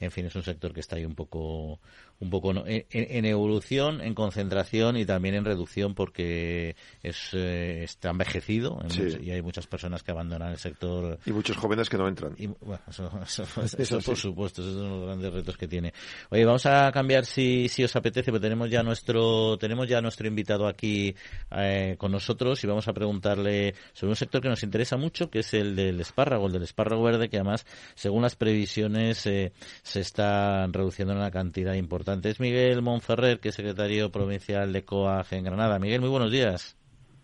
En 0.00 0.10
fin, 0.10 0.24
es 0.24 0.34
un 0.34 0.42
sector 0.42 0.72
que 0.72 0.80
está 0.80 0.96
ahí 0.96 1.04
un 1.08 1.14
poco, 1.14 1.80
un 2.20 2.30
poco 2.30 2.52
en, 2.66 3.24
evolución, 3.24 4.00
en 4.00 4.14
concentración 4.14 4.96
y 4.96 5.04
también 5.04 5.36
en 5.36 5.44
reducción 5.44 5.94
porque 5.94 6.74
es, 7.02 7.30
eh, 7.32 7.84
está 7.84 8.10
envejecido 8.10 8.80
y 9.22 9.30
hay 9.30 9.40
muchas 9.40 9.66
personas 9.68 10.02
que 10.02 10.10
abandonan 10.10 10.50
el 10.50 10.58
sector. 10.58 11.18
Y 11.24 11.30
muchos 11.30 11.56
jóvenes 11.56 11.88
que 11.88 11.96
no 11.96 12.08
entran. 12.08 12.34
Y, 12.36 12.48
bueno, 12.48 12.80
eso, 12.88 13.08
por 14.04 14.16
supuesto, 14.16 14.62
esos 14.62 14.74
son 14.74 14.90
los 14.90 15.04
grandes 15.04 15.32
retos 15.32 15.56
que 15.56 15.68
tiene. 15.68 15.92
Oye, 16.30 16.44
vamos 16.44 16.66
a 16.66 16.90
cambiar 16.90 17.24
si, 17.24 17.68
si 17.68 17.84
os 17.84 17.94
apetece, 17.94 18.32
porque 18.32 18.42
tenemos 18.42 18.68
ya 18.68 18.82
nuestro, 18.82 19.56
tenemos 19.56 19.88
ya 19.88 20.00
nuestro 20.00 20.26
invitado 20.26 20.66
aquí 20.66 21.14
eh, 21.52 21.94
con 21.98 22.10
nosotros 22.10 22.62
y 22.64 22.66
vamos 22.66 22.88
a 22.88 22.92
preguntarle 22.92 23.74
sobre 23.92 24.10
un 24.10 24.16
sector 24.16 24.42
que 24.42 24.48
nos 24.48 24.62
interesa 24.64 24.96
mucho, 24.96 25.30
que 25.30 25.40
es 25.40 25.54
el 25.54 25.76
del 25.76 26.00
espárrago, 26.00 26.46
el 26.46 26.52
del 26.52 26.64
espárrago 26.64 27.04
verde, 27.04 27.28
que 27.28 27.36
además, 27.36 27.64
según 27.94 28.22
las 28.22 28.34
previsiones, 28.34 29.24
eh, 29.26 29.52
se 29.82 30.00
está 30.00 30.66
reduciendo 30.66 31.12
en 31.12 31.20
una 31.20 31.30
cantidad 31.30 31.74
importante. 31.74 32.07
Es 32.08 32.40
Miguel 32.40 32.80
Monferrer, 32.80 33.38
que 33.38 33.50
es 33.50 33.54
secretario 33.54 34.10
provincial 34.10 34.72
de 34.72 34.82
COAG 34.82 35.26
en 35.32 35.44
Granada. 35.44 35.78
Miguel, 35.78 36.00
muy 36.00 36.08
buenos 36.08 36.30
días. 36.30 36.74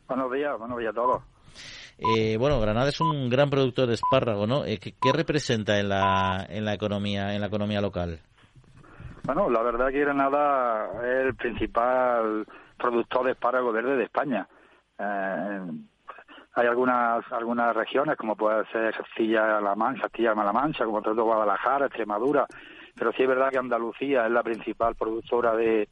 Buenos 0.07 0.31
días, 0.31 0.59
buenos 0.59 0.79
días 0.79 0.91
a 0.91 0.95
todos. 0.95 1.23
Eh, 1.99 2.37
bueno, 2.37 2.61
Granada 2.61 2.91
es 2.91 3.01
un 3.01 3.31
gran 3.31 3.49
productor 3.49 3.87
de 3.87 3.95
espárrago, 3.95 4.47
¿no? 4.47 4.67
Eh, 4.67 4.79
¿qué, 4.79 5.13
representa 5.15 5.79
en 5.81 5.89
la, 5.89 6.45
en 6.51 6.67
la 6.67 6.75
economía 6.75 7.35
en 7.35 7.41
la 7.41 7.47
economía 7.47 7.81
local? 7.81 8.21
Bueno, 9.23 9.49
la 9.49 9.63
verdad 9.63 9.89
que 9.89 10.01
Granada 10.01 10.91
es 11.03 11.27
el 11.29 11.35
principal 11.35 12.45
productor 12.77 13.25
de 13.25 13.33
espárrago 13.33 13.73
verde 13.73 13.97
de 13.97 14.05
España. 14.05 14.47
Eh, 14.99 15.61
hay 16.57 16.67
algunas 16.67 17.25
algunas 17.33 17.75
regiones, 17.75 18.19
como 18.19 18.37
puede 18.37 18.67
ser 18.67 18.95
Castilla-La 18.95 19.75
Mancha, 19.75 20.03
Castilla-La 20.03 20.53
Mancha, 20.53 20.85
como 20.85 21.01
todo 21.01 21.25
Guadalajara, 21.25 21.87
Extremadura, 21.87 22.47
pero 22.97 23.13
sí 23.13 23.23
es 23.23 23.29
verdad 23.29 23.51
que 23.51 23.59
Andalucía 23.59 24.27
es 24.27 24.33
la 24.33 24.43
principal 24.43 24.95
productora 24.95 25.55
de, 25.57 25.89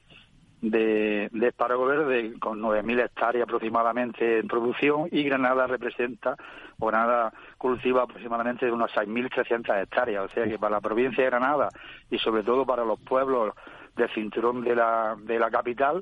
de, 0.63 1.29
de 1.33 1.49
espárrago 1.49 1.85
verde, 1.85 2.35
con 2.39 2.61
9.000 2.61 3.05
hectáreas 3.05 3.43
aproximadamente 3.45 4.39
en 4.39 4.47
producción, 4.47 5.09
y 5.11 5.25
Granada 5.25 5.67
representa, 5.67 6.37
o 6.79 6.87
Granada 6.87 7.33
cultiva 7.59 8.03
aproximadamente 8.03 8.71
unas 8.71 8.93
6.300 8.93 9.83
hectáreas. 9.83 10.25
O 10.25 10.29
sea 10.35 10.45
que 10.45 10.59
para 10.59 10.77
la 10.77 10.81
provincia 10.81 11.25
de 11.25 11.31
Granada 11.31 11.69
y 12.11 12.19
sobre 12.19 12.45
todo 12.45 12.65
para 12.65 12.85
los 12.85 13.01
pueblos 13.01 13.55
del 13.97 14.09
cinturón 14.11 14.63
de 14.63 14.77
la, 14.77 15.17
de 15.19 15.39
la 15.39 15.51
capital, 15.51 16.01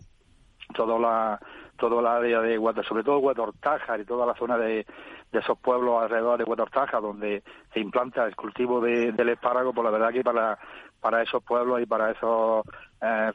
toda 0.74 0.98
la, 0.98 1.40
todo 1.76 2.02
la 2.02 2.16
área 2.16 2.40
de 2.40 2.56
sobre 2.86 3.02
todo 3.02 3.18
Huetortájar 3.18 4.00
y 4.00 4.04
toda 4.04 4.26
la 4.26 4.34
zona 4.34 4.58
de, 4.58 4.86
de 5.32 5.38
esos 5.38 5.58
pueblos 5.58 6.02
alrededor 6.02 6.38
de 6.38 6.44
Huetortájar 6.44 7.00
donde 7.00 7.42
se 7.72 7.80
implanta 7.80 8.26
el 8.26 8.36
cultivo 8.36 8.80
de, 8.80 9.12
del 9.12 9.30
espárrago, 9.30 9.72
pues 9.72 9.84
la 9.84 9.90
verdad 9.90 10.12
que 10.12 10.22
para, 10.22 10.58
para 11.00 11.22
esos 11.22 11.42
pueblos 11.42 11.80
y 11.82 11.86
para 11.86 12.10
esos 12.12 12.64
eh, 13.00 13.32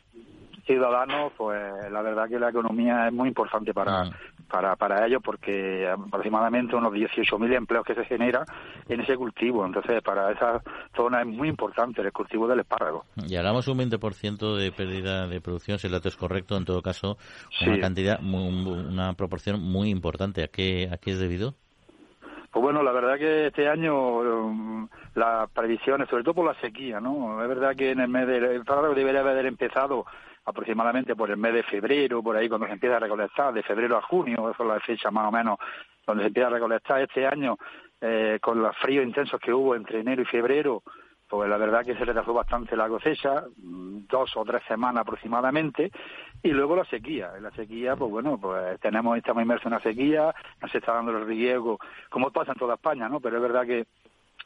ciudadanos, 0.66 1.32
pues 1.38 1.60
la 1.92 2.02
verdad 2.02 2.28
que 2.28 2.40
la 2.40 2.50
economía 2.50 3.08
es 3.08 3.14
muy 3.14 3.28
importante 3.30 3.74
para, 3.74 4.06
mm. 4.06 4.12
para, 4.50 4.76
para 4.76 5.06
ellos 5.06 5.22
porque 5.24 5.88
aproximadamente 5.88 6.76
unos 6.76 6.92
18.000 6.92 7.56
empleos 7.56 7.86
que 7.86 7.94
se 7.94 8.06
generan 8.06 8.46
en 8.90 9.02
ese 9.02 9.16
cultivo. 9.16 9.66
Entonces, 9.66 10.02
para 10.02 10.32
esa 10.32 10.62
zona 10.96 11.22
es 11.22 11.28
muy 11.28 11.50
importante 11.50 12.02
el 12.02 12.12
cultivo 12.12 12.48
del 12.48 12.62
espárrago. 12.62 13.06
Y 13.28 13.36
hablamos 13.36 13.68
un 13.68 13.78
20% 13.78 14.56
de 14.56 14.72
pérdida 14.72 15.28
de 15.28 15.40
producción, 15.42 15.78
si 15.78 15.88
el 15.88 15.94
dato 15.94 16.10
es 16.10 16.18
correcto, 16.18 16.58
en 16.58 16.66
todo 16.66 16.82
caso, 16.82 17.18
una 17.66 17.80
cantidad, 17.80 18.20
una 18.22 19.14
proporción 19.14 19.62
muy 19.62 19.90
importante. 19.90 20.44
¿A 20.44 20.48
qué, 20.48 20.90
a 20.92 20.98
qué 20.98 21.12
es 21.12 21.20
debido? 21.20 21.56
Pues 22.56 22.64
bueno, 22.64 22.84
la 22.84 22.94
verdad 22.94 23.18
que 23.18 23.48
este 23.48 23.68
año 23.68 24.20
um, 24.20 24.88
las 25.16 25.50
previsiones, 25.50 26.08
sobre 26.08 26.24
todo 26.24 26.36
por 26.36 26.46
la 26.46 26.58
sequía, 26.62 27.02
¿no? 27.02 27.44
Es 27.44 27.50
verdad 27.50 27.76
que 27.76 27.92
en 27.92 28.00
el 28.00 28.08
mes 28.08 28.26
de 28.28 28.38
el 28.38 28.64
debería 28.96 29.20
haber 29.20 29.46
empezado 29.46 30.06
aproximadamente 30.46 31.18
por 31.18 31.30
el 31.30 31.36
mes 31.36 31.54
de 31.54 31.64
febrero, 31.64 32.24
por 32.24 32.38
ahí 32.38 32.48
cuando 32.48 32.66
se 32.68 32.72
empieza 32.72 32.96
a 32.96 33.02
recolectar, 33.02 33.54
de 33.54 33.62
febrero 33.62 33.98
a 33.98 34.02
junio, 34.04 34.50
eso 34.50 34.64
es 34.64 34.70
la 34.70 34.80
fecha 34.80 35.12
más 35.12 35.28
o 35.28 35.32
menos 35.34 35.60
donde 36.08 36.24
se 36.24 36.28
empieza 36.28 36.48
a 36.48 36.52
recolectar 36.52 37.02
este 37.02 37.28
año, 37.28 37.58
eh, 38.00 38.40
con 38.42 38.62
los 38.62 38.74
fríos 38.78 39.06
intensos 39.06 39.38
que 39.42 39.52
hubo 39.52 39.76
entre 39.76 40.00
enero 40.00 40.22
y 40.22 40.26
febrero, 40.26 40.82
pues 41.28 41.50
la 41.50 41.58
verdad 41.58 41.84
que 41.84 41.96
se 41.96 42.06
retrasó 42.06 42.34
bastante 42.34 42.76
la 42.76 42.88
cosecha, 42.88 43.44
mm, 43.58 44.06
dos 44.08 44.36
o 44.38 44.46
tres 44.46 44.62
semanas 44.68 45.02
aproximadamente, 45.02 45.92
y 46.44 46.50
luego 46.50 46.76
la 46.76 46.86
sequía. 46.86 47.32
La 47.42 47.52
sequía, 47.52 47.96
pues 47.96 48.12
bueno, 48.12 48.38
pues 48.38 48.80
tenemos, 48.80 49.18
estamos 49.18 49.44
inmersos 49.44 49.66
en 49.66 49.74
una 49.74 49.82
sequía, 49.82 50.34
nos 50.62 50.74
está 50.74 50.94
dando 50.94 51.18
el 51.18 51.26
riego, 51.26 51.80
como 52.10 52.32
pasa 52.32 52.52
en 52.52 52.60
toda 52.60 52.76
España, 52.76 53.10
¿no? 53.10 53.20
Pero 53.20 53.38
es 53.38 53.42
verdad 53.42 53.66
que 53.66 53.86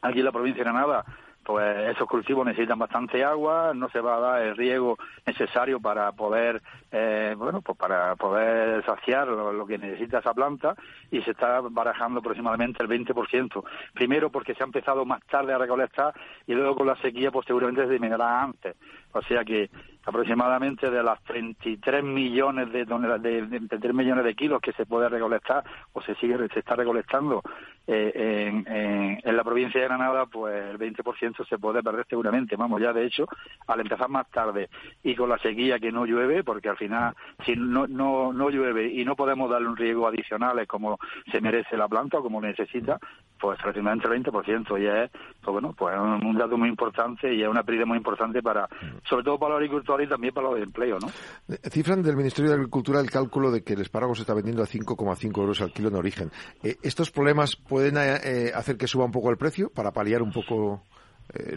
aquí 0.02 0.20
en 0.20 0.26
la 0.26 0.32
provincia 0.32 0.64
de 0.64 0.70
Granada 0.70 1.06
pues 1.50 1.96
esos 1.96 2.08
cultivos 2.08 2.46
necesitan 2.46 2.78
bastante 2.78 3.24
agua, 3.24 3.72
no 3.74 3.90
se 3.90 4.00
va 4.02 4.18
a 4.18 4.20
dar 4.20 4.42
el 4.44 4.56
riego 4.56 5.00
necesario 5.26 5.80
para 5.80 6.12
poder, 6.12 6.62
eh, 6.92 7.19
bueno, 7.36 7.62
pues 7.62 7.78
para 7.78 8.16
poder 8.16 8.84
saciar 8.86 9.28
lo, 9.28 9.66
que 9.66 9.78
necesita 9.78 10.20
esa 10.20 10.34
planta 10.34 10.76
y 11.12 11.22
se 11.22 11.32
está 11.32 11.62
barajando 11.62 12.20
aproximadamente 12.20 12.84
el 12.84 12.90
20%. 12.90 13.64
Primero 13.94 14.30
porque 14.30 14.56
se 14.56 14.64
ha 14.64 14.66
empezado 14.66 15.06
más 15.06 15.22
tarde 15.26 15.54
a 15.54 15.58
recolectar 15.58 16.14
y 16.48 16.54
luego 16.54 16.76
con 16.76 16.88
la 16.88 16.96
sequía 16.98 17.32
pues 17.32 17.46
seguramente 17.46 17.86
se 17.86 17.92
disminuirá 17.92 18.44
antes. 18.44 18.76
O 19.12 19.22
sea 19.22 19.44
que 19.44 19.70
aproximadamente 20.06 20.90
de 20.90 21.04
las 21.04 21.22
33 21.24 22.04
millones 22.04 22.72
de, 22.72 22.86
de, 22.86 23.78
de, 23.78 23.94
millones 23.94 24.24
de 24.24 24.36
kilos 24.36 24.62
que 24.62 24.72
se 24.74 24.86
puede 24.86 25.10
recolectar 25.10 25.64
o 25.94 26.02
se 26.02 26.16
sigue 26.16 26.38
se 26.54 26.60
está 26.60 26.76
recolectando 26.76 27.42
eh, 27.86 28.12
en, 28.48 29.20
en, 29.24 29.38
la 29.38 29.44
provincia 29.44 29.82
de 29.82 29.88
Granada, 29.88 30.26
pues 30.28 30.54
el 30.72 30.78
20% 30.78 31.48
se 31.48 31.58
puede 31.58 31.82
perder 31.82 32.06
seguramente. 32.08 32.56
Vamos, 32.56 32.82
ya 32.82 32.94
de 32.94 33.06
hecho, 33.06 33.26
al 33.68 33.80
empezar 33.82 34.10
más 34.10 34.30
tarde 34.30 34.70
y 35.04 35.16
con 35.16 35.30
la 35.30 35.38
sequía 35.40 35.80
que 35.80 35.92
no 35.92 36.06
llueve, 36.06 36.44
porque 36.44 36.70
al 36.70 36.78
final 36.78 37.16
si 37.46 37.56
no, 37.56 37.88
no, 37.88 38.32
no 38.32 38.50
llueve 38.50 38.88
y 38.88 39.04
no 39.04 39.16
podemos 39.16 39.50
darle 39.50 39.68
un 39.68 39.78
riego 39.78 40.08
adicional 40.08 40.66
como 40.68 40.98
se 41.32 41.42
merece 41.42 41.78
la 41.78 41.88
planta 41.88 42.20
o 42.20 42.24
como 42.24 42.42
necesita, 42.42 43.00
pues 43.40 43.60
prácticamente 43.60 44.08
el 44.08 44.24
20% 44.24 44.82
y 44.82 44.86
es 44.86 45.12
pues 45.42 45.54
bueno 45.54 45.74
pues 45.74 45.96
un 45.98 46.38
dato 46.38 46.58
muy 46.58 46.70
importante 46.70 47.34
y 47.34 47.42
es 47.42 47.48
una 47.48 47.64
pérdida 47.64 47.86
muy 47.86 47.98
importante 47.98 48.42
para 48.44 48.68
sobre 49.08 49.24
todo 49.24 49.40
para 49.40 49.56
los 49.56 49.64
y 50.00 50.08
también 50.08 50.34
para 50.34 50.50
los 50.50 50.60
empleos 50.60 51.04
¿no? 51.04 51.10
Eh, 51.54 51.58
cifran 51.70 52.04
del 52.04 52.16
Ministerio 52.16 52.52
de 52.52 52.58
Agricultura 52.58 53.00
el 53.00 53.10
cálculo 53.10 53.52
de 53.52 53.64
que 53.64 53.74
el 53.74 53.82
espárrago 53.82 54.16
se 54.16 54.22
está 54.22 54.34
vendiendo 54.34 54.62
a 54.62 54.68
5,5 54.68 55.38
euros 55.40 55.62
al 55.62 55.72
kilo 55.72 55.90
en 55.90 55.96
origen 55.96 56.32
eh, 56.64 56.76
estos 56.84 57.12
problemas 57.12 57.56
pueden 57.56 57.98
eh, 57.98 58.52
hacer 58.54 58.78
que 58.78 58.88
suba 58.88 59.06
un 59.06 59.12
poco 59.12 59.30
el 59.30 59.38
precio 59.38 59.70
para 59.70 59.92
paliar 59.92 60.22
un 60.22 60.32
poco 60.32 60.84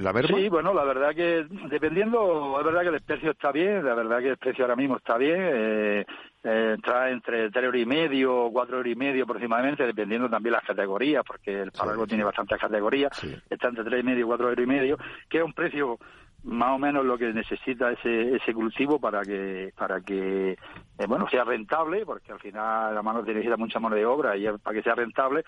la 0.01 0.13
merma? 0.13 0.39
Sí, 0.39 0.49
bueno, 0.49 0.75
la 0.75 0.85
verdad 0.85 1.15
que 1.15 1.47
dependiendo, 1.71 2.59
es 2.59 2.65
verdad 2.65 2.83
que 2.83 2.89
el 2.89 3.01
precio 3.01 3.31
está 3.31 3.53
bien, 3.53 3.85
la 3.85 3.95
verdad 3.95 4.19
que 4.19 4.31
el 4.31 4.37
precio 4.37 4.65
ahora 4.65 4.77
mismo 4.77 4.99
está 4.99 5.17
bien, 5.17 5.41
eh, 5.41 6.05
eh, 6.45 6.77
trae 6.83 7.13
entre 7.13 7.51
tres 7.51 7.65
euros 7.65 7.81
y 7.81 7.87
medio, 7.87 8.51
cuatro 8.53 8.77
euros 8.79 8.93
y 8.93 8.97
medio 8.97 9.25
aproximadamente, 9.25 9.87
dependiendo 9.87 10.29
también 10.29 10.53
las 10.53 10.65
categorías, 10.65 11.25
porque 11.27 11.63
el 11.63 11.73
paraguas 11.73 12.09
tiene 12.09 12.25
bastantes 12.25 12.59
categorías, 12.61 13.13
está 13.49 13.69
entre 13.69 13.85
tres 13.85 14.01
y 14.01 14.05
medio 14.05 14.21
y 14.21 14.27
cuatro 14.27 14.51
euros 14.51 14.65
y 14.65 14.69
medio, 14.69 14.99
que 15.29 15.39
es 15.39 15.45
un 15.45 15.53
precio 15.55 15.99
más 16.45 16.71
o 16.71 16.79
menos 16.79 17.05
lo 17.05 17.17
que 17.17 17.33
necesita 17.33 17.93
ese, 17.93 18.37
ese 18.37 18.53
cultivo 18.53 18.99
para 18.99 19.23
que 19.23 19.73
para 19.77 20.01
que 20.01 20.53
eh, 20.53 21.07
bueno 21.07 21.29
sea 21.29 21.45
rentable 21.45 22.05
porque 22.05 22.33
al 22.33 22.41
final 22.41 22.95
la 22.95 23.03
mano 23.03 23.23
necesita 23.23 23.57
mucha 23.57 23.79
mano 23.79 23.95
de 23.95 24.05
obra 24.05 24.37
y 24.37 24.47
para 24.59 24.75
que 24.75 24.83
sea 24.83 24.95
rentable 24.95 25.45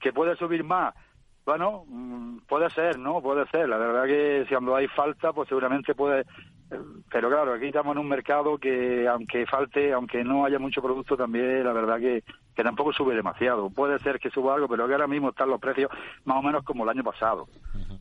que 0.00 0.12
puede 0.12 0.36
subir 0.36 0.64
más 0.64 0.94
bueno 1.46 1.84
mm, 1.86 2.40
puede 2.46 2.68
ser 2.70 2.98
no 2.98 3.22
puede 3.22 3.46
ser 3.46 3.68
la 3.68 3.78
verdad 3.78 4.04
que 4.04 4.44
si 4.46 4.54
cuando 4.54 4.76
hay 4.76 4.86
falta 4.88 5.32
pues 5.32 5.48
seguramente 5.48 5.94
puede 5.94 6.24
pero 7.10 7.30
claro, 7.30 7.54
aquí 7.54 7.66
estamos 7.66 7.92
en 7.92 8.00
un 8.00 8.08
mercado 8.08 8.58
que 8.58 9.08
aunque 9.08 9.46
falte, 9.46 9.92
aunque 9.92 10.22
no 10.22 10.44
haya 10.44 10.58
mucho 10.58 10.82
producto, 10.82 11.16
también 11.16 11.64
la 11.64 11.72
verdad 11.72 11.98
que, 11.98 12.22
que 12.54 12.62
tampoco 12.62 12.92
sube 12.92 13.14
demasiado. 13.14 13.70
Puede 13.70 13.98
ser 14.00 14.18
que 14.18 14.30
suba 14.30 14.54
algo, 14.54 14.68
pero 14.68 14.86
que 14.86 14.92
ahora 14.92 15.06
mismo 15.06 15.30
están 15.30 15.48
los 15.48 15.60
precios 15.60 15.90
más 16.24 16.38
o 16.38 16.42
menos 16.42 16.64
como 16.64 16.84
el 16.84 16.90
año 16.90 17.02
pasado. 17.02 17.48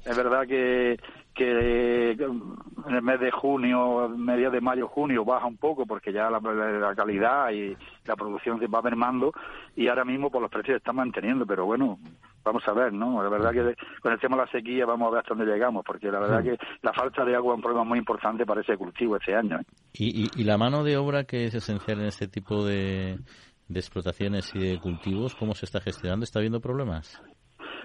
Es 0.04 0.18
verdad 0.18 0.46
que, 0.46 1.00
que 1.38 2.12
en 2.14 2.96
el 2.96 3.02
mes 3.04 3.20
de 3.20 3.30
junio, 3.30 4.10
mediados 4.10 4.54
de 4.54 4.62
mayo, 4.62 4.88
junio, 4.88 5.24
baja 5.24 5.46
un 5.46 5.58
poco 5.58 5.86
porque 5.86 6.12
ya 6.12 6.32
la, 6.32 6.40
la, 6.40 6.96
calidad 6.96 7.52
y 7.52 7.78
la 8.06 8.16
producción 8.16 8.60
se 8.60 8.66
va 8.66 8.82
mermando 8.82 9.32
y 9.76 9.88
ahora 9.88 10.04
mismo 10.04 10.32
por 10.32 10.42
pues, 10.42 10.42
los 10.42 10.52
precios 10.52 10.74
se 10.74 10.78
están 10.78 10.96
manteniendo, 10.96 11.46
pero 11.46 11.66
bueno, 11.66 12.00
vamos 12.44 12.64
a 12.68 12.74
ver, 12.74 12.92
¿no? 12.92 13.22
La 13.22 13.30
verdad 13.30 13.52
que 13.52 13.76
con 14.02 14.14
el 14.14 14.20
tema 14.20 14.36
de 14.38 14.46
la 14.46 14.52
sequía 14.52 14.86
vamos 14.88 15.08
a 15.08 15.12
ver 15.12 15.20
hasta 15.20 15.36
dónde 15.36 15.54
llegamos, 15.54 15.86
porque 15.86 16.12
la 16.12 16.20
verdad 16.20 16.44
que 16.44 16.58
la 16.82 16.94
falta 16.94 17.24
de 17.24 17.36
agua 17.36 17.54
es 17.54 17.58
un 17.58 17.62
problema 17.62 17.84
muy 17.84 18.00
importante 18.00 18.44
para 18.44 18.62
ese 18.62 18.76
cultivo 18.76 19.18
este 19.18 19.36
año. 19.36 19.60
¿eh? 19.60 19.66
¿Y, 19.94 20.30
y, 20.36 20.44
la 20.44 20.58
mano 20.58 20.84
de 20.84 20.98
obra 20.98 21.26
que 21.26 21.46
es 21.46 21.54
esencial 21.54 22.00
en 22.00 22.08
este 22.08 22.28
tipo 22.28 22.66
de, 22.66 23.20
de 23.68 23.80
explotaciones 23.80 24.56
y 24.56 24.60
de 24.60 24.80
cultivos, 24.80 25.36
cómo 25.36 25.54
se 25.54 25.66
está 25.66 25.82
gestionando? 25.82 26.24
¿Está 26.24 26.40
habiendo 26.40 26.62
problemas? 26.62 27.22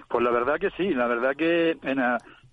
Pues 0.09 0.23
la 0.23 0.31
verdad 0.31 0.55
que 0.59 0.69
sí, 0.71 0.89
la 0.89 1.07
verdad 1.07 1.35
que, 1.37 1.71
en, 1.71 1.99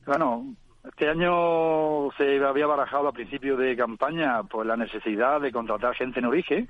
bueno, 0.06 0.56
Este 0.82 1.10
año 1.10 2.10
se 2.12 2.42
había 2.42 2.66
barajado 2.66 3.08
a 3.08 3.12
principio 3.12 3.54
de 3.56 3.76
campaña 3.76 4.42
pues 4.44 4.66
la 4.66 4.78
necesidad 4.78 5.38
de 5.38 5.52
contratar 5.52 5.94
gente 5.94 6.20
en 6.20 6.24
origen, 6.24 6.68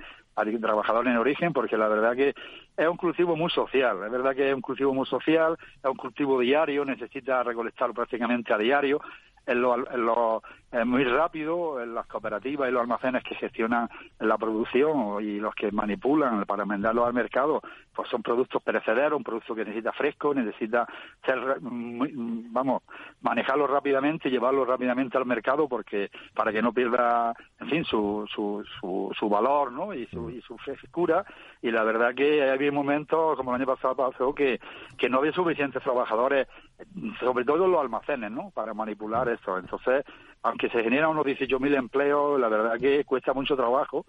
trabajadores 0.59 1.11
en 1.11 1.17
origen, 1.17 1.53
porque 1.53 1.77
la 1.77 1.87
verdad 1.87 2.13
que 2.15 2.33
es 2.75 2.87
un 2.87 2.97
cultivo 2.97 3.37
muy 3.37 3.49
social, 3.51 4.03
es 4.03 4.11
verdad 4.11 4.35
que 4.35 4.49
es 4.49 4.53
un 4.53 4.61
cultivo 4.61 4.93
muy 4.93 5.05
social, 5.05 5.57
es 5.77 5.89
un 5.89 5.95
cultivo 5.95 6.41
diario, 6.41 6.83
necesita 6.83 7.41
recolectarlo 7.43 7.93
prácticamente 7.93 8.53
a 8.53 8.57
diario, 8.57 8.99
es 9.45 9.55
lo, 9.55 10.41
muy 10.85 11.03
rápido 11.03 11.81
en 11.81 11.93
las 11.93 12.07
cooperativas 12.07 12.69
y 12.69 12.71
los 12.71 12.81
almacenes 12.81 13.23
que 13.23 13.35
gestionan 13.35 13.89
la 14.19 14.37
producción 14.37 15.21
y 15.21 15.39
los 15.39 15.53
que 15.53 15.71
manipulan 15.71 16.45
para 16.45 16.65
mandarlo 16.65 17.05
al 17.05 17.13
mercado, 17.13 17.61
pues 17.93 18.09
son 18.09 18.21
productos 18.21 18.63
perecederos, 18.63 19.17
un 19.17 19.23
producto 19.23 19.53
que 19.53 19.65
necesita 19.65 19.91
fresco, 19.91 20.33
necesita 20.33 20.87
ser, 21.25 21.57
vamos, 21.59 22.83
manejarlo 23.21 23.67
rápidamente, 23.67 24.29
llevarlo 24.29 24.63
rápidamente 24.63 25.17
al 25.17 25.25
mercado 25.25 25.67
porque 25.67 26.09
para 26.33 26.51
que 26.51 26.61
no 26.61 26.71
pierda, 26.71 27.33
en 27.59 27.69
fin, 27.69 27.83
su, 27.83 28.25
su, 28.33 28.63
su, 29.17 29.29
valor, 29.29 29.71
¿no? 29.71 29.93
Y 29.93 30.05
su, 30.07 30.29
y 30.29 30.41
su 30.41 30.57
frescura. 30.57 31.25
Y 31.61 31.71
la 31.71 31.83
verdad 31.83 32.15
que 32.15 32.49
había 32.49 32.71
momentos, 32.71 33.37
como 33.37 33.51
el 33.51 33.61
año 33.61 33.75
pasado 33.75 33.95
pasó, 33.95 34.33
que, 34.33 34.59
que 34.97 35.09
no 35.09 35.19
había 35.19 35.31
suficientes 35.31 35.83
trabajadores, 35.83 36.47
sobre 37.19 37.45
todo 37.45 37.67
los 37.67 37.81
almacenes, 37.81 38.31
¿no? 38.31 38.51
Para 38.51 38.73
manipular 38.73 39.27
esto. 39.29 39.57
Entonces, 39.57 40.05
aunque 40.43 40.69
se 40.69 40.83
generan 40.83 41.11
unos 41.11 41.25
18.000 41.25 41.75
empleos, 41.75 42.39
la 42.39 42.49
verdad 42.49 42.77
que 42.79 43.03
cuesta 43.05 43.33
mucho 43.33 43.55
trabajo 43.55 44.05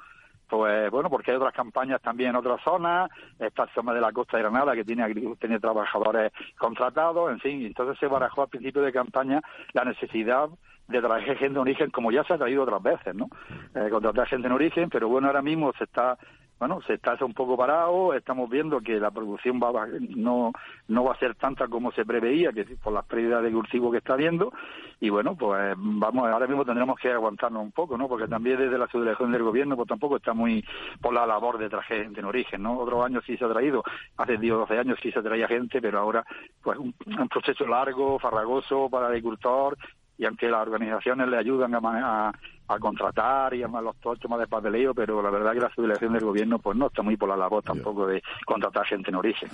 pues 0.53 0.91
bueno, 0.91 1.09
porque 1.09 1.31
hay 1.31 1.39
otras 1.39 1.55
campañas 1.55 2.03
también 2.03 2.29
en 2.29 2.37
otras 2.37 2.61
zonas, 2.63 3.11
esta 3.39 3.67
zona 3.69 3.95
de 3.95 4.03
la 4.03 4.13
costa 4.13 4.37
de 4.37 4.43
Granada 4.43 4.75
que 4.75 4.85
tiene, 4.85 5.03
tiene 5.41 5.59
trabajadores 5.59 6.31
contratados, 6.59 7.33
en 7.33 7.41
fin, 7.41 7.65
entonces 7.65 7.99
se 7.99 8.07
barajó 8.07 8.43
al 8.43 8.49
principio 8.49 8.83
de 8.83 8.93
campaña 8.93 9.41
la 9.73 9.87
necesidad 9.87 10.51
de 10.89 11.01
traer 11.01 11.25
gente 11.39 11.47
en 11.47 11.57
origen, 11.57 11.91
como 11.91 12.13
ya 12.13 12.23
se 12.25 12.35
ha 12.35 12.39
traído 12.39 12.65
otras 12.65 12.83
veces, 12.83 13.15
¿no? 13.15 13.31
Eh, 13.75 13.89
contratar 13.89 14.29
gente 14.29 14.47
en 14.47 14.53
origen, 14.53 14.91
pero 14.91 15.09
bueno, 15.09 15.29
ahora 15.29 15.41
mismo 15.41 15.73
se 15.79 15.85
está 15.85 16.19
bueno, 16.63 16.81
se 16.87 16.95
está 16.95 17.17
un 17.25 17.35
poco 17.35 17.57
parado, 17.57 18.15
estamos 18.15 18.49
viendo 18.49 18.81
que 18.81 19.01
la 19.01 19.11
producción 19.11 19.59
va, 19.59 19.85
no, 20.15 20.53
no 20.87 21.03
va 21.03 21.13
a 21.13 21.19
ser 21.19 21.35
tanta 21.35 21.67
como 21.67 21.91
se 21.91 22.05
preveía, 22.05 22.53
que 22.53 22.65
por 22.81 22.93
las 22.93 23.05
pérdidas 23.05 23.43
de 23.43 23.51
cultivo 23.51 23.91
que 23.91 23.99
está 23.99 24.13
habiendo, 24.13 24.53
y 25.01 25.09
bueno, 25.11 25.35
pues 25.35 25.75
vamos, 25.77 26.29
ahora 26.29 26.47
mismo 26.47 26.65
tendremos 26.65 27.01
que 27.01 27.11
aguantarnos 27.11 27.65
un 27.65 27.73
poco, 27.73 27.99
¿no? 27.99 28.07
Porque 28.07 28.29
también 28.29 28.59
desde 28.59 28.79
la 28.79 28.87
subdelegación 28.87 29.33
del 29.33 29.43
gobierno, 29.43 29.75
pues 29.75 29.89
tampoco 29.89 30.19
está 30.19 30.35
muy 30.35 30.65
por 31.01 31.13
la 31.13 31.27
labor 31.27 31.59
de 31.59 31.69
traer 31.69 32.05
gente 32.05 32.21
en 32.21 32.27
origen, 32.27 32.63
¿no? 32.63 32.79
Otros 32.79 33.05
años 33.05 33.25
sí 33.27 33.37
se 33.37 33.45
ha 33.45 33.49
traído, 33.49 33.83
hace 34.19 34.37
10 34.37 34.53
o 34.53 34.59
12 34.59 34.79
años 34.79 35.01
sí 35.03 35.11
se 35.11 35.21
traía 35.21 35.49
gente, 35.49 35.81
pero 35.81 35.99
ahora, 35.99 36.25
pues 36.63 36.79
un, 36.79 36.95
un 37.07 37.29
proceso 37.29 37.67
largo, 37.67 38.21
farragoso 38.21 38.89
para 38.89 39.07
el 39.07 39.15
agricultor, 39.15 39.77
y 40.23 40.25
aunque 40.25 40.49
las 40.49 40.63
organizaciones 40.63 41.29
le 41.29 41.37
ayudan 41.37 41.75
a, 41.75 42.33
a, 42.69 42.79
contratar 42.79 43.55
y 43.55 43.65
a 43.65 43.67
los 43.67 43.97
todo 43.97 44.13
el 44.13 44.21
tema 44.21 44.39
de 44.39 44.47
papeleo, 44.47 44.95
pero 44.95 45.21
la 45.21 45.31
verdad 45.31 45.53
que 45.53 45.59
la 45.59 45.75
subdelegación 45.75 46.13
del 46.13 46.25
gobierno 46.25 46.61
pues 46.61 46.79
no 46.79 46.87
está 46.87 47.03
muy 47.03 47.17
por 47.17 47.29
la 47.29 47.37
labor 47.37 47.65
tampoco 47.65 48.07
de 48.07 48.23
contratar 48.47 48.87
gente 48.87 49.11
en 49.11 49.17
origen. 49.17 49.51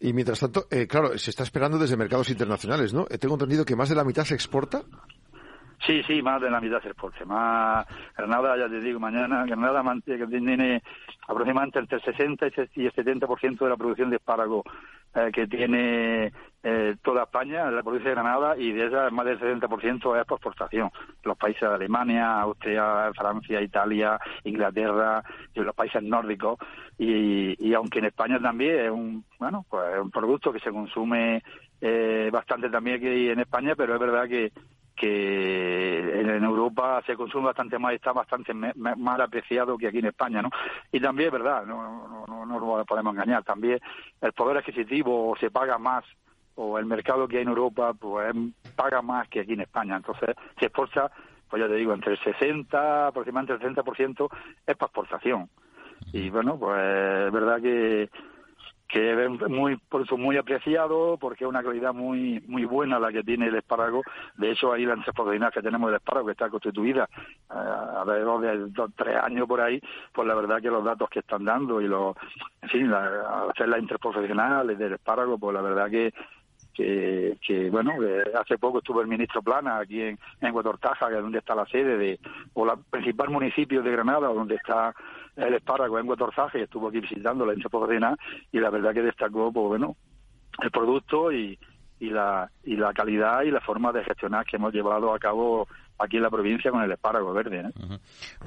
Y 0.00 0.14
mientras 0.14 0.40
tanto, 0.40 0.68
eh, 0.70 0.86
claro, 0.86 1.18
se 1.18 1.28
está 1.28 1.42
esperando 1.42 1.76
desde 1.76 1.98
mercados 1.98 2.30
internacionales, 2.30 2.94
¿no? 2.94 3.04
Eh, 3.10 3.18
tengo 3.18 3.34
entendido 3.34 3.66
que 3.66 3.76
más 3.76 3.90
de 3.90 3.94
la 3.94 4.04
mitad 4.04 4.24
se 4.24 4.34
exporta. 4.34 4.84
Sí, 5.84 6.02
sí, 6.04 6.22
más 6.22 6.40
de 6.40 6.50
la 6.50 6.60
mitad 6.60 6.80
se 6.82 6.88
exporta. 6.88 7.24
Más 7.24 7.86
Granada, 8.16 8.56
ya 8.56 8.68
te 8.68 8.80
digo, 8.80 8.98
mañana 8.98 9.44
Granada 9.44 9.82
tiene 10.04 10.82
aproximadamente 11.28 11.78
entre 11.80 11.98
el 11.98 12.04
60 12.04 12.46
y 12.74 12.86
el 12.86 12.92
70% 12.92 13.58
de 13.58 13.68
la 13.68 13.76
producción 13.76 14.10
de 14.10 14.16
espárrago 14.16 14.64
eh, 15.14 15.30
que 15.32 15.46
tiene 15.46 16.32
eh, 16.62 16.96
toda 17.02 17.22
España, 17.22 17.70
la 17.70 17.82
provincia 17.82 18.10
de 18.10 18.14
Granada, 18.16 18.56
y 18.56 18.72
de 18.72 18.86
esa 18.86 19.08
más 19.10 19.24
del 19.24 19.40
70% 19.40 20.20
es 20.20 20.26
por 20.26 20.36
exportación. 20.36 20.90
Los 21.22 21.38
países 21.38 21.62
de 21.62 21.74
Alemania, 21.74 22.40
Austria, 22.40 23.10
Francia, 23.16 23.62
Italia, 23.62 24.18
Inglaterra, 24.44 25.22
y 25.54 25.60
los 25.60 25.74
países 25.74 26.02
nórdicos. 26.02 26.58
Y, 26.98 27.54
y 27.66 27.72
aunque 27.74 28.00
en 28.00 28.06
España 28.06 28.38
también 28.40 28.78
es 28.78 28.90
un, 28.90 29.24
bueno, 29.38 29.64
pues 29.70 29.94
es 29.94 30.00
un 30.00 30.10
producto 30.10 30.52
que 30.52 30.60
se 30.60 30.70
consume 30.70 31.42
eh, 31.80 32.28
bastante 32.32 32.68
también 32.68 32.96
aquí 32.96 33.28
en 33.30 33.40
España, 33.40 33.74
pero 33.74 33.94
es 33.94 34.00
verdad 34.00 34.28
que 34.28 34.52
que 34.96 36.20
en 36.20 36.42
Europa 36.42 37.02
se 37.06 37.16
consume 37.16 37.46
bastante 37.46 37.78
más 37.78 37.92
y 37.92 37.96
está 37.96 38.12
bastante 38.12 38.54
más 38.54 39.20
apreciado 39.20 39.76
que 39.76 39.88
aquí 39.88 39.98
en 39.98 40.06
España, 40.06 40.42
¿no? 40.42 40.50
Y 40.90 41.00
también 41.00 41.28
es 41.28 41.32
verdad, 41.32 41.66
no, 41.66 42.26
no, 42.26 42.26
no, 42.26 42.46
no 42.46 42.84
podemos 42.84 43.14
engañar, 43.14 43.44
también 43.44 43.78
el 44.20 44.32
poder 44.32 44.56
adquisitivo 44.56 45.36
se 45.38 45.50
paga 45.50 45.78
más 45.78 46.04
o 46.54 46.78
el 46.78 46.86
mercado 46.86 47.28
que 47.28 47.36
hay 47.36 47.42
en 47.42 47.48
Europa 47.48 47.92
pues 47.92 48.34
paga 48.74 49.02
más 49.02 49.28
que 49.28 49.40
aquí 49.40 49.52
en 49.52 49.60
España, 49.60 49.96
entonces 49.96 50.34
se 50.58 50.66
exporta, 50.66 51.10
pues 51.48 51.62
ya 51.62 51.68
te 51.68 51.74
digo, 51.74 51.92
entre 51.92 52.12
el 52.12 52.18
60, 52.18 53.08
aproximadamente 53.08 53.52
el 53.52 53.74
60% 53.74 54.28
es 54.66 54.76
para 54.76 54.86
exportación. 54.86 55.48
Y 56.12 56.30
bueno, 56.30 56.58
pues 56.58 56.78
es 56.78 57.32
verdad 57.32 57.60
que 57.60 58.08
que 58.88 59.24
es 59.24 59.48
muy 59.48 59.76
por 59.76 60.02
eso 60.02 60.16
muy 60.16 60.36
apreciado 60.36 61.16
porque 61.18 61.44
es 61.44 61.48
una 61.48 61.62
calidad 61.62 61.92
muy 61.92 62.40
muy 62.46 62.64
buena 62.64 63.00
la 63.00 63.10
que 63.10 63.22
tiene 63.22 63.46
el 63.46 63.56
espárrago. 63.56 64.02
De 64.36 64.50
hecho 64.50 64.72
ahí 64.72 64.84
la 64.84 64.94
antropogenaria 64.94 65.50
que 65.50 65.62
tenemos 65.62 65.88
del 65.88 65.96
espárrago 65.96 66.26
que 66.26 66.32
está 66.32 66.48
constituida 66.48 67.08
eh, 67.50 67.54
alrededor 67.98 68.40
de 68.40 68.70
dos, 68.70 68.90
tres 68.96 69.16
años 69.16 69.48
por 69.48 69.60
ahí 69.60 69.80
pues 70.12 70.28
la 70.28 70.34
verdad 70.34 70.60
que 70.62 70.70
los 70.70 70.84
datos 70.84 71.10
que 71.10 71.20
están 71.20 71.44
dando 71.44 71.80
y 71.80 71.88
los 71.88 72.16
en 72.62 72.68
fin 72.68 72.90
la, 72.90 73.48
hacer 73.50 73.68
la 73.68 73.78
interprofesional 73.78 74.76
del 74.76 74.92
espárrago 74.92 75.38
pues 75.38 75.54
la 75.54 75.62
verdad 75.62 75.90
que 75.90 76.12
que, 76.76 77.70
bueno, 77.70 77.94
hace 78.38 78.58
poco 78.58 78.78
estuvo 78.78 79.00
el 79.00 79.06
ministro 79.06 79.42
Plana 79.42 79.78
aquí 79.78 80.02
en, 80.02 80.18
en 80.40 80.52
que 80.52 80.58
es 80.58 81.22
donde 81.22 81.38
está 81.38 81.54
la 81.54 81.64
sede 81.66 81.96
de, 81.96 82.20
o 82.52 82.66
la 82.66 82.76
principal 82.76 83.30
municipio 83.30 83.82
de 83.82 83.90
Granada, 83.90 84.28
donde 84.28 84.56
está 84.56 84.94
el 85.36 85.54
espárrago 85.54 85.98
en 85.98 86.08
Huetortaja, 86.08 86.58
y 86.58 86.62
estuvo 86.62 86.88
aquí 86.88 87.00
visitando 87.00 87.44
la 87.46 87.54
Profesional, 87.54 88.16
y 88.52 88.58
la 88.58 88.70
verdad 88.70 88.94
que 88.94 89.02
destacó, 89.02 89.52
pues 89.52 89.66
bueno, 89.68 89.96
el 90.62 90.70
producto 90.70 91.30
y, 91.30 91.58
y 92.00 92.10
la, 92.10 92.50
y 92.64 92.76
la 92.76 92.92
calidad 92.92 93.42
y 93.42 93.50
la 93.50 93.60
forma 93.60 93.92
de 93.92 94.04
gestionar 94.04 94.44
que 94.44 94.56
hemos 94.56 94.72
llevado 94.72 95.14
a 95.14 95.18
cabo 95.18 95.66
aquí 95.98 96.16
en 96.16 96.22
la 96.22 96.30
provincia 96.30 96.70
con 96.70 96.82
el 96.82 96.92
espárrago 96.92 97.32
verde. 97.32 97.60
¿eh? 97.60 97.98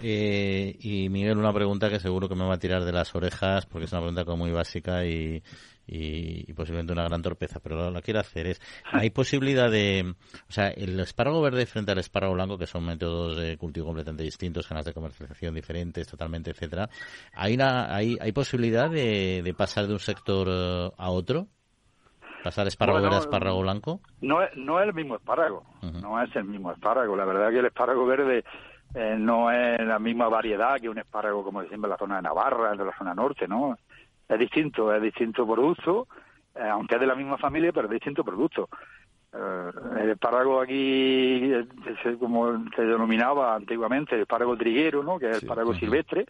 Eh, 0.01 0.77
y 0.79 1.09
Miguel, 1.09 1.37
una 1.37 1.53
pregunta 1.53 1.89
que 1.89 1.99
seguro 1.99 2.29
que 2.29 2.35
me 2.35 2.45
va 2.45 2.55
a 2.55 2.59
tirar 2.59 2.83
de 2.83 2.91
las 2.91 3.13
orejas 3.15 3.65
porque 3.65 3.85
es 3.85 3.91
una 3.91 4.01
pregunta 4.01 4.25
como 4.25 4.37
muy 4.37 4.51
básica 4.51 5.05
y, 5.05 5.41
y, 5.91 6.53
posiblemente 6.53 6.93
una 6.93 7.03
gran 7.03 7.21
torpeza, 7.21 7.59
pero 7.59 7.89
lo, 7.89 7.93
que 7.99 8.05
quiero 8.05 8.19
hacer 8.19 8.47
es, 8.47 8.61
¿hay 8.91 9.09
posibilidad 9.09 9.71
de, 9.71 10.13
o 10.47 10.51
sea, 10.51 10.67
el 10.69 10.99
espárrago 10.99 11.41
verde 11.41 11.65
frente 11.65 11.91
al 11.91 11.99
espárrago 11.99 12.33
blanco, 12.33 12.57
que 12.57 12.67
son 12.67 12.85
métodos 12.85 13.37
de 13.37 13.57
cultivo 13.57 13.87
completamente 13.87 14.23
distintos, 14.23 14.67
canales 14.67 14.85
de 14.85 14.93
comercialización 14.93 15.55
diferentes, 15.55 16.07
totalmente, 16.07 16.51
etcétera, 16.51 16.89
¿hay, 17.33 17.55
una, 17.55 17.93
hay, 17.95 18.17
hay 18.21 18.31
posibilidad 18.31 18.89
de, 18.89 19.41
de 19.43 19.53
pasar 19.53 19.87
de 19.87 19.93
un 19.93 19.99
sector 19.99 20.47
eh, 20.49 20.91
a 20.97 21.09
otro? 21.09 21.47
¿Pasar 22.43 22.67
espárrago 22.67 23.01
verde 23.01 23.15
a 23.17 23.19
espárrago 23.19 23.61
blanco? 23.61 23.99
No 24.21 24.41
es, 24.41 24.55
no 24.55 24.79
es 24.79 24.87
el 24.87 24.93
mismo 24.93 25.15
espárrago, 25.15 25.63
no 25.81 26.21
es 26.21 26.33
el 26.35 26.45
mismo 26.45 26.71
espárrago. 26.71 27.15
La 27.15 27.25
verdad 27.25 27.49
que 27.49 27.59
el 27.59 27.65
espárrago 27.65 28.05
verde 28.05 28.45
eh, 28.95 29.15
no 29.19 29.51
es 29.51 29.79
la 29.81 29.99
misma 29.99 30.29
variedad 30.29 30.79
que 30.79 30.87
un 30.87 30.97
espárrago, 30.97 31.43
como 31.43 31.61
decimos, 31.61 31.85
en 31.85 31.89
la 31.89 31.97
zona 31.97 32.15
de 32.17 32.21
Navarra, 32.21 32.71
en 32.71 32.85
la 32.85 32.97
zona 32.97 33.13
norte, 33.13 33.45
¿no? 33.45 33.77
Es 34.29 34.39
distinto, 34.39 34.93
es 34.93 35.01
distinto 35.01 35.45
producto, 35.45 36.07
eh, 36.55 36.67
aunque 36.69 36.95
es 36.95 37.01
de 37.01 37.07
la 37.07 37.15
misma 37.15 37.37
familia, 37.37 37.73
pero 37.73 37.87
es 37.87 37.93
distinto 37.93 38.23
producto. 38.23 38.69
Eh, 39.33 39.71
el 40.01 40.09
espárrago 40.11 40.61
aquí, 40.61 41.51
como 42.19 42.63
se 42.75 42.83
denominaba 42.83 43.55
antiguamente, 43.55 44.15
el 44.15 44.21
espárrago 44.21 44.55
triguero, 44.55 45.03
¿no? 45.03 45.17
que 45.17 45.25
es 45.25 45.37
el 45.37 45.43
espárrago 45.43 45.73
silvestre, 45.73 46.25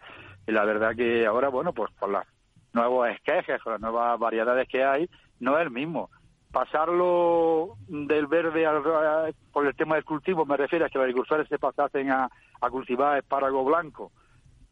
y 0.46 0.52
la 0.52 0.64
verdad 0.64 0.96
que 0.96 1.26
ahora, 1.26 1.48
bueno, 1.48 1.74
pues 1.74 1.92
por 1.98 2.08
las 2.08 2.26
nuevos 2.72 3.08
esquejes, 3.10 3.62
con 3.62 3.74
las 3.74 3.82
nuevas 3.82 4.18
variedades 4.18 4.66
que 4.66 4.82
hay, 4.82 5.08
no 5.38 5.58
es 5.58 5.62
el 5.62 5.70
mismo. 5.70 6.10
Pasarlo 6.50 7.76
del 7.86 8.26
verde 8.26 8.66
al, 8.66 8.82
por 9.52 9.66
el 9.66 9.76
tema 9.76 9.94
del 9.94 10.04
cultivo, 10.04 10.46
me 10.46 10.56
refiero 10.56 10.86
a 10.86 10.88
que 10.88 10.98
los 10.98 11.04
agricultores 11.04 11.46
se 11.48 11.58
pasasen 11.58 12.10
a, 12.10 12.28
a 12.60 12.70
cultivar 12.70 13.18
espárrago 13.18 13.64
blanco 13.64 14.10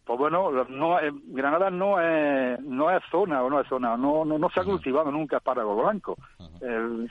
pues 0.09 0.19
bueno, 0.19 0.51
no, 0.71 0.97
Granada 1.27 1.69
no 1.69 2.01
es, 2.01 2.59
no 2.63 2.91
es 2.91 3.03
zona 3.11 3.43
o 3.43 3.51
no 3.51 3.61
es 3.61 3.69
zona, 3.69 3.95
no, 3.95 4.25
no, 4.25 4.49
se 4.49 4.61
ha 4.61 4.65
cultivado 4.65 5.13
nunca 5.13 5.37
espárrago 5.37 5.77
blanco. 5.77 6.17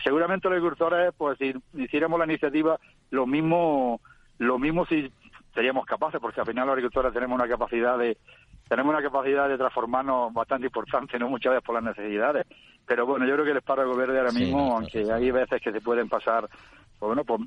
seguramente 0.03 0.49
los 0.49 0.57
agricultores, 0.57 1.13
pues 1.15 1.37
si 1.37 1.53
hiciéramos 1.75 2.17
la 2.17 2.25
iniciativa, 2.25 2.79
lo 3.11 3.27
mismo, 3.27 4.01
lo 4.39 4.57
mismo 4.57 4.87
si 4.87 5.13
seríamos 5.53 5.85
capaces, 5.85 6.19
porque 6.19 6.39
al 6.39 6.47
final 6.47 6.65
los 6.65 6.73
agricultores 6.73 7.13
tenemos 7.13 7.39
una 7.39 7.47
capacidad 7.47 7.99
de 7.99 8.17
tenemos 8.67 8.93
una 8.93 9.03
capacidad 9.03 9.47
de 9.47 9.57
transformarnos 9.57 10.33
bastante 10.33 10.67
importante, 10.67 11.19
no 11.19 11.29
muchas 11.29 11.51
veces 11.51 11.65
por 11.65 11.75
las 11.75 11.83
necesidades. 11.83 12.45
Pero 12.85 13.05
bueno, 13.05 13.25
yo 13.25 13.33
creo 13.33 13.45
que 13.45 13.51
el 13.51 13.57
espárrago 13.57 13.95
verde 13.95 14.17
ahora 14.17 14.31
mismo, 14.31 14.75
aunque 14.77 15.11
hay 15.11 15.31
veces 15.31 15.61
que 15.61 15.71
se 15.71 15.81
pueden 15.81 16.07
pasar 16.07 16.47
pues 16.99 17.07
bueno, 17.07 17.23
pues 17.23 17.41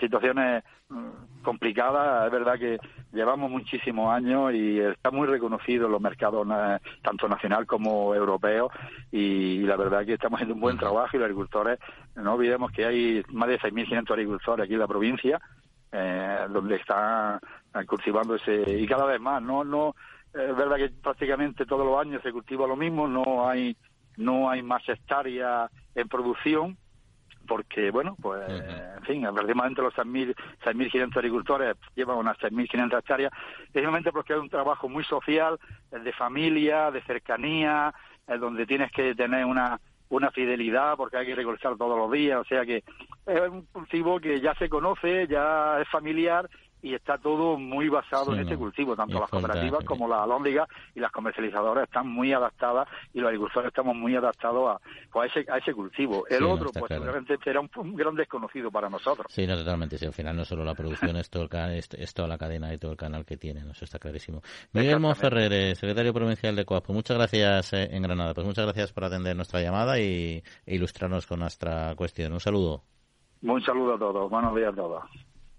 situaciones 0.00 0.64
mm, 0.88 1.42
complicadas. 1.42 2.26
Es 2.26 2.32
verdad 2.32 2.58
que 2.58 2.78
llevamos 3.12 3.50
muchísimos 3.50 4.12
años 4.12 4.52
y 4.52 4.80
está 4.80 5.10
muy 5.10 5.28
reconocido 5.28 5.86
en 5.86 5.92
los 5.92 6.00
mercados 6.00 6.46
tanto 7.02 7.28
nacional 7.28 7.66
como 7.66 8.14
europeo 8.14 8.70
y, 9.12 9.60
la 9.60 9.76
verdad 9.76 10.04
que 10.04 10.14
estamos 10.14 10.38
haciendo 10.38 10.54
un 10.54 10.60
buen 10.60 10.76
trabajo 10.76 11.16
y 11.16 11.18
los 11.18 11.26
agricultores, 11.26 11.78
no 12.16 12.34
olvidemos 12.34 12.72
que 12.72 12.84
hay 12.84 13.22
más 13.32 13.48
de 13.48 13.58
6.500 13.58 14.10
agricultores 14.10 14.64
aquí 14.64 14.74
en 14.74 14.80
la 14.80 14.88
provincia 14.88 15.40
eh, 15.92 16.40
donde 16.50 16.76
están 16.76 17.38
cultivando 17.86 18.34
ese 18.34 18.78
y 18.78 18.86
cada 18.86 19.06
vez 19.06 19.20
más, 19.20 19.40
no 19.42 19.64
no 19.64 19.94
es 20.36 20.56
verdad 20.56 20.76
que 20.76 20.90
prácticamente 20.90 21.66
todos 21.66 21.86
los 21.86 21.98
años 22.00 22.22
se 22.22 22.32
cultiva 22.32 22.66
lo 22.66 22.76
mismo, 22.76 23.08
no 23.08 23.48
hay 23.48 23.76
no 24.16 24.48
hay 24.48 24.62
más 24.62 24.88
hectáreas 24.88 25.70
en 25.94 26.08
producción 26.08 26.76
porque, 27.46 27.92
bueno, 27.92 28.16
pues, 28.20 28.42
en 28.48 29.02
fin, 29.04 29.22
prácticamente 29.22 29.80
los 29.80 29.94
6.500 29.94 31.16
agricultores 31.16 31.76
llevan 31.94 32.18
unas 32.18 32.36
6.500 32.38 32.98
hectáreas, 32.98 33.32
precisamente 33.72 34.10
porque 34.10 34.32
es 34.32 34.40
un 34.40 34.50
trabajo 34.50 34.88
muy 34.88 35.04
social, 35.04 35.56
de 35.92 36.12
familia, 36.12 36.90
de 36.90 37.02
cercanía, 37.02 37.94
donde 38.40 38.66
tienes 38.66 38.90
que 38.90 39.14
tener 39.14 39.44
una 39.44 39.80
una 40.08 40.30
fidelidad 40.30 40.96
porque 40.96 41.16
hay 41.16 41.26
que 41.26 41.34
recolectar 41.34 41.76
todos 41.76 41.98
los 41.98 42.10
días, 42.12 42.40
o 42.40 42.44
sea 42.44 42.64
que 42.64 42.84
es 43.26 43.48
un 43.50 43.66
cultivo 43.72 44.20
que 44.20 44.40
ya 44.40 44.54
se 44.54 44.68
conoce, 44.68 45.26
ya 45.26 45.80
es 45.80 45.88
familiar 45.88 46.48
y 46.82 46.94
está 46.94 47.18
todo 47.18 47.58
muy 47.58 47.88
basado 47.88 48.34
en 48.34 48.40
este 48.40 48.56
cultivo, 48.56 48.94
tanto 48.94 49.18
las 49.18 49.30
cooperativas 49.30 49.84
como 49.84 50.08
las 50.08 50.20
alóndigas 50.20 50.68
y 50.94 51.00
las 51.00 51.10
comercializadoras 51.10 51.84
están 51.84 52.08
muy 52.08 52.32
adaptadas 52.32 52.88
y 53.12 53.20
los 53.20 53.28
agricultores 53.28 53.68
estamos 53.68 53.96
muy 53.96 54.14
adaptados 54.14 54.76
a, 54.76 54.80
pues, 55.12 55.36
a, 55.36 55.40
ese, 55.40 55.50
a 55.50 55.58
ese 55.58 55.72
cultivo. 55.72 56.26
El 56.28 56.44
otro, 56.44 56.70
pues 56.72 56.84
seguramente 56.88 57.36
será 57.42 57.60
un, 57.60 57.96
gran 57.96 58.14
desconocido 58.14 58.70
para 58.70 58.88
nosotros. 58.88 59.26
Sí, 59.30 59.46
no, 59.46 59.56
totalmente. 59.56 59.98
Sí, 59.98 60.06
al 60.06 60.12
final 60.12 60.36
no 60.36 60.44
solo 60.44 60.64
la 60.64 60.74
producción, 60.74 61.16
es, 61.16 61.30
todo 61.30 61.48
el 61.50 61.72
es, 61.72 62.14
toda 62.14 62.28
la 62.28 62.38
cadena 62.38 62.72
y 62.72 62.78
todo 62.78 62.92
el 62.92 62.96
canal 62.96 63.24
que 63.24 63.36
tiene, 63.36 63.60
eso 63.70 63.84
está 63.84 63.98
clarísimo. 63.98 64.42
Miguel 64.72 65.00
Monferrer, 65.00 65.52
eh, 65.52 65.74
secretario 65.74 66.12
provincial 66.12 66.54
de 66.54 66.64
COAP, 66.64 66.86
pues 66.86 66.94
muchas 66.94 67.16
gracias 67.16 67.72
eh, 67.72 67.88
en 67.90 68.02
Granada. 68.02 68.34
Pues 68.34 68.46
muchas 68.46 68.64
gracias 68.64 68.92
por 68.92 69.04
atender 69.04 69.34
nuestra 69.34 69.60
llamada 69.60 69.98
y 69.98 70.42
e 70.66 70.74
ilustrarnos 70.74 71.26
con 71.26 71.40
nuestra 71.40 71.94
cuestión. 71.96 72.32
Un 72.32 72.40
saludo. 72.40 72.82
Un 73.42 73.62
saludo 73.62 73.94
a 73.94 73.98
todos. 73.98 74.30
Buenos 74.30 74.54
días 74.54 74.72
a 74.72 74.76
todos. 74.76 75.04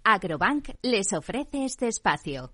Agrobank 0.10 0.70
les 0.84 1.12
ofrece 1.12 1.66
este 1.66 1.90
espacio. 1.90 2.54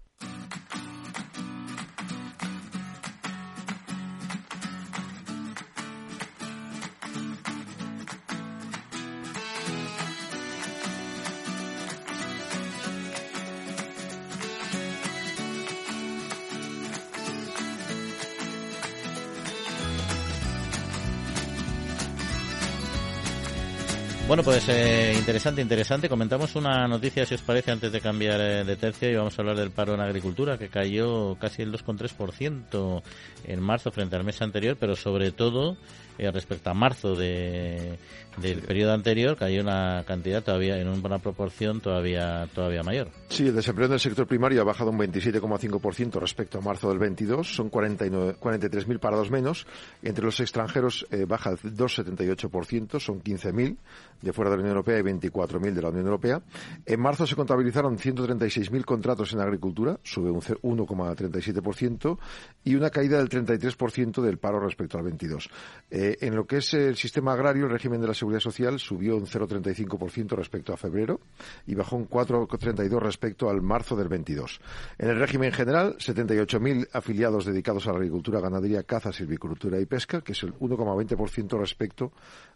Bueno, 24.33 24.45
pues 24.45 24.67
eh, 24.67 25.13
interesante, 25.15 25.61
interesante. 25.61 26.09
Comentamos 26.09 26.55
una 26.55 26.87
noticia, 26.87 27.23
si 27.23 27.35
os 27.35 27.43
parece, 27.43 27.69
antes 27.69 27.91
de 27.91 28.01
cambiar 28.01 28.41
eh, 28.41 28.63
de 28.63 28.75
tercio 28.77 29.07
y 29.11 29.13
vamos 29.13 29.37
a 29.37 29.43
hablar 29.43 29.55
del 29.55 29.69
paro 29.69 29.93
en 29.93 30.01
agricultura, 30.01 30.57
que 30.57 30.69
cayó 30.69 31.35
casi 31.35 31.61
el 31.61 31.71
2,3% 31.71 33.03
en 33.45 33.61
marzo 33.61 33.91
frente 33.91 34.15
al 34.15 34.23
mes 34.23 34.41
anterior, 34.41 34.75
pero 34.79 34.95
sobre 34.95 35.31
todo 35.31 35.77
eh, 36.17 36.31
respecto 36.31 36.69
a 36.69 36.73
marzo 36.73 37.15
de, 37.15 37.97
del 38.37 38.61
periodo 38.61 38.93
anterior 38.93 39.37
cayó 39.37 39.61
una 39.61 40.03
cantidad 40.05 40.43
todavía 40.43 40.79
en 40.79 40.87
una 40.87 41.19
proporción 41.19 41.81
todavía 41.81 42.47
todavía 42.53 42.83
mayor. 42.83 43.09
Sí, 43.29 43.47
el 43.47 43.55
desempleo 43.55 43.87
en 43.87 43.93
el 43.93 43.99
sector 43.99 44.27
primario 44.27 44.61
ha 44.61 44.65
bajado 44.65 44.91
un 44.91 44.99
27,5% 44.99 46.19
respecto 46.19 46.57
a 46.57 46.61
marzo 46.61 46.89
del 46.89 46.99
22, 46.99 47.55
son 47.55 47.69
43.000 47.71 48.99
parados 48.99 49.31
menos. 49.31 49.65
Entre 50.01 50.23
los 50.23 50.39
extranjeros 50.39 51.05
eh, 51.11 51.25
baja 51.25 51.51
el 51.51 51.57
2,78%, 51.57 52.99
son 52.99 53.21
15.000 53.21 53.77
de 54.21 54.33
fuera 54.33 54.51
de 54.51 54.57
la 54.57 54.61
Unión 54.61 54.77
Europea 54.77 54.99
y 54.99 55.01
24.000 55.01 55.73
de 55.73 55.81
la 55.81 55.89
Unión 55.89 56.05
Europea. 56.05 56.41
En 56.85 56.99
marzo 56.99 57.27
se 57.27 57.35
contabilizaron 57.35 57.97
136.000 57.97 58.85
contratos 58.85 59.33
en 59.33 59.41
agricultura, 59.41 59.99
sube 60.03 60.31
un 60.31 60.41
1,37% 60.41 62.17
y 62.63 62.75
una 62.75 62.89
caída 62.89 63.17
del 63.17 63.29
33% 63.29 64.21
del 64.21 64.37
paro 64.37 64.59
respecto 64.59 64.97
al 64.97 65.03
22. 65.03 65.49
Eh, 65.89 66.02
en 66.21 66.35
lo 66.35 66.45
que 66.45 66.57
es 66.57 66.73
el 66.73 66.95
sistema 66.95 67.33
agrario, 67.33 67.65
el 67.65 67.71
régimen 67.71 68.01
de 68.01 68.07
la 68.07 68.13
seguridad 68.13 68.39
social 68.39 68.79
subió 68.79 69.15
un 69.15 69.25
0,35% 69.25 70.35
respecto 70.35 70.73
a 70.73 70.77
febrero 70.77 71.19
y 71.67 71.75
bajó 71.75 71.95
un 71.95 72.09
4,32% 72.09 72.99
respecto 72.99 73.49
al 73.49 73.61
marzo 73.61 73.95
del 73.95 74.07
22. 74.07 74.59
En 74.97 75.09
el 75.09 75.19
régimen 75.19 75.51
general, 75.51 75.97
78.000 75.97 76.89
afiliados 76.93 77.45
dedicados 77.45 77.87
a 77.87 77.91
la 77.91 77.97
agricultura, 77.97 78.39
ganadería, 78.39 78.83
caza, 78.83 79.11
silvicultura 79.11 79.79
y 79.79 79.85
pesca, 79.85 80.21
que 80.21 80.31
es 80.31 80.43
el 80.43 80.53
1,20% 80.55 81.59
respecto 81.59 82.11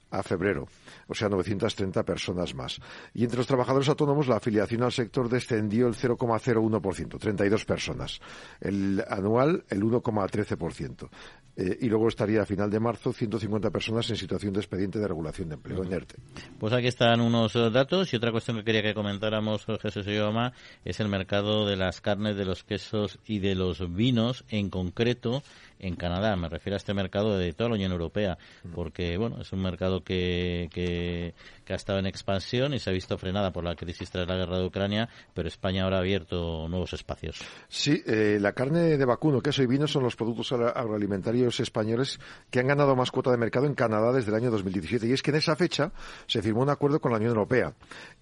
a 0.09 0.23
febrero, 0.23 0.67
o 1.07 1.13
sea, 1.13 1.27
930 1.29 2.03
personas 2.03 2.55
más. 2.55 2.79
Y 3.13 3.23
entre 3.23 3.37
los 3.37 3.47
trabajadores 3.47 3.89
autónomos, 3.89 4.27
la 4.27 4.37
afiliación 4.37 4.83
al 4.83 4.91
sector 4.91 5.27
descendió 5.29 5.87
el 5.87 5.95
0,01%, 5.95 7.19
32 7.19 7.65
personas. 7.65 8.19
El 8.61 9.03
anual, 9.09 9.65
el 9.69 9.83
1,13%. 9.83 11.09
Eh, 11.57 11.77
y 11.81 11.89
luego 11.89 12.07
estaría 12.07 12.43
a 12.43 12.45
final 12.45 12.69
de 12.69 12.79
marzo 12.79 13.11
150 13.39 13.69
personas 13.71 14.09
en 14.09 14.17
situación 14.17 14.53
de 14.53 14.59
expediente 14.59 14.99
de 14.99 15.07
regulación 15.07 15.49
de 15.49 15.55
empleo, 15.55 15.83
en 15.83 15.93
ERTE. 15.93 16.15
Pues 16.59 16.73
aquí 16.73 16.87
están 16.87 17.21
unos 17.21 17.55
eh, 17.55 17.69
datos 17.69 18.11
y 18.13 18.17
otra 18.17 18.31
cuestión 18.31 18.57
que 18.57 18.63
quería 18.63 18.81
que 18.81 18.93
comentáramos, 18.93 19.65
Jesús 19.81 20.05
Ioma, 20.07 20.53
es 20.83 20.99
el 20.99 21.07
mercado 21.07 21.65
de 21.67 21.75
las 21.75 22.01
carnes, 22.01 22.35
de 22.35 22.45
los 22.45 22.63
quesos 22.63 23.19
y 23.25 23.39
de 23.39 23.55
los 23.55 23.93
vinos 23.93 24.43
en 24.49 24.69
concreto 24.69 25.43
en 25.79 25.95
Canadá. 25.95 26.35
Me 26.35 26.49
refiero 26.49 26.75
a 26.75 26.77
este 26.77 26.93
mercado 26.93 27.37
de 27.37 27.53
toda 27.53 27.69
la 27.69 27.75
Unión 27.75 27.91
Europea, 27.91 28.37
porque 28.73 29.17
bueno, 29.17 29.41
es 29.41 29.51
un 29.53 29.61
mercado 29.61 30.03
que, 30.03 30.69
que, 30.71 31.33
ha 31.73 31.75
estado 31.75 31.99
en 31.99 32.05
expansión 32.05 32.73
y 32.73 32.79
se 32.79 32.89
ha 32.89 32.93
visto 32.93 33.17
frenada 33.17 33.51
por 33.51 33.63
la 33.63 33.75
crisis 33.75 34.09
tras 34.09 34.27
la 34.27 34.35
guerra 34.35 34.57
de 34.59 34.65
Ucrania, 34.65 35.09
pero 35.33 35.47
España 35.47 35.83
ahora 35.83 35.97
ha 35.97 35.99
abierto 35.99 36.67
nuevos 36.67 36.93
espacios. 36.93 37.39
Sí, 37.67 38.01
eh, 38.05 38.37
la 38.39 38.53
carne 38.53 38.97
de 38.97 39.05
vacuno, 39.05 39.41
queso 39.41 39.63
y 39.63 39.67
vino 39.67 39.87
son 39.87 40.03
los 40.03 40.15
productos 40.15 40.51
agroalimentarios 40.51 41.59
españoles 41.59 42.19
que 42.49 42.59
han 42.59 42.67
ganado 42.67 42.95
más 42.95 43.11
cuota 43.11 43.31
de 43.31 43.37
mercado 43.37 43.65
en 43.65 43.75
Canadá 43.75 44.11
desde 44.11 44.31
el 44.31 44.35
año 44.35 44.51
2017. 44.51 45.07
Y 45.07 45.13
es 45.13 45.21
que 45.21 45.31
en 45.31 45.37
esa 45.37 45.55
fecha 45.55 45.91
se 46.25 46.41
firmó 46.41 46.61
un 46.61 46.69
acuerdo 46.69 46.99
con 46.99 47.11
la 47.11 47.17
Unión 47.17 47.31
Europea. 47.31 47.73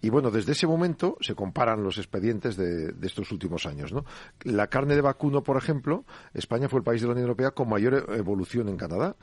Y 0.01 0.09
bueno, 0.09 0.31
desde 0.31 0.51
ese 0.53 0.67
momento 0.67 1.17
se 1.21 1.35
comparan 1.35 1.83
los 1.83 1.97
expedientes 1.97 2.57
de, 2.57 2.93
estos 3.01 3.31
últimos 3.31 3.65
años. 3.65 3.93
La 4.43 4.67
carne 4.67 4.95
de 4.95 5.01
vacuno, 5.01 5.43
por 5.43 5.57
ejemplo, 5.57 6.05
España 6.33 6.69
fue 6.69 6.79
el 6.79 6.83
país 6.83 7.01
de 7.01 7.07
la 7.07 7.13
Unión 7.13 7.27
Europea 7.27 7.51
con 7.51 7.69
mayor 7.69 8.05
evolución 8.15 8.69
en 8.69 8.77
Canadá, 8.77 9.15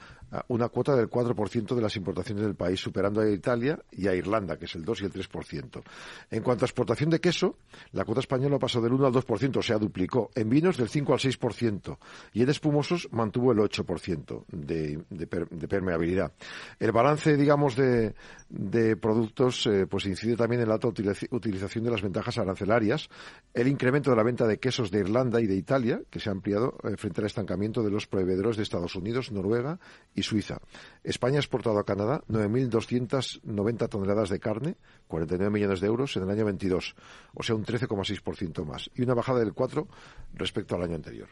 una 0.48 0.68
cuota 0.68 0.96
del 0.96 1.10
4% 1.10 1.74
de 1.74 1.82
las 1.82 1.96
importaciones 1.96 2.44
del 2.44 2.54
país, 2.54 2.80
superando 2.80 3.20
a 3.20 3.30
Italia 3.30 3.78
y 3.90 4.06
a 4.08 4.11
Irlanda, 4.14 4.56
que 4.56 4.66
es 4.66 4.74
el 4.74 4.84
2 4.84 5.02
y 5.02 5.04
el 5.04 5.12
3%. 5.12 5.82
En 6.30 6.42
cuanto 6.42 6.64
a 6.64 6.66
exportación 6.66 7.10
de 7.10 7.20
queso, 7.20 7.58
la 7.92 8.04
cuota 8.04 8.20
española 8.20 8.58
pasó 8.58 8.80
del 8.80 8.92
1 8.92 9.06
al 9.06 9.12
2%, 9.12 9.56
o 9.56 9.62
sea, 9.62 9.78
duplicó. 9.78 10.30
En 10.34 10.48
vinos 10.48 10.76
del 10.76 10.88
5 10.88 11.12
al 11.12 11.18
6% 11.18 11.98
y 12.32 12.42
en 12.42 12.48
espumosos 12.48 13.08
mantuvo 13.12 13.52
el 13.52 13.58
8% 13.58 14.44
de, 14.48 15.04
de, 15.10 15.68
permeabilidad. 15.68 16.32
El 16.78 16.92
balance, 16.92 17.36
digamos, 17.36 17.76
de, 17.76 18.14
productos 19.00 19.66
eh, 19.66 19.86
pues 19.86 20.06
incide 20.06 20.36
también 20.36 20.62
en 20.62 20.68
la 20.68 20.74
alta 20.74 20.88
utilización 20.88 21.84
de 21.84 21.90
las 21.90 22.02
ventajas 22.02 22.38
arancelarias, 22.38 23.08
el 23.54 23.68
incremento 23.68 24.10
de 24.10 24.16
la 24.16 24.22
venta 24.22 24.46
de 24.46 24.58
quesos 24.58 24.90
de 24.90 25.00
Irlanda 25.00 25.40
y 25.40 25.46
de 25.46 25.56
Italia, 25.56 26.00
que 26.10 26.20
se 26.20 26.28
ha 26.28 26.32
ampliado 26.32 26.76
eh, 26.84 26.96
frente 26.96 27.20
al 27.20 27.26
estancamiento 27.26 27.82
de 27.82 27.90
los 27.90 28.06
proveedores 28.06 28.56
de 28.56 28.62
Estados 28.62 28.94
Unidos, 28.94 29.32
Noruega 29.32 29.78
y 30.14 30.22
Suiza. 30.22 30.58
España 31.02 31.36
ha 31.36 31.40
exportado 31.40 31.78
a 31.78 31.84
Canadá 31.84 32.22
9.290 32.28 33.88
toneladas 33.88 34.01
de 34.06 34.40
carne, 34.40 34.76
49 35.08 35.50
millones 35.50 35.80
de 35.80 35.86
euros 35.86 36.16
en 36.16 36.24
el 36.24 36.30
año 36.30 36.44
22, 36.44 36.94
o 37.34 37.42
sea, 37.42 37.54
un 37.54 37.64
13,6% 37.64 38.64
más, 38.64 38.90
y 38.94 39.02
una 39.02 39.14
bajada 39.14 39.40
del 39.40 39.52
4 39.52 39.86
respecto 40.34 40.76
al 40.76 40.82
año 40.82 40.96
anterior. 40.96 41.28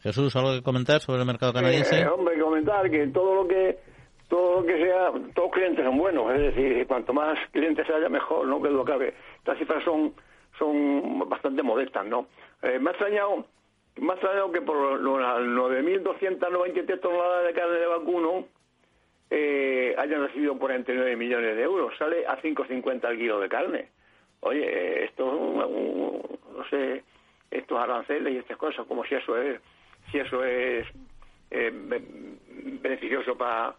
Jesús, 0.00 0.34
¿algo 0.36 0.52
que 0.52 0.62
comentar 0.62 1.00
sobre 1.00 1.20
el 1.20 1.26
mercado 1.26 1.52
canadiense? 1.52 2.00
Eh, 2.00 2.06
hombre, 2.06 2.38
comentar 2.38 2.90
que 2.90 3.06
todo 3.08 3.42
lo 3.42 3.48
que 3.48 3.78
todo 4.28 4.60
lo 4.60 4.66
que 4.66 4.76
sea, 4.76 5.10
todos 5.34 5.50
clientes 5.52 5.84
son 5.84 5.96
buenos, 5.96 6.30
es 6.34 6.54
decir, 6.54 6.86
cuanto 6.86 7.14
más 7.14 7.38
clientes 7.50 7.86
haya 7.88 8.08
mejor, 8.10 8.46
no 8.46 8.60
que 8.60 8.68
lo 8.68 8.84
cabe. 8.84 9.14
Estas 9.38 9.58
cifras 9.58 9.82
son 9.84 10.12
son 10.58 11.28
bastante 11.28 11.62
modestas, 11.62 12.04
¿no? 12.06 12.26
Eh, 12.62 12.78
me 12.78 12.90
ha 12.90 12.92
extrañado 12.92 13.46
más 14.00 14.16
extrañado 14.16 14.52
que 14.52 14.60
por 14.60 15.00
las 15.00 15.40
9.293 15.40 17.00
toneladas 17.00 17.46
de 17.46 17.52
carne 17.52 17.78
de 17.78 17.86
vacuno 17.86 18.44
eh, 19.30 19.94
hayan 19.98 20.22
recibido 20.22 20.58
49 20.58 21.16
millones 21.16 21.56
de 21.56 21.62
euros. 21.62 21.96
Sale 21.98 22.26
a 22.26 22.40
5,50 22.40 23.10
el 23.10 23.18
kilo 23.18 23.40
de 23.40 23.48
carne. 23.48 23.88
Oye, 24.40 25.04
esto, 25.04 25.24
no 25.26 26.64
sé, 26.70 27.02
estos 27.50 27.78
aranceles 27.78 28.34
y 28.34 28.38
estas 28.38 28.56
cosas, 28.56 28.86
como 28.86 29.04
si 29.04 29.14
eso 29.14 29.36
es, 29.36 29.60
si 30.10 30.18
eso 30.18 30.44
es 30.44 30.86
eh, 31.50 31.72
beneficioso 32.80 33.36
para, 33.36 33.74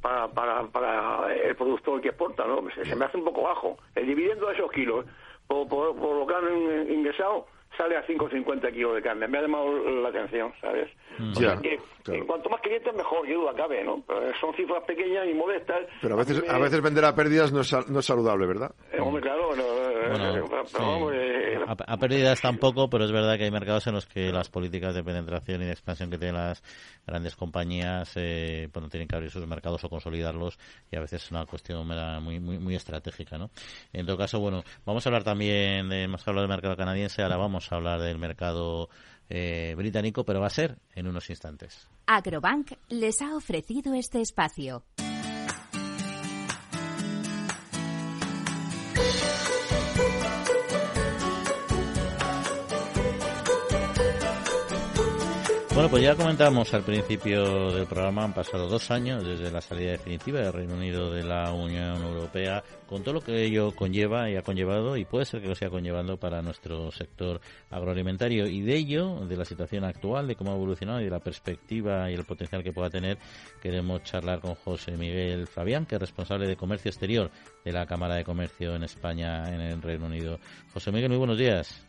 para, 0.00 0.28
para, 0.28 1.34
el 1.34 1.56
productor 1.56 2.00
que 2.00 2.08
exporta, 2.08 2.46
¿no? 2.46 2.62
Se, 2.70 2.94
me 2.94 3.04
hace 3.04 3.16
un 3.16 3.24
poco 3.24 3.42
bajo. 3.42 3.78
El 3.94 4.06
dividendo 4.06 4.48
de 4.48 4.54
esos 4.54 4.70
kilos 4.70 5.06
por, 5.46 5.66
por, 5.68 5.96
por 5.96 6.16
lo 6.16 6.26
que 6.26 6.34
han 6.34 6.92
ingresado 6.92 7.46
sale 7.76 7.96
a 7.96 8.06
5,50 8.06 8.72
kilos 8.72 8.94
de 8.96 9.02
carne. 9.02 9.26
Me 9.28 9.38
ha 9.38 9.42
llamado 9.42 9.72
la 10.02 10.08
atención, 10.08 10.52
¿sabes? 10.60 10.88
Mm. 11.18 11.32
O 11.32 11.34
sea 11.36 11.54
Ya, 11.54 11.60
que, 11.60 11.78
claro. 12.02 12.22
eh, 12.22 12.26
cuanto 12.26 12.50
más 12.50 12.60
clientes, 12.60 12.94
mejor, 12.94 13.26
que 13.26 13.34
duda 13.34 13.52
cabe, 13.54 13.82
¿no? 13.84 14.02
Pero 14.06 14.32
son 14.40 14.54
cifras 14.54 14.82
pequeñas 14.84 15.26
y 15.28 15.34
modestas. 15.34 15.80
Pero 16.00 16.14
a 16.14 16.18
veces, 16.18 16.42
a 16.48 16.58
veces 16.58 16.80
vender 16.82 17.04
a 17.04 17.14
pérdidas 17.14 17.52
no 17.52 17.60
es, 17.60 17.68
sal- 17.68 17.84
no 17.88 17.98
es 18.00 18.06
saludable, 18.06 18.46
¿verdad? 18.46 18.72
eh, 18.92 19.00
hombre, 19.00 19.22
claro, 19.22 19.48
bueno, 19.48 19.62
eh, 19.62 20.08
Bueno, 20.10 20.36
eh, 20.36 20.42
pero 20.48 20.66
sí. 20.66 20.76
vamos, 20.78 21.12
eh, 21.14 21.58
A, 21.66 21.92
a 21.94 21.96
pérdidas 21.96 22.40
tampoco, 22.40 22.88
pero 22.90 23.04
es 23.04 23.12
verdad 23.12 23.36
que 23.36 23.44
hay 23.44 23.50
mercados 23.50 23.86
en 23.86 23.94
los 23.94 24.06
que 24.06 24.32
las 24.32 24.48
políticas 24.48 24.94
de 24.94 25.04
penetración 25.04 25.62
y 25.62 25.66
de 25.66 25.72
expansión 25.72 26.10
que 26.10 26.18
tienen 26.18 26.36
las 26.36 26.62
grandes 27.06 27.36
compañías, 27.36 28.12
eh, 28.16 28.68
bueno, 28.72 28.88
tienen 28.88 29.06
que 29.08 29.16
abrir 29.16 29.30
sus 29.30 29.46
mercados 29.46 29.82
o 29.84 29.88
consolidarlos 29.88 30.58
y 30.90 30.96
a 30.96 31.00
veces 31.00 31.24
es 31.24 31.30
una 31.30 31.46
cuestión 31.46 31.86
muy, 32.22 32.40
muy, 32.40 32.58
muy 32.58 32.74
estratégica, 32.74 33.38
¿no? 33.38 33.50
En 33.92 34.06
todo 34.06 34.16
caso, 34.16 34.40
bueno, 34.40 34.62
vamos 34.84 35.04
a 35.06 35.08
hablar 35.08 35.24
también, 35.24 35.88
de, 35.88 36.04
hemos 36.04 36.26
hablado 36.26 36.46
del 36.46 36.54
mercado 36.54 36.76
canadiense, 36.76 37.22
ahora 37.22 37.36
vamos 37.36 37.61
a 37.70 37.76
hablar 37.76 38.00
del 38.00 38.18
mercado 38.18 38.88
eh, 39.28 39.74
británico, 39.76 40.24
pero 40.24 40.40
va 40.40 40.46
a 40.46 40.50
ser 40.50 40.78
en 40.94 41.06
unos 41.06 41.30
instantes. 41.30 41.88
Agrobank 42.06 42.72
les 42.88 43.22
ha 43.22 43.36
ofrecido 43.36 43.94
este 43.94 44.20
espacio. 44.20 44.84
Bueno, 55.82 55.90
pues 55.90 56.04
ya 56.04 56.14
comentamos 56.14 56.72
al 56.74 56.84
principio 56.84 57.72
del 57.72 57.88
programa, 57.88 58.22
han 58.22 58.32
pasado 58.32 58.68
dos 58.68 58.88
años 58.92 59.26
desde 59.26 59.50
la 59.50 59.60
salida 59.60 59.90
definitiva 59.90 60.38
del 60.38 60.52
Reino 60.52 60.74
Unido 60.74 61.12
de 61.12 61.24
la 61.24 61.52
Unión 61.52 62.00
Europea, 62.00 62.62
con 62.86 63.02
todo 63.02 63.14
lo 63.14 63.20
que 63.20 63.42
ello 63.42 63.74
conlleva 63.74 64.30
y 64.30 64.36
ha 64.36 64.42
conllevado, 64.42 64.96
y 64.96 65.04
puede 65.04 65.24
ser 65.24 65.42
que 65.42 65.48
lo 65.48 65.56
siga 65.56 65.72
conllevando 65.72 66.16
para 66.16 66.40
nuestro 66.40 66.92
sector 66.92 67.40
agroalimentario. 67.68 68.46
Y 68.46 68.60
de 68.60 68.76
ello, 68.76 69.26
de 69.26 69.36
la 69.36 69.44
situación 69.44 69.82
actual, 69.82 70.28
de 70.28 70.36
cómo 70.36 70.52
ha 70.52 70.54
evolucionado 70.54 71.00
y 71.00 71.04
de 71.06 71.10
la 71.10 71.18
perspectiva 71.18 72.08
y 72.12 72.14
el 72.14 72.24
potencial 72.24 72.62
que 72.62 72.72
pueda 72.72 72.88
tener, 72.88 73.18
queremos 73.60 74.04
charlar 74.04 74.38
con 74.38 74.54
José 74.54 74.92
Miguel 74.96 75.48
Fabián, 75.48 75.84
que 75.84 75.96
es 75.96 76.00
responsable 76.00 76.46
de 76.46 76.54
Comercio 76.54 76.90
Exterior 76.90 77.28
de 77.64 77.72
la 77.72 77.86
Cámara 77.86 78.14
de 78.14 78.22
Comercio 78.22 78.76
en 78.76 78.84
España, 78.84 79.52
en 79.52 79.60
el 79.60 79.82
Reino 79.82 80.06
Unido. 80.06 80.38
José 80.72 80.92
Miguel, 80.92 81.08
muy 81.08 81.18
buenos 81.18 81.38
días. 81.38 81.84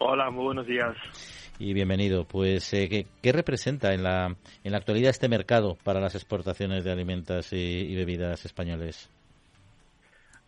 Hola, 0.00 0.30
muy 0.30 0.44
buenos 0.44 0.66
días. 0.66 0.94
Y 1.58 1.72
bienvenido. 1.72 2.24
Pues, 2.24 2.72
eh, 2.74 3.06
¿qué, 3.22 3.32
representa 3.32 3.94
en 3.94 4.02
la, 4.02 4.36
en 4.64 4.72
la 4.72 4.78
actualidad 4.78 5.10
este 5.10 5.28
mercado 5.28 5.76
para 5.84 6.00
las 6.00 6.14
exportaciones 6.14 6.84
de 6.84 6.92
alimentos 6.92 7.52
y, 7.52 7.94
bebidas 7.94 8.44
españoles? 8.44 9.10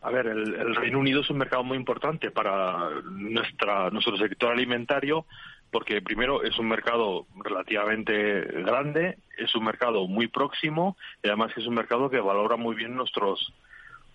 A 0.00 0.11
ver, 0.11 0.26
el, 0.26 0.54
el 0.54 0.76
Reino 0.76 0.98
Unido 1.00 1.22
es 1.22 1.30
un 1.30 1.38
mercado 1.38 1.64
muy 1.64 1.76
importante 1.76 2.30
para 2.30 2.90
nuestra, 3.11 3.90
nuestro 3.90 4.16
sector 4.16 4.52
alimentario 4.52 5.26
porque 5.70 6.00
primero 6.00 6.42
es 6.42 6.59
un 6.59 6.68
mercado 6.68 7.26
relativamente 7.44 8.40
grande, 8.62 9.18
es 9.36 9.54
un 9.54 9.64
mercado 9.64 10.06
muy 10.06 10.28
próximo 10.28 10.96
y 11.22 11.28
además 11.28 11.52
es 11.56 11.66
un 11.66 11.74
mercado 11.74 12.09
que 12.09 12.20
valora 12.20 12.56
muy 12.56 12.74
bien 12.74 12.94
nuestros 12.94 13.52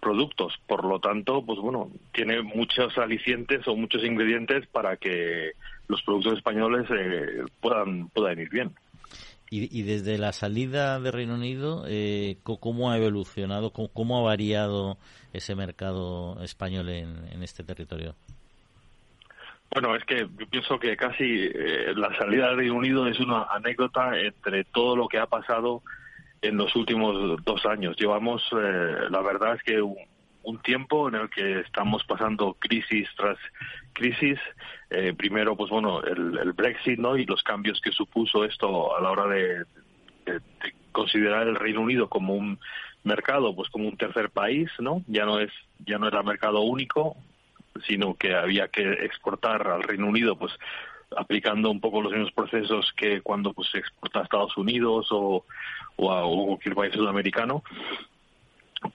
productos. 0.04 0.54
Por 0.68 0.84
lo 0.84 1.00
tanto, 1.00 1.44
pues 1.46 1.60
bueno, 1.60 1.90
tiene 2.12 2.42
muchos 2.42 2.98
alicientes 2.98 3.66
o 3.68 3.76
muchos 3.76 4.04
ingredientes 4.04 4.68
para 4.68 4.98
que 4.98 5.54
los 5.88 6.02
productos 6.04 6.38
españoles 6.38 6.86
eh, 6.92 7.44
puedan, 7.62 8.10
puedan 8.10 8.38
ir 8.40 8.50
bien. 8.50 8.72
Y, 9.50 9.80
y 9.80 9.84
desde 9.84 10.18
la 10.18 10.34
salida 10.34 11.00
de 11.00 11.12
Reino 11.12 11.36
Unido, 11.36 11.86
eh, 11.88 12.38
¿cómo 12.44 12.92
ha 12.92 12.98
evolucionado, 12.98 13.72
cómo, 13.72 13.88
cómo 13.88 14.20
ha 14.20 14.24
variado 14.24 14.98
ese 15.32 15.56
mercado 15.56 16.42
español 16.44 16.90
en, 16.90 17.28
en 17.32 17.44
este 17.44 17.64
territorio? 17.64 18.16
Bueno, 19.72 19.96
es 19.96 20.04
que 20.06 20.20
yo 20.20 20.48
pienso 20.50 20.78
que 20.80 20.96
casi 20.98 21.24
eh, 21.24 21.94
la 21.96 22.16
salida 22.18 22.50
del 22.50 22.58
Reino 22.58 22.76
Unido 22.76 23.08
es 23.08 23.20
una 23.20 23.44
anécdota 23.44 24.20
entre 24.20 24.66
todo 24.66 24.96
lo 24.96 25.08
que 25.08 25.18
ha 25.18 25.26
pasado 25.26 25.82
en 26.44 26.58
los 26.58 26.76
últimos 26.76 27.44
dos 27.44 27.66
años. 27.66 27.96
Llevamos, 27.98 28.44
eh, 28.52 29.08
la 29.10 29.22
verdad 29.22 29.56
es 29.56 29.64
que 29.64 29.82
un, 29.82 29.96
tiempo 30.64 31.08
en 31.10 31.16
el 31.16 31.30
que 31.30 31.62
estamos 31.62 32.04
pasando 32.06 32.54
crisis 32.60 33.08
tras 33.18 33.38
crisis. 33.94 34.38
Eh, 34.90 35.14
primero, 35.18 35.56
pues 35.56 35.70
bueno, 35.72 36.02
el, 36.04 36.38
el 36.38 36.52
Brexit, 36.54 37.00
¿no? 37.00 37.18
Y 37.18 37.26
los 37.26 37.42
cambios 37.44 37.80
que 37.82 37.92
supuso 37.92 38.44
esto 38.46 38.96
a 38.96 39.02
la 39.02 39.12
hora 39.12 39.28
de, 39.28 39.64
de- 40.26 40.40
de 40.40 40.74
considerar 40.92 41.48
el 41.48 41.56
Reino 41.56 41.82
Unido 41.82 42.08
como 42.08 42.36
un 42.36 42.60
mercado, 43.04 43.56
pues 43.56 43.70
como 43.70 43.88
un 43.88 43.98
tercer 43.98 44.30
país, 44.30 44.70
¿no? 44.80 45.02
Ya 45.08 45.26
no 45.26 45.40
es, 45.40 45.52
ya 45.86 45.98
no 45.98 46.08
era 46.08 46.22
mercado 46.24 46.62
único, 46.62 47.16
sino 47.88 48.14
que 48.16 48.36
había 48.36 48.68
que 48.68 48.84
exportar 49.06 49.68
al 49.68 49.82
Reino 49.84 50.08
Unido, 50.08 50.38
pues 50.38 50.54
aplicando 51.18 51.70
un 51.70 51.80
poco 51.80 52.02
los 52.02 52.12
mismos 52.12 52.32
procesos 52.32 52.92
que 52.96 53.22
cuando 53.22 53.54
pues 53.54 53.70
se 53.72 53.80
exporta 53.80 54.20
a 54.20 54.24
Estados 54.24 54.58
Unidos 54.58 55.08
o, 55.12 55.46
a 56.10 56.24
cualquier 56.24 56.76
país 56.76 56.94
sudamericano. 56.94 57.64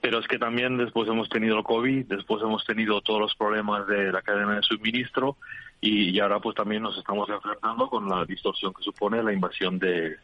Pero 0.01 0.19
es 0.19 0.29
que 0.29 0.39
también 0.39 0.77
después 0.77 1.09
hemos 1.09 1.29
tenido 1.31 1.57
el 1.57 1.65
COVID, 1.65 2.07
después 2.07 2.43
hemos 2.43 2.65
tenido 2.65 3.01
todos 3.01 3.21
los 3.21 3.35
problemas 3.35 3.87
de 3.87 4.13
la 4.13 4.21
cadena 4.21 4.57
de 4.57 4.63
suministro 4.63 5.37
y, 5.81 6.19
ahora 6.21 6.41
pues 6.41 6.57
también 6.57 6.83
nos 6.83 6.99
estamos 6.99 7.29
enfrentando 7.29 7.89
con 7.89 8.09
la 8.09 8.25
distorsión 8.25 8.75
que 8.75 8.83
supone 8.83 9.23
la 9.23 9.33
invasión 9.33 9.79
de, 9.79 10.17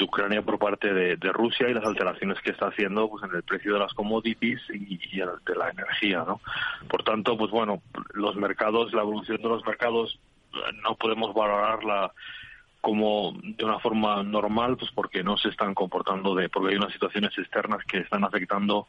Ucrania 0.00 0.42
por 0.42 0.58
parte 0.58 0.92
de, 0.92 1.32
Rusia 1.32 1.68
y 1.68 1.74
las 1.74 1.84
alteraciones 1.84 2.38
que 2.42 2.50
está 2.50 2.66
haciendo 2.68 3.08
pues 3.08 3.24
en 3.24 3.34
el 3.34 3.42
precio 3.42 3.72
de 3.72 3.80
las 3.80 3.94
commodities 3.94 4.60
y, 4.72 5.00
y 5.10 5.20
el 5.20 5.30
de 5.46 5.56
la 5.56 5.70
energía, 5.70 6.22
¿no? 6.26 6.40
Por 6.88 7.02
tanto, 7.02 7.36
pues 7.36 7.50
bueno, 7.50 7.82
los 8.12 8.36
mercados, 8.36 8.92
la 8.92 9.00
evolución 9.00 9.38
de 9.38 9.48
los 9.48 9.64
mercados 9.64 10.20
no 10.82 10.94
podemos 10.96 11.34
valorarla 11.34 12.12
como 12.80 13.34
de 13.42 13.64
una 13.64 13.78
forma 13.78 14.22
normal, 14.22 14.76
pues 14.76 14.90
porque 14.92 15.22
no 15.22 15.36
se 15.38 15.48
están 15.48 15.74
comportando 15.74 16.34
de, 16.34 16.48
porque 16.48 16.72
hay 16.72 16.76
unas 16.76 16.92
situaciones 16.92 17.36
externas 17.38 17.84
que 17.86 17.98
están 17.98 18.24
afectando 18.24 18.88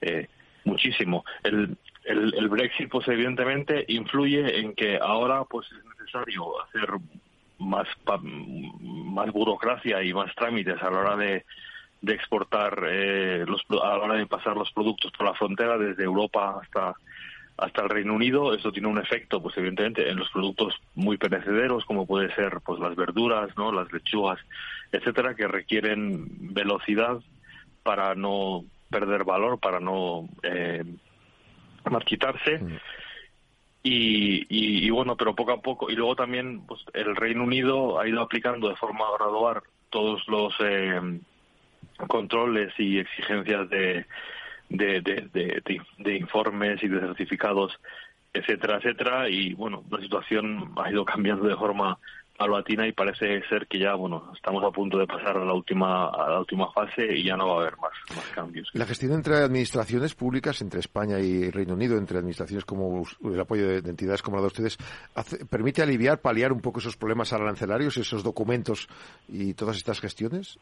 eh, 0.00 0.26
muchísimo. 0.64 1.24
El, 1.44 1.76
el, 2.04 2.34
el 2.34 2.48
Brexit, 2.48 2.90
pues 2.90 3.06
evidentemente 3.08 3.84
influye 3.88 4.58
en 4.60 4.74
que 4.74 4.98
ahora, 5.00 5.44
pues 5.44 5.68
es 5.70 5.84
necesario 5.98 6.60
hacer 6.62 6.88
más 7.58 7.86
pa- 8.04 8.18
más 8.22 9.30
burocracia 9.32 10.02
y 10.02 10.12
más 10.12 10.34
trámites 10.34 10.82
a 10.82 10.90
la 10.90 10.98
hora 10.98 11.16
de, 11.16 11.44
de 12.00 12.14
exportar 12.14 12.82
eh, 12.88 13.44
los 13.46 13.62
a 13.70 13.96
la 13.96 14.04
hora 14.04 14.14
de 14.14 14.26
pasar 14.26 14.56
los 14.56 14.72
productos 14.72 15.12
por 15.12 15.26
la 15.26 15.34
frontera 15.34 15.76
desde 15.78 16.02
Europa 16.02 16.58
hasta 16.62 16.94
hasta 17.60 17.82
el 17.82 17.88
Reino 17.88 18.14
Unido 18.14 18.54
esto 18.54 18.72
tiene 18.72 18.88
un 18.88 18.98
efecto 18.98 19.42
pues 19.42 19.56
evidentemente 19.56 20.08
en 20.08 20.16
los 20.18 20.30
productos 20.30 20.74
muy 20.94 21.16
perecederos 21.16 21.84
como 21.84 22.06
puede 22.06 22.34
ser 22.34 22.60
pues 22.64 22.80
las 22.80 22.96
verduras 22.96 23.56
no 23.56 23.72
las 23.72 23.92
lechugas 23.92 24.38
etcétera 24.92 25.34
que 25.34 25.46
requieren 25.46 26.54
velocidad 26.54 27.18
para 27.82 28.14
no 28.14 28.64
perder 28.90 29.24
valor 29.24 29.58
para 29.58 29.80
no 29.80 30.28
eh, 30.42 30.84
marchitarse 31.90 32.60
y, 33.82 34.40
y, 34.48 34.86
y 34.86 34.90
bueno, 34.90 35.16
pero 35.16 35.34
poco 35.34 35.52
a 35.52 35.60
poco. 35.60 35.90
Y 35.90 35.94
luego 35.94 36.16
también 36.16 36.66
pues, 36.66 36.84
el 36.92 37.16
Reino 37.16 37.44
Unido 37.44 37.98
ha 37.98 38.06
ido 38.06 38.20
aplicando 38.20 38.68
de 38.68 38.76
forma 38.76 39.04
gradual 39.18 39.62
todos 39.88 40.22
los 40.28 40.54
eh, 40.60 41.00
controles 42.06 42.72
y 42.78 42.98
exigencias 42.98 43.68
de, 43.70 44.06
de, 44.70 45.02
de, 45.02 45.28
de, 45.32 45.62
de- 45.98 46.16
informes 46.16 46.82
y 46.82 46.88
de 46.88 47.00
certificados, 47.00 47.72
etcétera, 48.32 48.78
etcétera. 48.78 49.28
Y 49.28 49.52
bueno, 49.54 49.84
la 49.90 50.00
situación 50.00 50.72
ha 50.82 50.90
ido 50.90 51.04
cambiando 51.04 51.46
de 51.46 51.56
forma 51.56 51.98
paulatina 52.38 52.86
y 52.88 52.92
parece 52.92 53.42
ser 53.50 53.66
que 53.66 53.78
ya, 53.78 53.94
bueno, 53.94 54.32
estamos 54.34 54.64
a 54.64 54.70
punto 54.70 54.96
de 54.96 55.06
pasar 55.06 55.36
a 55.36 55.44
la 55.44 55.52
última, 55.52 56.08
a 56.08 56.30
la 56.30 56.38
última 56.38 56.72
fase 56.72 57.14
y 57.14 57.24
ya 57.24 57.36
no 57.36 57.46
va 57.48 57.56
a 57.56 57.60
haber 57.60 57.76
más, 57.76 57.90
más 58.16 58.24
cambios. 58.34 58.70
La 58.72 58.86
gestión 58.86 59.12
entre 59.12 59.36
administraciones 59.36 60.14
públicas, 60.14 60.62
entre 60.62 60.80
España 60.80 61.18
y 61.20 61.50
Reino 61.50 61.74
Unido, 61.74 61.98
entre 61.98 62.16
administraciones 62.16 62.64
como 62.64 63.04
el 63.24 63.38
apoyo 63.40 63.68
de, 63.68 63.82
de 63.82 63.90
entidades 63.90 64.22
como 64.22 64.36
la 64.38 64.40
de 64.42 64.46
ustedes, 64.46 64.78
hace- 65.14 65.44
¿permite 65.44 65.82
aliviar, 65.82 66.22
paliar 66.22 66.50
un 66.50 66.62
poco 66.62 66.78
esos 66.80 66.96
problemas 66.96 67.30
arancelarios, 67.34 67.98
esos 67.98 68.22
documentos 68.22 68.88
y 69.28 69.52
todas 69.52 69.76
estas 69.76 70.00
gestiones? 70.00 70.58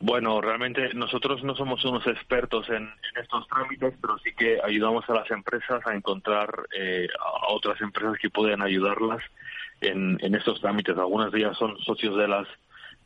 Bueno, 0.00 0.40
realmente 0.40 0.94
nosotros 0.94 1.42
no 1.42 1.56
somos 1.56 1.84
unos 1.84 2.06
expertos 2.06 2.68
en, 2.70 2.88
estos 3.20 3.48
trámites, 3.48 3.94
pero 4.00 4.16
sí 4.18 4.32
que 4.32 4.60
ayudamos 4.62 5.08
a 5.08 5.14
las 5.14 5.30
empresas 5.30 5.84
a 5.86 5.94
encontrar 5.94 6.66
eh, 6.72 7.08
a 7.18 7.52
otras 7.52 7.80
empresas 7.80 8.16
que 8.20 8.30
pueden 8.30 8.62
ayudarlas 8.62 9.20
en, 9.80 10.18
estos 10.34 10.60
trámites. 10.60 10.96
Algunas 10.96 11.32
de 11.32 11.40
ellas 11.40 11.56
son 11.56 11.76
socios 11.80 12.16
de 12.16 12.28
las 12.28 12.46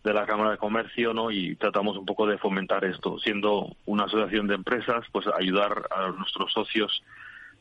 de 0.04 0.12
la 0.12 0.26
Cámara 0.26 0.50
de 0.50 0.58
Comercio, 0.58 1.14
¿no? 1.14 1.30
Y 1.30 1.54
tratamos 1.54 1.96
un 1.96 2.04
poco 2.04 2.26
de 2.26 2.36
fomentar 2.36 2.84
esto, 2.84 3.20
siendo 3.20 3.76
una 3.86 4.04
asociación 4.04 4.48
de 4.48 4.56
empresas, 4.56 5.06
pues 5.12 5.28
ayudar 5.28 5.86
a 5.92 6.08
nuestros 6.08 6.52
socios 6.52 7.04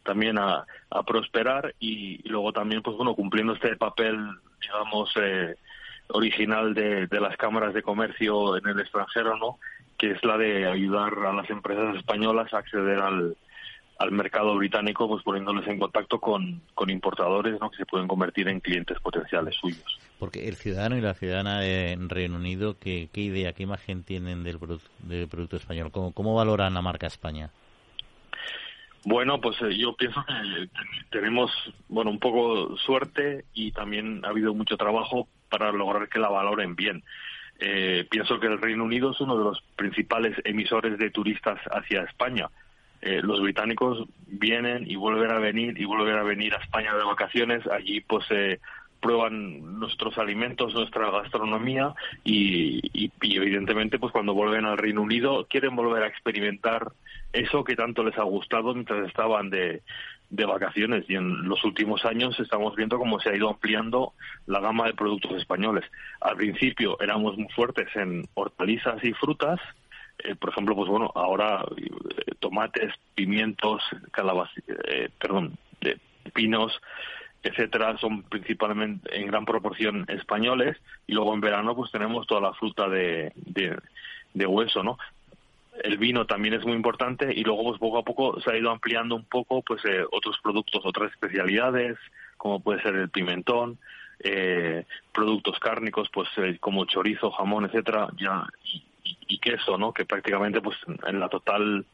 también 0.03 0.39
a, 0.39 0.65
a 0.89 1.03
prosperar 1.03 1.75
y 1.79 2.27
luego 2.27 2.51
también, 2.51 2.81
pues 2.81 2.97
bueno, 2.97 3.13
cumpliendo 3.13 3.53
este 3.53 3.77
papel, 3.77 4.17
digamos, 4.59 5.13
eh, 5.17 5.55
original 6.13 6.73
de, 6.73 7.07
de 7.07 7.19
las 7.19 7.35
cámaras 7.37 7.73
de 7.73 7.83
comercio 7.83 8.57
en 8.57 8.67
el 8.67 8.79
extranjero, 8.79 9.37
¿no? 9.37 9.59
Que 9.97 10.11
es 10.11 10.23
la 10.23 10.37
de 10.37 10.67
ayudar 10.67 11.13
a 11.25 11.33
las 11.33 11.49
empresas 11.49 11.95
españolas 11.95 12.53
a 12.53 12.59
acceder 12.59 12.99
al, 12.99 13.35
al 14.01 14.11
mercado 14.11 14.55
británico, 14.55 15.07
pues 15.07 15.23
poniéndoles 15.23 15.67
en 15.67 15.77
contacto 15.77 16.19
con, 16.19 16.61
con 16.73 16.89
importadores 16.89 17.59
¿no? 17.59 17.69
que 17.69 17.77
se 17.77 17.85
pueden 17.85 18.07
convertir 18.07 18.47
en 18.47 18.59
clientes 18.59 18.99
potenciales 18.99 19.55
suyos. 19.55 19.99
Porque 20.17 20.47
el 20.47 20.55
ciudadano 20.55 20.97
y 20.97 21.01
la 21.01 21.13
ciudadana 21.13 21.59
de 21.59 21.97
Reino 22.07 22.37
Unido, 22.37 22.77
¿qué, 22.79 23.09
qué 23.13 23.21
idea, 23.21 23.53
qué 23.53 23.63
imagen 23.63 24.03
tienen 24.03 24.43
del, 24.43 24.57
del 25.03 25.27
producto 25.27 25.57
español? 25.57 25.91
¿Cómo, 25.91 26.13
¿Cómo 26.13 26.33
valoran 26.33 26.73
la 26.73 26.81
marca 26.81 27.05
España? 27.05 27.51
Bueno, 29.03 29.39
pues 29.39 29.57
eh, 29.61 29.77
yo 29.77 29.95
pienso 29.95 30.23
que 30.25 30.69
tenemos, 31.11 31.51
bueno, 31.87 32.09
un 32.09 32.19
poco 32.19 32.75
suerte 32.77 33.45
y 33.53 33.71
también 33.71 34.25
ha 34.25 34.29
habido 34.29 34.53
mucho 34.53 34.77
trabajo 34.77 35.27
para 35.51 35.71
lograr 35.71 36.09
que 36.09 36.17
la 36.17 36.29
valoren 36.29 36.75
bien. 36.75 37.03
Eh, 37.59 38.07
pienso 38.09 38.39
que 38.39 38.47
el 38.47 38.59
Reino 38.59 38.83
Unido 38.83 39.11
es 39.11 39.21
uno 39.21 39.37
de 39.37 39.43
los 39.43 39.61
principales 39.75 40.35
emisores 40.45 40.97
de 40.97 41.11
turistas 41.11 41.59
hacia 41.69 42.03
España. 42.03 42.49
Eh, 43.01 43.19
los 43.21 43.41
británicos 43.41 44.07
vienen 44.27 44.89
y 44.89 44.95
vuelven 44.95 45.31
a 45.31 45.39
venir 45.39 45.79
y 45.79 45.85
vuelven 45.85 46.15
a 46.15 46.23
venir 46.23 46.55
a 46.55 46.63
España 46.63 46.95
de 46.95 47.03
vacaciones. 47.03 47.67
Allí, 47.67 48.01
pues, 48.01 48.25
eh, 48.31 48.59
prueban 49.01 49.79
nuestros 49.79 50.17
alimentos, 50.17 50.73
nuestra 50.73 51.09
gastronomía 51.09 51.93
y, 52.23 53.11
evidentemente 53.21 53.97
pues 53.97 54.11
cuando 54.11 54.35
vuelven 54.35 54.65
al 54.65 54.77
Reino 54.77 55.01
Unido 55.01 55.47
quieren 55.49 55.75
volver 55.75 56.03
a 56.03 56.07
experimentar 56.07 56.91
eso 57.33 57.63
que 57.63 57.75
tanto 57.75 58.03
les 58.03 58.17
ha 58.19 58.23
gustado 58.23 58.73
mientras 58.75 59.07
estaban 59.07 59.49
de, 59.49 59.81
de 60.31 60.45
vacaciones 60.45 61.05
y 61.09 61.15
en 61.15 61.47
los 61.47 61.63
últimos 61.65 62.05
años 62.05 62.39
estamos 62.39 62.75
viendo 62.75 62.97
cómo 62.97 63.19
se 63.19 63.29
ha 63.29 63.35
ido 63.35 63.49
ampliando 63.49 64.13
la 64.47 64.61
gama 64.61 64.87
de 64.87 64.93
productos 64.93 65.33
españoles. 65.33 65.83
Al 66.21 66.37
principio 66.37 66.97
éramos 67.01 67.37
muy 67.37 67.49
fuertes 67.49 67.87
en 67.95 68.27
hortalizas 68.33 69.03
y 69.03 69.13
frutas, 69.13 69.59
eh, 70.23 70.35
por 70.35 70.49
ejemplo, 70.51 70.75
pues 70.75 70.89
bueno, 70.89 71.11
ahora 71.15 71.65
eh, 71.75 72.31
tomates, 72.39 72.93
pimientos, 73.13 73.83
calabaz, 74.11 74.49
eh, 74.87 75.09
perdón, 75.19 75.57
pinos, 76.33 76.79
etcétera, 77.43 77.97
son 77.97 78.23
principalmente 78.23 79.19
en 79.19 79.27
gran 79.27 79.45
proporción 79.45 80.05
españoles 80.07 80.77
y 81.07 81.13
luego 81.13 81.33
en 81.33 81.41
verano 81.41 81.75
pues 81.75 81.91
tenemos 81.91 82.25
toda 82.27 82.39
la 82.39 82.53
fruta 82.53 82.87
de, 82.87 83.33
de, 83.35 84.45
hueso, 84.45 84.83
¿no? 84.83 84.97
El 85.83 85.97
vino 85.97 86.25
también 86.25 86.53
es 86.53 86.65
muy 86.65 86.73
importante 86.73 87.31
y 87.33 87.43
luego 87.43 87.63
pues 87.63 87.79
poco 87.79 87.97
a 87.99 88.03
poco 88.03 88.41
se 88.41 88.51
ha 88.51 88.57
ido 88.57 88.71
ampliando 88.71 89.15
un 89.15 89.25
poco 89.25 89.61
pues 89.61 89.83
eh, 89.85 90.03
otros 90.11 90.37
productos, 90.43 90.81
otras 90.85 91.11
especialidades 91.11 91.97
como 92.37 92.59
puede 92.59 92.81
ser 92.81 92.95
el 92.95 93.09
pimentón, 93.09 93.77
eh, 94.19 94.85
productos 95.13 95.59
cárnicos 95.59 96.09
pues 96.11 96.27
eh, 96.37 96.57
como 96.59 96.85
chorizo, 96.85 97.29
jamón, 97.29 97.65
etcétera, 97.65 98.07
ya 98.19 98.47
y, 98.63 98.83
y, 99.27 99.37
queso, 99.37 99.77
¿no? 99.77 99.93
Que 99.93 100.05
prácticamente 100.05 100.59
pues 100.59 100.75
en 101.05 101.19
la 101.19 101.29
total 101.29 101.85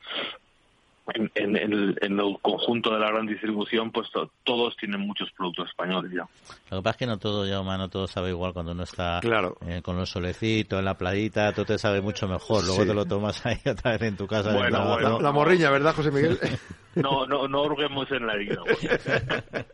en, 1.13 1.55
el, 1.55 2.37
conjunto 2.41 2.93
de 2.93 2.99
la 2.99 3.09
gran 3.09 3.25
distribución, 3.25 3.91
pues 3.91 4.09
todos 4.43 4.75
tienen 4.77 5.01
muchos 5.01 5.31
productos 5.31 5.69
españoles 5.69 6.11
ya. 6.13 6.27
Lo 6.69 6.77
que 6.77 6.83
pasa 6.83 6.91
es 6.91 6.97
que 6.97 7.05
no 7.05 7.17
todo 7.17 7.45
ya 7.47 7.59
humano, 7.61 7.89
todo 7.89 8.07
sabe 8.07 8.29
igual 8.29 8.53
cuando 8.53 8.73
uno 8.73 8.83
está 8.83 9.19
eh, 9.67 9.81
con 9.81 9.95
los 9.95 10.09
solecitos 10.09 10.79
en 10.79 10.85
la 10.85 10.97
playita, 10.97 11.53
todo 11.53 11.65
te 11.65 11.77
sabe 11.77 12.01
mucho 12.01 12.27
mejor. 12.27 12.65
Luego 12.65 12.85
te 12.85 12.93
lo 12.93 13.05
tomas 13.05 13.45
ahí 13.45 13.57
otra 13.65 13.91
vez 13.91 14.01
en 14.01 14.17
tu 14.17 14.27
casa. 14.27 14.53
Bueno, 14.53 15.19
La, 15.19 15.31
morriña, 15.31 15.69
¿verdad, 15.69 15.95
José 15.95 16.11
Miguel? 16.11 16.37
no, 16.95 17.25
no, 17.25 17.47
no 17.47 17.63
hurguemos 17.63 18.11
en 18.11 18.27
la 18.27 18.33
herida. 18.33 18.61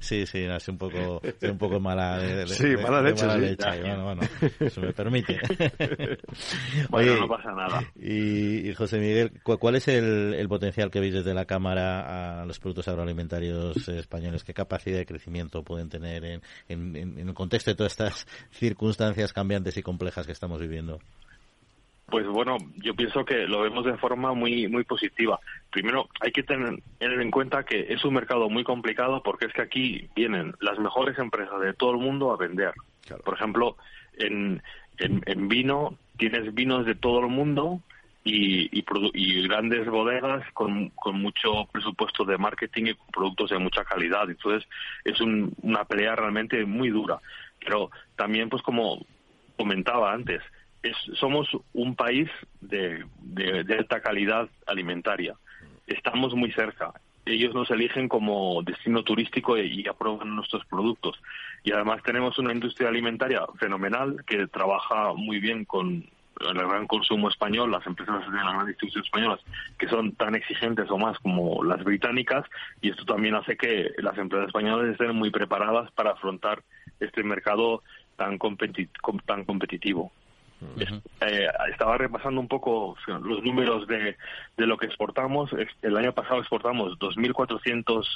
sí, 0.00 0.26
sí, 0.26 0.44
es 0.44 0.68
un 0.68 0.78
poco, 0.78 1.20
es 1.22 1.50
un 1.50 1.58
poco 1.58 1.78
mala. 1.78 2.18
De, 2.18 2.46
sí, 2.48 2.76
mala 2.76 3.02
leche. 3.02 3.26
Bueno, 3.26 4.04
bueno, 4.04 4.22
eso 4.58 4.80
me 4.80 4.92
permite. 4.92 5.38
bueno, 6.88 7.16
no 7.16 7.28
pasa 7.28 7.52
nada. 7.52 7.82
Y, 7.96 8.72
José 8.74 8.98
Miguel, 8.98 9.32
¿cuál 9.42 9.76
es 9.76 9.88
el, 9.88 10.34
el 10.34 10.48
potencial 10.48 10.79
que 10.88 11.00
veis 11.00 11.12
desde 11.12 11.34
la 11.34 11.44
Cámara 11.44 12.40
a 12.40 12.46
los 12.46 12.58
productos 12.58 12.88
agroalimentarios 12.88 13.88
españoles? 13.88 14.44
¿Qué 14.44 14.54
capacidad 14.54 14.96
de 14.96 15.06
crecimiento 15.06 15.62
pueden 15.62 15.88
tener 15.88 16.24
en, 16.24 16.40
en, 16.68 17.18
el 17.18 17.34
contexto 17.34 17.70
de 17.70 17.76
todas 17.76 17.92
estas 17.92 18.26
circunstancias 18.50 19.32
cambiantes 19.32 19.76
y 19.76 19.82
complejas 19.82 20.26
que 20.26 20.32
estamos 20.32 20.60
viviendo? 20.60 21.00
Pues 22.06 22.26
bueno, 22.26 22.56
yo 22.82 22.94
pienso 22.94 23.24
que 23.24 23.46
lo 23.46 23.60
vemos 23.60 23.84
de 23.84 23.96
forma 23.96 24.34
muy 24.34 24.66
muy 24.66 24.82
positiva. 24.84 25.38
Primero, 25.70 26.08
hay 26.20 26.32
que 26.32 26.42
tener, 26.42 26.82
en 26.98 27.30
cuenta 27.30 27.62
que 27.62 27.86
es 27.88 28.04
un 28.04 28.14
mercado 28.14 28.48
muy 28.48 28.64
complicado 28.64 29.22
porque 29.22 29.46
es 29.46 29.52
que 29.52 29.62
aquí 29.62 30.08
vienen 30.16 30.54
las 30.60 30.78
mejores 30.78 31.16
empresas 31.18 31.60
de 31.60 31.72
todo 31.74 31.92
el 31.92 31.98
mundo 31.98 32.32
a 32.32 32.36
vender. 32.36 32.72
Por 33.24 33.34
ejemplo, 33.34 33.76
en, 34.18 34.60
en, 34.98 35.22
en, 35.26 35.48
vino 35.48 35.96
tienes 36.16 36.52
vinos 36.52 36.84
de 36.84 36.96
todo 36.96 37.20
el 37.20 37.28
mundo 37.28 37.80
y, 38.24 38.68
y, 38.78 39.48
grandes 39.48 39.86
bodegas 39.88 40.44
con, 40.52 40.90
con, 40.90 41.20
mucho 41.20 41.66
presupuesto 41.72 42.24
de 42.24 42.36
marketing 42.36 42.86
y 42.86 42.94
con 42.94 43.06
productos 43.08 43.50
de 43.50 43.58
mucha 43.58 43.84
calidad. 43.84 44.28
Entonces 44.28 44.68
es 45.04 45.20
una 45.20 45.84
pelea 45.84 46.16
realmente 46.16 46.64
muy 46.64 46.90
dura. 46.90 47.18
Pero 47.58 47.90
también, 48.16 48.48
pues 48.48 48.62
como 48.62 49.04
comentaba 49.56 50.12
antes, 50.12 50.42
es, 50.82 50.96
somos 51.18 51.48
un 51.72 51.94
país 51.94 52.28
de, 52.60 53.04
de, 53.20 53.74
alta 53.74 54.00
calidad 54.00 54.48
alimentaria. 54.66 55.34
Estamos 55.86 56.34
muy 56.34 56.52
cerca. 56.52 56.92
Ellos 57.26 57.54
nos 57.54 57.70
eligen 57.70 58.08
como 58.08 58.62
destino 58.62 59.02
turístico 59.02 59.56
y, 59.56 59.82
y 59.82 59.88
aprueban 59.88 60.34
nuestros 60.34 60.64
productos. 60.66 61.20
Y 61.62 61.72
además 61.72 62.02
tenemos 62.02 62.38
una 62.38 62.52
industria 62.52 62.88
alimentaria 62.88 63.42
fenomenal 63.58 64.24
que 64.26 64.46
trabaja 64.46 65.12
muy 65.14 65.38
bien 65.40 65.64
con 65.64 66.06
el 66.40 66.54
gran 66.54 66.86
consumo 66.86 67.28
español, 67.28 67.70
las 67.70 67.86
empresas 67.86 68.24
de 68.26 68.36
la 68.36 68.52
gran 68.52 68.66
distribución 68.66 69.04
españolas, 69.04 69.40
que 69.78 69.88
son 69.88 70.12
tan 70.12 70.34
exigentes 70.34 70.90
o 70.90 70.98
más 70.98 71.18
como 71.18 71.62
las 71.64 71.84
británicas, 71.84 72.44
y 72.80 72.90
esto 72.90 73.04
también 73.04 73.34
hace 73.34 73.56
que 73.56 73.90
las 73.98 74.16
empresas 74.18 74.48
españolas 74.48 74.90
estén 74.90 75.14
muy 75.14 75.30
preparadas 75.30 75.90
para 75.92 76.12
afrontar 76.12 76.62
este 76.98 77.22
mercado 77.22 77.82
tan, 78.16 78.38
tan 78.38 79.44
competitivo. 79.44 80.12
Eh, 80.78 81.46
estaba 81.70 81.96
repasando 81.96 82.38
un 82.40 82.48
poco 82.48 82.94
los 83.06 83.42
números 83.42 83.86
de, 83.86 84.16
de 84.56 84.66
lo 84.66 84.76
que 84.76 84.86
exportamos. 84.86 85.50
El 85.80 85.96
año 85.96 86.12
pasado 86.12 86.40
exportamos 86.40 86.98
2.400 86.98 88.06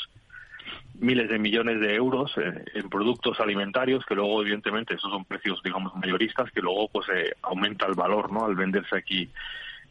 miles 0.99 1.29
de 1.29 1.39
millones 1.39 1.81
de 1.81 1.95
euros 1.95 2.33
en 2.37 2.89
productos 2.89 3.41
alimentarios 3.41 4.05
que 4.07 4.15
luego 4.15 4.43
evidentemente 4.43 4.95
esos 4.95 5.11
son 5.11 5.25
precios 5.25 5.61
digamos 5.63 5.95
mayoristas 5.97 6.51
que 6.53 6.61
luego 6.61 6.89
pues 6.89 7.09
eh, 7.15 7.35
aumenta 7.43 7.87
el 7.87 7.95
valor 7.95 8.33
no 8.33 8.45
al 8.45 8.55
venderse 8.55 8.97
aquí 8.97 9.29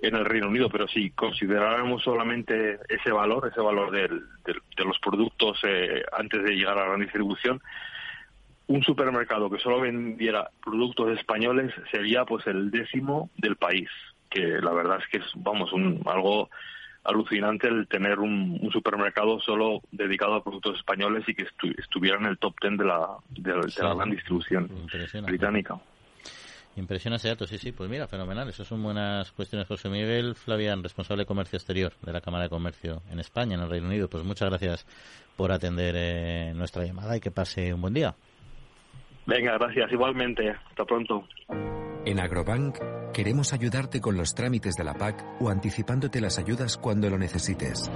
en 0.02 0.16
el 0.16 0.26
Reino 0.26 0.50
Unido. 0.50 0.70
Pero 0.70 0.88
si 0.88 1.12
consideráramos 1.12 2.04
solamente 2.04 2.80
ese 2.90 3.12
valor 3.12 3.50
ese 3.52 3.62
valor 3.62 3.92
del, 3.92 4.24
de 4.46 4.86
los 4.86 5.00
productos 5.00 5.60
eh, 5.64 6.04
antes 6.18 6.44
de 6.44 6.56
llegar 6.56 6.78
a 6.78 6.90
la 6.90 6.98
distribución 6.98 7.62
un 8.68 8.82
supermercado 8.82 9.50
que 9.50 9.60
solo 9.60 9.82
vendiera 9.82 10.50
productos 10.64 11.18
españoles 11.18 11.74
sería 11.92 12.24
pues 12.24 12.48
el 12.48 12.72
décimo 12.72 13.30
del 13.38 13.58
país 13.58 13.90
que 14.30 14.42
la 14.62 14.72
verdad 14.72 15.00
es 15.02 15.08
que 15.10 15.18
es 15.18 15.32
vamos 15.36 15.74
un 15.74 16.02
algo 16.06 16.50
alucinante 17.04 17.68
el 17.68 17.88
tener 17.88 18.20
un, 18.20 18.70
supermercado 18.72 19.40
solo 19.40 19.82
dedicado 19.92 20.36
a 20.36 20.44
productos 20.44 20.78
españoles 20.78 21.24
y 21.28 21.36
que 21.36 21.46
estuviera 21.78 22.18
en 22.18 22.26
el 22.26 22.38
top 22.38 22.56
ten 22.60 22.78
de 22.78 22.86
la, 22.86 23.18
de, 23.30 23.54
la 23.54 23.94
gran 23.94 24.10
distribución 24.10 24.70
británica. 25.26 25.80
Impresiona 26.76 27.18
ese 27.18 27.28
dato, 27.28 27.46
sí, 27.46 27.60
sí. 27.60 27.72
Pues 27.72 27.88
mira, 27.90 28.08
fenomenal. 28.08 28.50
Esas 28.50 28.68
son 28.68 28.82
buenas 28.82 29.32
cuestiones. 29.32 29.68
José 29.68 29.90
Miguel 29.90 30.34
Flavián, 30.34 30.82
responsable 30.82 31.22
de 31.22 31.28
comercio 31.28 31.58
exterior 31.58 31.94
de 32.02 32.12
la 32.12 32.22
Cámara 32.22 32.46
de 32.46 32.50
Comercio 32.50 33.04
en 33.12 33.20
España, 33.20 33.56
en 33.56 33.62
el 33.62 33.70
Reino 33.70 33.88
Unido. 33.88 34.10
Pues 34.10 34.24
muchas 34.24 34.50
gracias 34.50 34.88
por 35.38 35.52
atender 35.52 35.94
eh, 35.96 36.54
nuestra 36.56 36.84
llamada 36.84 37.16
y 37.16 37.20
que 37.20 37.30
pase 37.30 37.74
un 37.74 37.82
buen 37.82 37.94
día. 37.94 38.16
Venga, 39.28 39.58
gracias. 39.60 39.92
Igualmente. 39.92 40.50
Hasta 40.50 40.84
pronto. 40.84 41.28
En 42.06 42.20
Agrobank 42.20 42.80
queremos 43.14 43.54
ayudarte 43.54 44.02
con 44.02 44.18
los 44.18 44.36
trámites 44.36 44.76
de 44.76 44.84
la 44.84 44.94
PAC 44.94 45.24
o 45.40 45.50
anticipándote 45.50 46.20
las 46.20 46.38
ayudas 46.38 46.78
cuando 46.78 47.10
lo 47.10 47.18
necesites. 47.18 47.90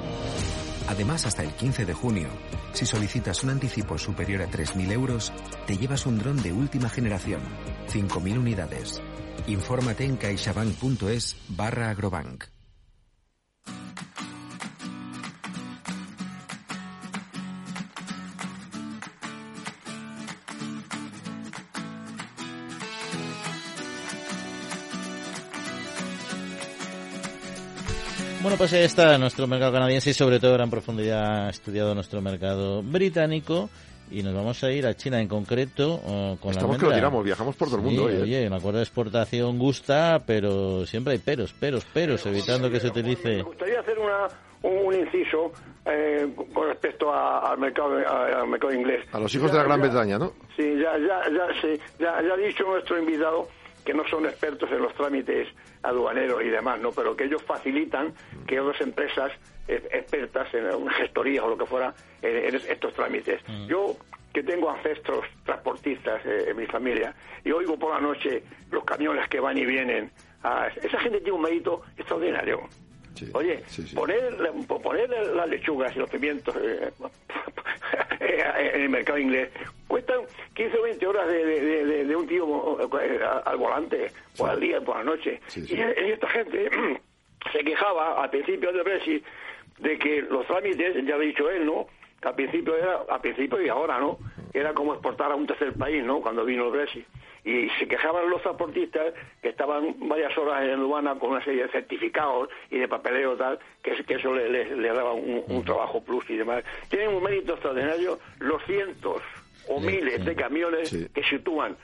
Además, 0.87 1.25
hasta 1.25 1.43
el 1.43 1.51
15 1.51 1.85
de 1.85 1.93
junio, 1.93 2.29
si 2.71 2.85
solicitas 2.85 3.43
un 3.43 3.49
anticipo 3.49 3.97
superior 3.97 4.41
a 4.41 4.47
3.000 4.47 4.91
euros, 4.93 5.33
te 5.65 5.77
llevas 5.77 6.05
un 6.05 6.19
dron 6.19 6.41
de 6.41 6.53
última 6.53 6.87
generación, 6.87 7.41
5.000 7.89 8.37
unidades. 8.37 9.01
Infórmate 9.47 10.05
en 10.05 10.15
caixabank.es 10.15 11.35
barra 11.49 11.89
agrobank. 11.89 12.45
Bueno, 28.47 28.59
pues 28.59 28.71
ahí 28.71 28.83
está 28.83 29.17
nuestro 29.17 29.45
mercado 29.45 29.73
canadiense 29.73 30.11
y 30.11 30.13
sobre 30.13 30.39
todo 30.39 30.55
en 30.63 30.69
profundidad 30.69 31.47
ha 31.47 31.49
estudiado 31.49 31.93
nuestro 31.93 32.21
mercado 32.21 32.81
británico 32.81 33.69
y 34.09 34.23
nos 34.23 34.33
vamos 34.33 34.63
a 34.63 34.71
ir 34.71 34.87
a 34.87 34.93
China 34.93 35.19
en 35.19 35.27
concreto 35.27 35.95
uh, 35.95 36.37
con 36.37 36.51
Estamos 36.51 36.77
que 36.77 36.85
lo 36.85 36.93
tiramos, 36.93 37.25
viajamos 37.25 37.57
por 37.57 37.67
todo 37.67 37.79
el 37.79 37.83
mundo. 37.83 38.09
¿eh? 38.09 38.21
Oye, 38.21 38.47
un 38.47 38.53
acuerdo 38.53 38.77
de 38.77 38.85
exportación 38.85 39.59
gusta, 39.59 40.23
pero 40.25 40.85
siempre 40.85 41.11
hay 41.11 41.19
peros, 41.19 41.51
peros, 41.51 41.83
peros, 41.83 42.25
evitando 42.25 42.71
que 42.71 42.79
se 42.79 42.87
utilice... 42.87 43.35
Me 43.35 43.41
gustaría 43.43 43.81
hacer 43.81 43.99
una, 43.99 44.27
un, 44.63 44.77
un 44.85 44.93
inciso 44.95 45.51
eh, 45.85 46.33
con 46.53 46.69
respecto 46.69 47.11
a- 47.13 47.51
al 47.51 47.57
mercado 47.57 47.97
a- 47.97 48.39
al 48.43 48.47
mercado 48.47 48.71
inglés. 48.73 49.05
A 49.11 49.19
los 49.19 49.35
hijos 49.35 49.51
de 49.51 49.57
la 49.57 49.63
Gran 49.65 49.81
Bretaña, 49.81 50.17
¿no? 50.17 50.31
Sí, 50.55 50.63
ya, 50.81 50.97
ya, 50.97 51.29
ya, 51.29 51.47
sí, 51.61 51.77
ya, 51.99 52.21
ya 52.25 52.33
ha 52.33 52.37
dicho 52.37 52.63
nuestro 52.63 52.97
invitado 52.97 53.49
que 53.87 53.93
no 53.93 54.05
son 54.09 54.25
expertos 54.25 54.69
en 54.69 54.81
los 54.81 54.93
trámites 54.95 55.47
aduaneros 55.81 56.43
y 56.43 56.49
demás, 56.49 56.77
¿no? 56.81 56.91
Pero 56.91 57.15
que 57.15 57.23
ellos 57.23 57.41
facilitan 57.41 58.13
que 58.45 58.59
otras 58.59 58.81
empresas 58.81 59.31
eh, 59.65 59.81
expertas 59.93 60.53
en 60.53 60.75
una 60.75 60.91
gestoría 60.91 61.41
o 61.45 61.47
lo 61.47 61.57
que 61.57 61.65
fuera 61.65 61.93
en, 62.21 62.35
en 62.35 62.55
estos 62.55 62.93
trámites. 62.93 63.41
Yo 63.65 63.95
que 64.33 64.43
tengo 64.43 64.69
ancestros 64.69 65.25
transportistas 65.45 66.19
eh, 66.25 66.49
en 66.49 66.57
mi 66.57 66.65
familia 66.65 67.15
y 67.45 67.51
oigo 67.53 67.79
por 67.79 67.93
la 67.93 68.01
noche 68.01 68.43
los 68.71 68.83
camiones 68.83 69.25
que 69.29 69.39
van 69.39 69.57
y 69.57 69.65
vienen, 69.65 70.11
ah, 70.43 70.67
esa 70.83 70.99
gente 70.99 71.21
tiene 71.21 71.37
un 71.37 71.43
mérito 71.43 71.83
extraordinario. 71.95 72.67
Oye, 73.33 73.63
Poner, 73.95 74.33
poner 74.83 75.09
las 75.09 75.47
lechugas 75.49 75.95
y 75.95 75.99
los 75.99 76.09
pimientos 76.09 76.55
eh, 76.61 76.89
en 78.19 78.81
el 78.81 78.89
mercado 78.89 79.17
inglés 79.19 79.49
cuestan 79.87 80.21
15 80.53 80.77
o 80.77 80.81
20 80.83 81.07
horas 81.07 81.27
de, 81.27 81.45
de- 81.45 81.61
de- 81.61 81.85
de- 81.85 82.05
de 82.05 82.15
un 82.15 82.27
tío 82.27 82.77
eh, 83.01 83.19
al 83.45 83.57
volante, 83.57 84.11
por 84.37 84.51
el 84.53 84.59
día, 84.59 84.81
por 84.81 84.97
la 84.97 85.03
noche. 85.03 85.39
Y, 85.73 85.75
y 86.07 86.11
esta 86.11 86.27
gente 86.29 86.69
se 87.51 87.59
quejaba 87.59 88.21
al 88.23 88.29
principio 88.29 88.71
del 88.71 88.83
Brexit 88.83 89.23
de 89.79 89.97
que 89.99 90.21
los 90.23 90.45
trámites, 90.47 90.95
ya 91.05 91.15
ha 91.15 91.19
dicho 91.19 91.49
él, 91.49 91.65
¿no? 91.65 91.87
Que 92.21 92.27
al 92.29 92.35
principio 92.35 92.75
era, 92.75 93.01
al 93.09 93.21
principio 93.21 93.61
y 93.61 93.69
ahora, 93.69 93.99
¿no? 93.99 94.17
Era 94.57 94.73
como 94.73 94.93
exportar 94.93 95.31
a 95.31 95.35
un 95.35 95.45
tercer 95.47 95.73
país, 95.73 96.03
¿no? 96.03 96.21
Cuando 96.21 96.43
vino 96.45 96.65
el 96.65 96.71
Brexit. 96.71 97.05
Y 97.45 97.69
se 97.79 97.87
quejaban 97.87 98.29
los 98.29 98.41
transportistas 98.41 99.13
que 99.41 99.49
estaban 99.49 99.95
varias 100.09 100.37
horas 100.37 100.63
en 100.63 100.71
aduana 100.79 101.15
con 101.17 101.31
una 101.31 101.43
serie 101.43 101.63
de 101.63 101.69
certificados 101.69 102.49
y 102.69 102.77
de 102.77 102.87
papeleo 102.87 103.35
tal, 103.37 103.59
que, 103.81 103.91
es- 103.93 104.05
que 104.05 104.15
eso 104.15 104.33
le, 104.33 104.49
le- 104.49 104.75
le 104.75 104.87
daba 104.89 105.13
un, 105.13 105.43
un 105.47 105.63
trabajo 105.63 106.03
plus 106.03 106.29
y 106.29 106.35
demás. 106.37 106.63
Tienen 106.89 107.09
un 107.15 107.23
mérito 107.23 107.53
extraordinario 107.53 108.19
los 108.39 108.61
cientos 108.65 109.21
o 109.69 109.79
miles 109.79 110.23
de 110.25 110.35
camiones 110.35 110.89
que 111.13 111.23
sitúan 111.23 111.77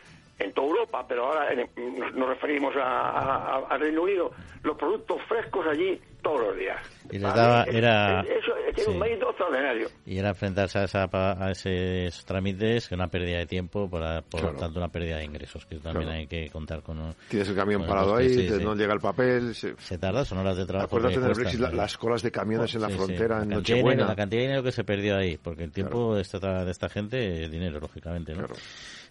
en 0.44 0.54
toda 0.54 0.68
Europa, 0.68 1.06
pero 1.08 1.26
ahora 1.28 1.54
en- 1.54 1.98
nos, 2.00 2.14
nos 2.14 2.30
referimos 2.30 2.76
a, 2.76 2.82
a- 2.82 3.56
a- 3.56 3.68
al 3.70 3.80
Reino 3.80 4.04
Unido, 4.04 4.32
los 4.64 4.78
productos 4.78 5.18
frescos 5.28 5.66
allí 5.68 6.00
todos 6.22 6.40
los 6.48 6.58
días. 6.58 6.78
Y 7.12 7.20
les 7.20 7.34
daba, 7.34 7.64
era, 7.66 8.22
es- 8.22 8.30
Eso 8.44 8.54
tiene 8.76 8.92
un 8.94 9.00
mérito 9.00 9.30
extraordinario. 9.30 9.88
y 10.06 10.18
era 10.18 10.30
enfrentarse 10.30 10.80
a, 10.80 10.84
esa, 10.86 11.08
pa- 11.08 11.34
a 11.38 11.52
esos 11.52 12.24
trámites, 12.26 12.88
que 12.88 12.96
una 12.96 13.08
pérdida 13.10 13.40
de 13.40 13.46
tiempo, 13.46 13.90
por, 13.90 14.02
por 14.24 14.42
lo 14.42 14.48
Claro. 14.50 14.58
tanto 14.58 14.80
una 14.80 14.88
pérdida 14.90 15.18
de 15.18 15.26
ingresos, 15.26 15.66
que 15.66 15.76
también 15.76 16.06
Claro. 16.06 16.20
hay 16.20 16.28
que 16.28 16.50
contar 16.50 16.82
con... 16.82 16.98
un- 17.00 17.14
Tienes 17.30 17.50
el 17.50 17.56
camión 17.56 17.86
parado 17.86 18.16
ahí, 18.16 18.30
sí, 18.30 18.48
te- 18.48 18.58
sí. 18.58 18.64
no 18.64 18.74
llega 18.76 18.94
el 18.94 19.00
papel. 19.02 19.54
Se, 19.54 19.76
Se 19.78 19.98
tarda, 19.98 20.24
son 20.24 20.38
horas 20.40 20.56
de 20.58 20.66
trabajo. 20.66 20.86
Acuérdate 20.98 21.20
del 21.20 21.62
la- 21.62 21.72
las 21.72 21.98
colas 21.98 22.22
de 22.24 22.32
camiones 22.32 22.74
en 22.74 22.82
la 22.82 22.90
frontera 22.90 23.44
en 23.44 23.50
La 23.50 23.56
cantidad 23.56 23.76
de 23.76 23.82
dinero- 23.82 23.82
Nochebuena. 23.82 24.08
La 24.08 24.16
cantidad 24.16 24.40
de 24.40 24.46
dinero 24.48 24.64
que 24.64 24.72
se 24.72 24.84
perdió 24.84 25.18
ahí, 25.18 25.38
porque 25.38 25.64
el 25.66 25.72
tiempo 25.72 26.16
de, 26.16 26.22
esta, 26.22 26.64
de 26.64 26.72
esta 26.72 26.88
gente 26.90 27.44
es 27.44 27.52
dinero, 27.52 27.80
lógicamente, 27.82 28.34
¿no? 28.34 28.48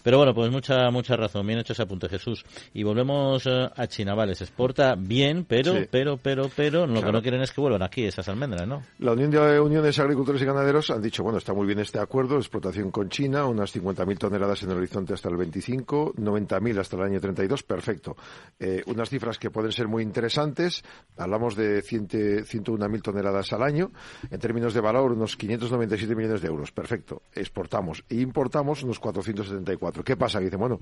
Pero 0.02 0.18
bueno, 0.18 0.34
pues 0.34 0.50
mucha 0.50 0.90
mucha 0.90 1.16
razón, 1.16 1.46
bien 1.46 1.58
hecho 1.58 1.72
ese 1.72 1.82
apunte, 1.82 2.08
Jesús. 2.08 2.44
Y 2.74 2.82
volvemos 2.82 3.46
eh, 3.46 3.68
a 3.74 3.86
China, 3.86 4.14
vale, 4.14 4.34
se 4.34 4.44
exporta 4.44 4.94
bien, 4.96 5.44
pero, 5.44 5.72
Sí. 5.72 5.86
pero, 5.90 6.16
pero, 6.16 6.50
pero, 6.54 6.86
lo 6.86 7.02
que 7.02 7.12
no 7.12 7.22
quieren 7.22 7.40
es 7.40 7.52
que 7.52 7.60
vuelvan 7.60 7.82
aquí 7.82 8.04
esas 8.04 8.28
almendras, 8.28 8.66
¿no? 8.66 8.82
La 8.98 9.12
Unión 9.12 9.30
de 9.30 9.60
Uniones 9.60 9.98
Agricultores 9.98 10.42
y 10.42 10.44
Ganaderos 10.44 10.90
han 10.90 11.00
dicho, 11.00 11.22
bueno, 11.22 11.38
está 11.38 11.54
muy 11.54 11.66
bien 11.66 11.78
este 11.78 11.98
acuerdo 11.98 12.34
de 12.34 12.40
explotación 12.40 12.90
con 12.90 13.08
China, 13.08 13.46
unas 13.46 13.74
50.000 13.74 14.18
toneladas 14.18 14.62
en 14.62 14.70
el 14.70 14.76
horizonte 14.76 15.14
hasta 15.14 15.28
el 15.28 15.36
25, 15.36 16.14
90.000 16.14 16.78
hasta 16.78 16.96
el 16.96 17.02
año 17.02 17.20
32, 17.20 17.62
perfecto. 17.62 18.16
Eh, 18.58 18.82
unas 18.86 19.08
cifras 19.08 19.38
que 19.38 19.50
pueden 19.50 19.72
ser 19.72 19.88
muy 19.88 20.02
interesantes, 20.02 20.84
hablamos 21.16 21.56
de 21.56 21.82
100 21.82 22.02
101.000 22.02 23.02
toneladas 23.02 23.52
al 23.52 23.62
año, 23.62 23.92
en 24.30 24.38
términos 24.40 24.74
de 24.74 24.80
valor 24.80 25.12
unos 25.12 25.36
597 25.36 26.14
millones 26.14 26.40
de 26.42 26.48
euros, 26.48 26.72
perfecto. 26.72 27.22
Exportamos 27.34 28.04
e 28.08 28.16
importamos 28.16 28.82
unos 28.82 28.98
474. 28.98 29.91
¿Qué 30.04 30.16
pasa? 30.16 30.38
Que 30.38 30.46
dice, 30.46 30.56
bueno, 30.56 30.78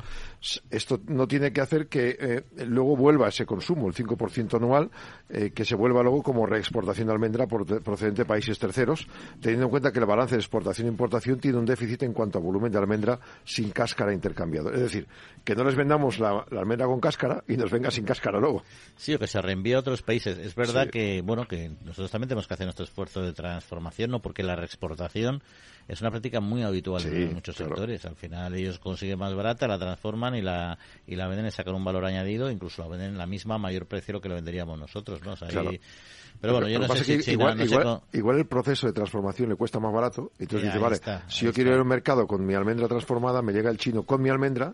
esto 0.70 1.00
no 1.08 1.26
tiene 1.26 1.52
que 1.52 1.60
hacer 1.60 1.88
que 1.88 2.16
eh, 2.20 2.44
luego 2.66 2.96
vuelva 2.96 3.28
ese 3.28 3.44
consumo, 3.44 3.88
el 3.88 3.94
5% 3.94 4.54
anual, 4.56 4.90
eh, 5.28 5.50
que 5.50 5.64
se 5.64 5.74
vuelva 5.74 6.02
luego 6.02 6.22
como 6.22 6.46
reexportación 6.46 7.08
de 7.08 7.12
almendra 7.14 7.46
por- 7.46 7.82
procedente 7.82 8.22
de 8.22 8.26
países 8.26 8.58
terceros, 8.58 9.06
teniendo 9.40 9.64
en 9.66 9.70
cuenta 9.70 9.92
que 9.92 9.98
el 9.98 10.06
balance 10.06 10.36
de 10.36 10.40
exportación 10.40 10.86
e 10.86 10.90
importación 10.90 11.40
tiene 11.40 11.58
un 11.58 11.64
déficit 11.66 12.02
en 12.04 12.12
cuanto 12.12 12.38
a 12.38 12.40
volumen 12.40 12.70
de 12.70 12.78
almendra 12.78 13.18
sin 13.44 13.70
cáscara 13.70 14.12
intercambiado. 14.14 14.72
Es 14.72 14.80
decir, 14.80 15.08
que 15.44 15.54
no 15.54 15.64
les 15.64 15.74
vendamos 15.74 16.18
la, 16.18 16.44
la 16.50 16.60
almendra 16.60 16.86
con 16.86 17.00
cáscara 17.00 17.42
y 17.48 17.56
nos 17.56 17.70
venga 17.70 17.90
sin 17.90 18.04
cáscara 18.04 18.38
luego. 18.38 18.62
Sí, 18.96 19.14
o 19.14 19.18
que 19.18 19.26
se 19.26 19.40
reenvíe 19.42 19.74
a 19.74 19.80
otros 19.80 20.02
países. 20.02 20.38
Es 20.38 20.54
verdad 20.54 20.84
Sí. 20.84 20.90
que, 20.90 21.22
bueno, 21.22 21.46
que 21.48 21.70
nosotros 21.84 22.10
también 22.10 22.28
tenemos 22.28 22.46
que 22.46 22.54
hacer 22.54 22.66
nuestro 22.66 22.84
esfuerzo 22.84 23.22
de 23.22 23.32
transformación, 23.32 24.10
¿no? 24.10 24.20
Porque 24.20 24.42
la 24.42 24.56
reexportación 24.56 25.42
es 25.88 26.00
una 26.00 26.10
práctica 26.10 26.40
muy 26.40 26.62
habitual 26.62 27.00
Sí, 27.02 27.08
en 27.08 27.34
muchos 27.34 27.56
claro. 27.56 27.70
sectores. 27.70 28.04
Al 28.04 28.16
final 28.16 28.54
ellos 28.54 28.78
consiguen 29.00 29.18
más 29.18 29.34
barata, 29.34 29.66
la 29.66 29.78
transforman 29.78 30.34
y 30.34 30.42
la 30.42 30.78
y 31.06 31.16
la 31.16 31.26
venden 31.26 31.46
y 31.46 31.50
sacan 31.50 31.74
un 31.74 31.82
valor 31.84 32.04
añadido, 32.04 32.50
incluso 32.50 32.82
la 32.82 32.88
venden 32.88 33.12
en 33.12 33.18
la 33.18 33.26
misma 33.26 33.54
a 33.54 33.58
mayor 33.58 33.86
precio 33.86 34.12
lo 34.12 34.20
que 34.20 34.28
lo 34.28 34.34
venderíamos 34.34 34.78
nosotros, 34.78 35.22
¿no? 35.22 35.32
O 35.32 35.36
sea. 35.36 35.48
Pero 35.48 36.52
bueno, 36.54 36.68
yo 36.68 36.78
no 36.78 36.88
sé 36.88 37.04
si 37.04 37.18
China- 37.20 37.32
igual, 37.32 37.56
no 37.58 37.64
sé 37.64 37.70
igual- 37.70 37.84
cómo- 37.84 38.02
igual 38.12 38.38
el 38.38 38.46
proceso 38.46 38.86
de 38.86 38.92
transformación 38.92 39.48
le 39.48 39.56
cuesta 39.56 39.78
más 39.80 39.92
barato. 39.92 40.32
Entonces 40.38 40.68
Ya, 40.68 40.72
dice, 40.74 40.82
vale, 40.82 40.94
está, 40.96 41.24
si 41.30 41.46
yo 41.46 41.52
quiero 41.52 41.70
ir 41.70 41.76
al 41.78 41.84
mercado 41.86 42.26
con 42.26 42.44
mi 42.46 42.54
almendra 42.54 42.88
transformada, 42.88 43.40
me 43.42 43.52
llega 43.52 43.70
el 43.70 43.78
chino 43.78 44.02
con 44.02 44.20
mi 44.22 44.28
almendra 44.28 44.72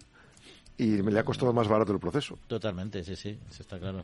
y 0.77 0.87
me 1.03 1.12
le 1.12 1.20
ha 1.20 1.24
costado 1.24 1.53
más 1.53 1.68
barato 1.68 1.93
el 1.93 2.01
proceso. 2.01 2.37
Totalmente, 2.49 3.03
sí, 3.05 3.14
sí, 3.16 3.39
eso 3.49 3.62
está 3.62 3.79
claro. 3.79 4.03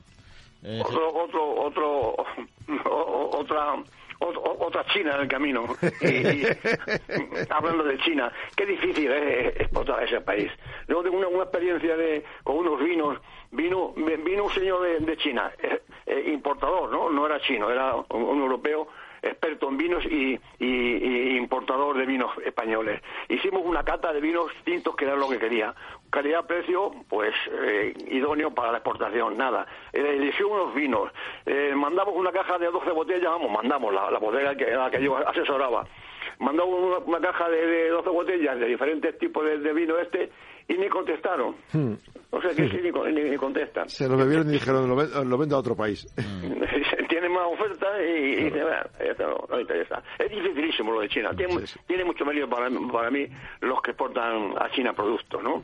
Eh, 0.63 0.81
Otro, 0.85 1.09
otro, 1.25 1.61
otro, 1.67 2.15
o- 2.91 3.31
otra, 3.41 3.75
o- 4.29 4.67
otra 4.67 4.85
China 4.87 5.15
en 5.17 5.23
el 5.23 5.29
camino. 5.29 5.65
Y, 6.01 6.07
y, 6.07 6.47
hablando 7.51 7.85
de 7.85 7.99
China, 7.99 8.33
qué 8.57 8.67
difícil 8.67 9.11
es 9.11 9.57
exportar 9.61 10.01
a 10.01 10.05
ese 10.05 10.21
país. 10.21 10.51
Luego 10.87 11.03
tengo 11.05 11.19
una, 11.19 11.29
una 11.29 11.43
experiencia 11.45 11.97
de, 11.97 12.25
con 12.45 12.57
unos 12.57 12.81
vinos. 12.83 13.19
Vino, 13.51 13.93
vino 13.93 14.45
un 14.45 14.51
señor 14.51 14.81
de, 14.83 14.99
de 15.01 15.17
China, 15.19 15.53
eh, 15.63 15.83
eh, 16.07 16.31
importador, 16.33 16.91
¿no? 16.91 17.11
No 17.11 17.27
era 17.27 17.39
chino, 17.41 17.71
era 17.71 17.95
un, 17.97 18.23
un 18.23 18.41
europeo 18.41 18.89
experto 19.21 19.69
en 19.69 19.77
vinos 19.77 20.05
y, 20.07 20.41
y- 20.59 20.67
y 20.67 21.37
importador 21.37 21.97
de 21.99 22.07
vinos 22.07 22.33
españoles. 22.45 23.01
Hicimos 23.29 23.63
una 23.65 23.85
cata 23.85 24.11
de 24.13 24.21
vinos 24.21 24.51
tintos 24.65 24.97
que 24.97 25.05
era 25.05 25.17
lo 25.17 25.29
que 25.29 25.39
quería. 25.39 25.75
Calidad-precio, 26.13 26.93
pues 27.09 27.33
eh, 27.51 27.95
idóneo 28.11 28.51
para 28.55 28.71
la 28.71 28.79
exportación, 28.79 29.35
nada. 29.39 29.67
Eh, 29.95 30.17
eligió 30.19 30.47
unos 30.49 30.75
vinos. 30.75 31.11
Eh, 31.47 31.73
mandamos 31.75 32.15
una 32.15 32.31
caja 32.31 32.59
de 32.59 32.67
12 32.67 32.91
botellas, 32.91 33.31
vamos, 33.33 33.51
mandamos 33.51 33.95
la, 33.95 34.11
la 34.11 34.19
bodega 34.19 34.55
que, 34.55 34.67
la 34.73 34.91
que 34.91 35.03
yo 35.03 35.17
asesoraba. 35.27 35.87
Mandamos 36.39 36.75
una, 36.79 36.99
una 36.99 37.21
caja 37.21 37.49
de, 37.49 37.67
de 37.67 37.89
12 37.89 38.11
botellas 38.11 38.59
de 38.61 38.67
diferentes 38.67 39.17
tipos 39.19 39.43
de, 39.45 39.59
de 39.59 39.73
vino 39.73 39.97
este 39.99 40.31
y 40.69 40.75
ni 40.75 40.89
contestaron. 40.91 41.57
Hmm. 41.73 41.95
O 42.31 42.41
sea 42.43 42.51
que 42.51 42.69
sí, 42.69 42.79
ni, 42.83 42.91
ni- 43.13 43.31
ni 43.31 43.37
contestan. 43.39 43.89
Se 43.89 44.07
lo 44.07 44.17
bebieron 44.19 44.49
y 44.51 44.53
dijeron, 44.53 44.87
lo, 44.89 45.25
lo 45.25 45.39
vendo 45.39 45.57
a 45.57 45.61
otro 45.61 45.75
país. 45.75 46.07
tiene 47.23 47.35
más 47.35 47.47
oferta 47.53 47.87
y, 48.03 48.33
y 48.41 48.45
dice, 48.45 48.63
"Bueno, 48.63 48.83
esto 48.99 49.23
no, 49.27 49.47
no 49.55 49.61
interesa. 49.61 50.03
Es 50.19 50.31
dificilísimo 50.31 50.93
lo 50.93 51.01
de 51.01 51.09
China. 51.09 51.31
Tiene, 51.37 51.55
tiene 51.87 52.05
mucho 52.05 52.25
mérito 52.25 52.49
para, 52.49 52.69
para 52.93 53.11
mí 53.11 53.27
los 53.61 53.81
que 53.83 53.93
exportan 53.93 54.55
a 54.59 54.71
China 54.73 54.93
productos, 54.93 55.43
¿no? 55.43 55.63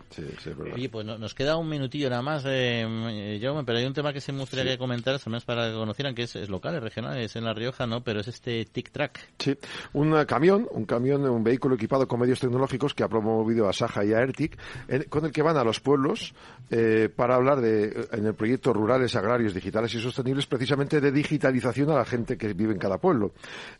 Oye, 0.74 0.88
pues 0.88 1.04
no- 1.04 1.18
nos 1.18 1.34
queda 1.34 1.56
un 1.56 1.68
minutillo 1.68 2.08
nada 2.10 2.22
más, 2.22 2.44
eh, 2.46 2.86
eh, 2.86 3.62
pero 3.66 3.78
hay 3.78 3.84
un 3.86 3.94
tema 3.94 4.12
que 4.12 4.20
se 4.20 4.32
me 4.32 4.40
gustaría 4.40 4.64
que 4.72 4.78
comentaras, 4.78 5.26
al 5.26 5.30
menos 5.32 5.44
para 5.44 5.68
que 5.68 5.74
conocieran, 5.74 6.14
que 6.14 6.22
es, 6.22 6.36
es 6.36 6.48
local, 6.48 6.74
es 6.76 6.82
regional, 6.82 7.18
es 7.18 7.34
en 7.36 7.44
La 7.44 7.54
Rioja, 7.54 7.86
¿no? 7.86 8.02
Pero 8.02 8.20
es 8.20 8.28
este 8.28 8.64
tic-track. 8.66 9.18
Sí, 9.38 9.56
un 9.94 10.24
camión, 10.26 10.68
un 10.70 10.84
camión, 10.84 11.24
un 11.28 11.42
vehículo 11.42 11.74
equipado 11.74 12.06
con 12.06 12.20
medios 12.20 12.40
tecnológicos 12.40 12.94
que 12.94 13.02
ha 13.02 13.08
promovido 13.08 13.68
a 13.68 13.72
Saja 13.72 14.04
y 14.04 14.12
a 14.12 14.20
Ertic, 14.20 14.56
en- 14.88 15.04
con 15.04 15.24
el 15.24 15.32
que 15.32 15.42
van 15.42 15.56
a 15.56 15.64
los 15.64 15.80
pueblos 15.80 16.34
eh, 16.70 17.08
para 17.14 17.34
hablar 17.34 17.60
de, 17.60 18.06
en 18.12 18.26
el 18.26 18.34
proyecto 18.34 18.72
Rurales, 18.72 19.16
Agrarios, 19.16 19.54
Digitales 19.54 19.92
y 19.94 20.00
Sostenibles, 20.00 20.46
precisamente 20.46 21.00
de 21.00 21.10
digitalización 21.10 21.47
a 21.48 21.98
la 21.98 22.04
gente 22.04 22.36
que 22.36 22.52
vive 22.54 22.72
en 22.72 22.78
cada 22.78 22.98
pueblo. 22.98 23.32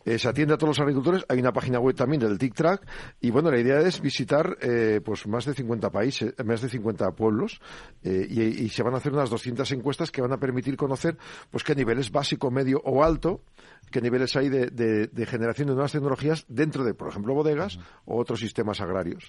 Eh, 0.05 0.19
se 0.19 0.29
atiende 0.29 0.55
a 0.55 0.57
todos 0.57 0.71
los 0.77 0.81
agricultores, 0.81 1.25
hay 1.29 1.39
una 1.39 1.53
página 1.53 1.79
web 1.79 1.95
también 1.95 2.21
del 2.21 2.39
Tic 2.39 2.55
Track 2.55 2.87
y 3.21 3.31
bueno, 3.31 3.51
la 3.51 3.59
idea 3.59 3.81
es 3.81 4.01
visitar 4.01 4.57
eh, 4.61 5.01
pues 5.05 5.27
más 5.27 5.45
de 5.45 5.55
50 5.55 5.91
países, 5.91 6.35
más 6.45 6.61
de 6.61 6.69
50 6.69 7.11
pueblos 7.13 7.61
eh, 8.03 8.27
y, 8.29 8.43
y 8.65 8.69
se 8.69 8.83
van 8.83 8.95
a 8.95 8.99
hacer 8.99 9.13
unas 9.13 9.31
200 9.31 9.71
encuestas 9.73 10.11
que 10.11 10.21
van 10.21 10.33
a 10.33 10.39
permitir 10.39 10.77
conocer 10.77 11.17
pues 11.51 11.65
qué 11.65 11.75
niveles 11.75 12.11
básico, 12.11 12.51
medio 12.51 12.81
o 12.85 13.03
alto 13.03 13.43
qué 13.91 14.01
niveles 14.01 14.35
hay 14.37 14.49
de, 14.49 14.67
de- 14.69 15.07
de 15.09 15.27
generación 15.27 15.69
de 15.69 15.75
nuevas 15.75 15.93
tecnologías 15.93 16.45
dentro 16.49 16.85
de, 16.85 16.95
por 16.95 17.09
ejemplo, 17.09 17.35
bodegas 17.35 17.79
o 18.05 18.19
otros 18.19 18.41
sistemas 18.41 18.81
agrarios. 18.81 19.25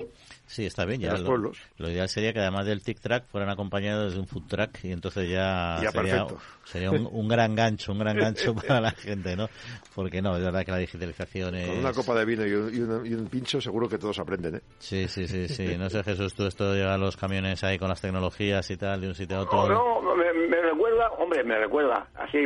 Sí, 0.48 0.66
está 0.66 0.86
bien. 0.86 1.02
Ya 1.02 1.12
los 1.12 1.22
lo, 1.22 1.28
pueblos. 1.28 1.60
lo 1.78 1.90
ideal 1.90 2.10
sería 2.10 2.34
que 2.34 2.40
además 2.40 2.66
del 2.66 2.82
tic-track 2.84 3.26
fueran 3.28 3.50
acompañados 3.50 4.14
de 4.14 4.20
un 4.20 4.28
food 4.28 4.48
track 4.48 4.84
y 4.84 4.92
entonces 4.92 5.30
ya, 5.30 5.80
Ya, 5.84 5.92
sería, 5.92 6.26
perfecto. 6.26 6.38
sería 6.66 6.92
un, 6.92 7.08
un 7.12 7.28
gran 7.28 7.56
gancho, 7.56 7.92
un 7.92 8.00
gran 8.00 8.18
gancho 8.18 8.54
para 8.68 8.82
la 8.82 8.92
gente, 8.92 9.36
¿no? 9.36 9.50
Porque 9.96 10.22
no, 10.22 10.36
es 10.38 10.44
verdad 10.44 10.66
que 10.66 10.72
la 10.72 10.78
digitalización 10.78 11.56
es... 11.56 11.68
Con 11.68 11.78
una 11.78 11.94
copa 11.94 12.16
de 12.16 12.26
vino 12.26 12.46
y 12.46 12.54
un, 12.54 12.74
y 12.74 12.80
un- 12.80 13.06
y 13.06 13.14
un 13.14 13.28
pincho 13.28 13.60
seguro 13.62 13.88
que 13.88 13.98
todos 13.98 14.20
aprenden, 14.20 14.56
¿eh? 14.56 14.62
Sí, 14.80 15.08
sí, 15.08 15.28
sí, 15.28 15.48
sí. 15.48 15.78
No 15.78 15.90
sé, 15.90 16.04
Jesús, 16.04 16.34
tú 16.34 16.46
esto 16.46 16.74
llega 16.74 16.94
a 16.94 16.98
los 16.98 17.16
camiones 17.18 17.64
ahí 17.64 17.78
con 17.78 17.90
las 17.90 18.02
tecnologías 18.02 18.70
y 18.72 18.78
tal, 18.78 19.02
de 19.02 19.08
un 19.08 19.16
sitio 19.16 19.38
a 19.38 19.42
otro. 19.42 19.68
No, 19.68 20.02
no, 20.02 20.16
me, 20.16 20.34
me 20.48 20.62
recuerda, 20.62 21.10
hombre, 21.18 21.44
me 21.44 21.58
recuerda, 21.60 22.08
así, 22.16 22.40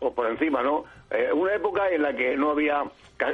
por, 0.00 0.14
por 0.14 0.26
encima, 0.26 0.62
¿no? 0.62 0.84
Eh, 1.10 1.30
una 1.32 1.54
época 1.54 1.88
en 1.90 2.02
la 2.02 2.12
que 2.14 2.36
no 2.36 2.50
había 2.50 2.82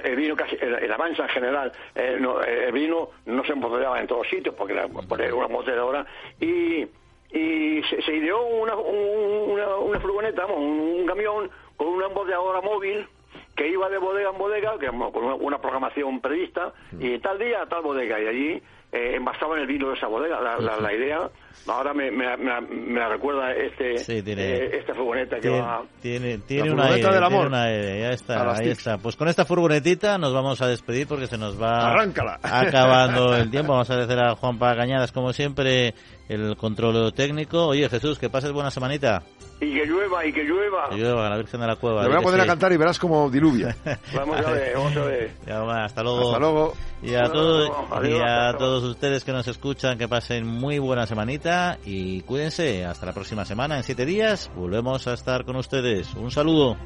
el 0.05 0.17
vino 0.17 0.37
casi, 0.37 0.59
en 0.61 0.89
la 0.89 0.99
mancha 0.99 1.23
en 1.23 1.29
general, 1.29 1.73
eh, 1.95 2.19
no, 2.21 2.43
el 2.43 2.73
vino 2.73 3.11
no 3.25 3.45
se 3.45 3.53
embotellaba 3.53 4.01
en 4.01 4.07
todos 4.07 4.29
sitios 4.29 4.55
porque 4.55 4.73
era 4.75 4.89
poner 4.89 5.33
una 5.33 5.47
embotelladora 5.47 6.05
y, 6.41 6.87
y 7.31 7.83
se, 7.89 8.03
se 8.03 8.15
ideó 8.17 8.45
una, 8.47 8.75
una, 8.75 9.77
una 9.77 10.01
furgoneta, 10.01 10.45
un, 10.47 10.81
un 11.01 11.07
camión 11.07 11.51
con 11.77 11.89
una 11.89 12.07
embotelladora 12.07 12.61
móvil 12.61 13.07
que 13.55 13.69
iba 13.69 13.89
de 13.89 13.99
bodega 13.99 14.31
en 14.31 14.39
bodega, 14.39 14.79
que, 14.79 14.89
con 14.89 15.25
una, 15.25 15.35
una 15.35 15.59
programación 15.61 16.21
prevista, 16.21 16.73
y 16.99 17.19
tal 17.21 17.39
día 17.39 17.63
a 17.63 17.67
tal 17.67 17.83
bodega, 17.83 18.21
y 18.21 18.27
allí 18.27 18.63
eh, 18.93 19.13
envasaban 19.15 19.61
el 19.61 19.67
vino 19.67 19.89
de 19.89 19.95
esa 19.95 20.09
bodega. 20.09 20.41
La, 20.41 20.59
la, 20.59 20.79
la 20.79 20.93
idea, 20.93 21.31
ahora 21.67 21.93
me, 21.95 22.11
me, 22.11 22.37
me, 22.37 22.61
me 22.61 23.01
la 23.01 23.09
recuerda 23.09 23.53
este, 23.53 23.99
Sí, 23.99 24.23
tiene- 24.23 24.43
eh, 24.57 24.79
esta 24.79 24.95
furgoneta 24.95 25.37
que 25.37 25.43
Tiene, 25.43 25.61
va... 25.61 25.83
tiene, 26.01 26.39
tiene 26.39 26.69
La 26.69 26.73
una 26.75 26.83
furgoneta 26.85 27.09
aire, 27.09 27.15
del 27.17 27.25
amor. 27.25 27.41
tiene 27.43 27.49
una 27.49 27.63
aire, 27.65 28.01
ya 28.01 28.07
A 28.09 28.13
está, 28.13 28.51
ahí 28.53 28.65
TICs. 28.69 28.79
está. 28.79 28.99
Pues 28.99 29.17
con 29.17 29.29
esta 29.29 29.45
furgonetita 29.45 30.19
nos 30.19 30.33
vamos 30.33 30.61
a 30.63 30.69
despedir 30.69 31.07
porque 31.07 31.27
se 31.27 31.39
nos 31.39 31.61
va 31.61 31.91
Arráncala. 31.93 32.39
acabando 32.43 33.35
el 33.37 33.51
tiempo. 33.51 33.73
Vamos 33.73 33.91
a 33.91 33.95
agradecer 33.95 34.19
a 34.23 34.35
Juan 34.37 34.59
Cañadas, 34.59 35.13
como 35.13 35.33
siempre, 35.33 35.95
el 36.29 36.57
control 36.57 37.13
técnico. 37.15 37.67
Oye, 37.69 37.89
Jesús, 37.89 38.19
que 38.19 38.29
pases 38.31 38.53
buena 38.53 38.71
semanita. 38.71 39.23
Y 39.59 39.73
que 39.73 39.87
llueva, 39.87 40.27
y 40.27 40.33
que 40.35 40.45
llueva. 40.45 40.91
Que 40.91 40.97
llueva, 40.97 41.31
la 41.31 41.39
Virgen 41.39 41.61
de 41.61 41.67
la 41.67 41.77
Cueva. 41.77 42.03
Te 42.03 42.09
voy 42.09 42.19
a 42.19 42.21
poner 42.21 42.41
a 42.41 42.43
sí. 42.43 42.49
cantar 42.51 42.73
y 42.73 42.77
verás 42.77 42.99
como 42.99 43.31
diluvia. 43.31 43.75
Vamos 44.15 44.37
a 44.45 44.51
ver, 44.51 44.75
vamos 44.77 44.97
a 44.97 45.05
ver. 45.05 45.31
Ya 45.47 45.85
hasta 45.85 46.03
luego. 46.03 46.27
Hasta 46.29 46.39
luego. 46.41 46.75
Y 47.03 47.15
a, 47.15 47.25
todos, 47.25 47.69
y 47.69 47.95
Adiós, 47.95 48.21
a 48.27 48.53
todos 48.59 48.85
ustedes 48.85 49.25
que 49.25 49.33
nos 49.33 49.49
escuchan, 49.49 49.97
que 49.97 50.09
pasen 50.09 50.47
muy 50.47 50.79
buena 50.79 51.07
semanita 51.07 51.46
y 51.85 52.23
cuídense. 52.23 52.85
Hasta 52.85 53.07
la 53.07 53.13
próxima 53.13 53.45
semana, 53.45 53.77
en 53.77 53.85
siete 53.85 54.05
días 54.05 54.51
volvemos 54.55 55.07
a 55.07 55.15
estar 55.15 55.45
con 55.45 55.57
ustedes. 55.57 56.13
Un 56.15 56.31
saludo. 56.31 56.77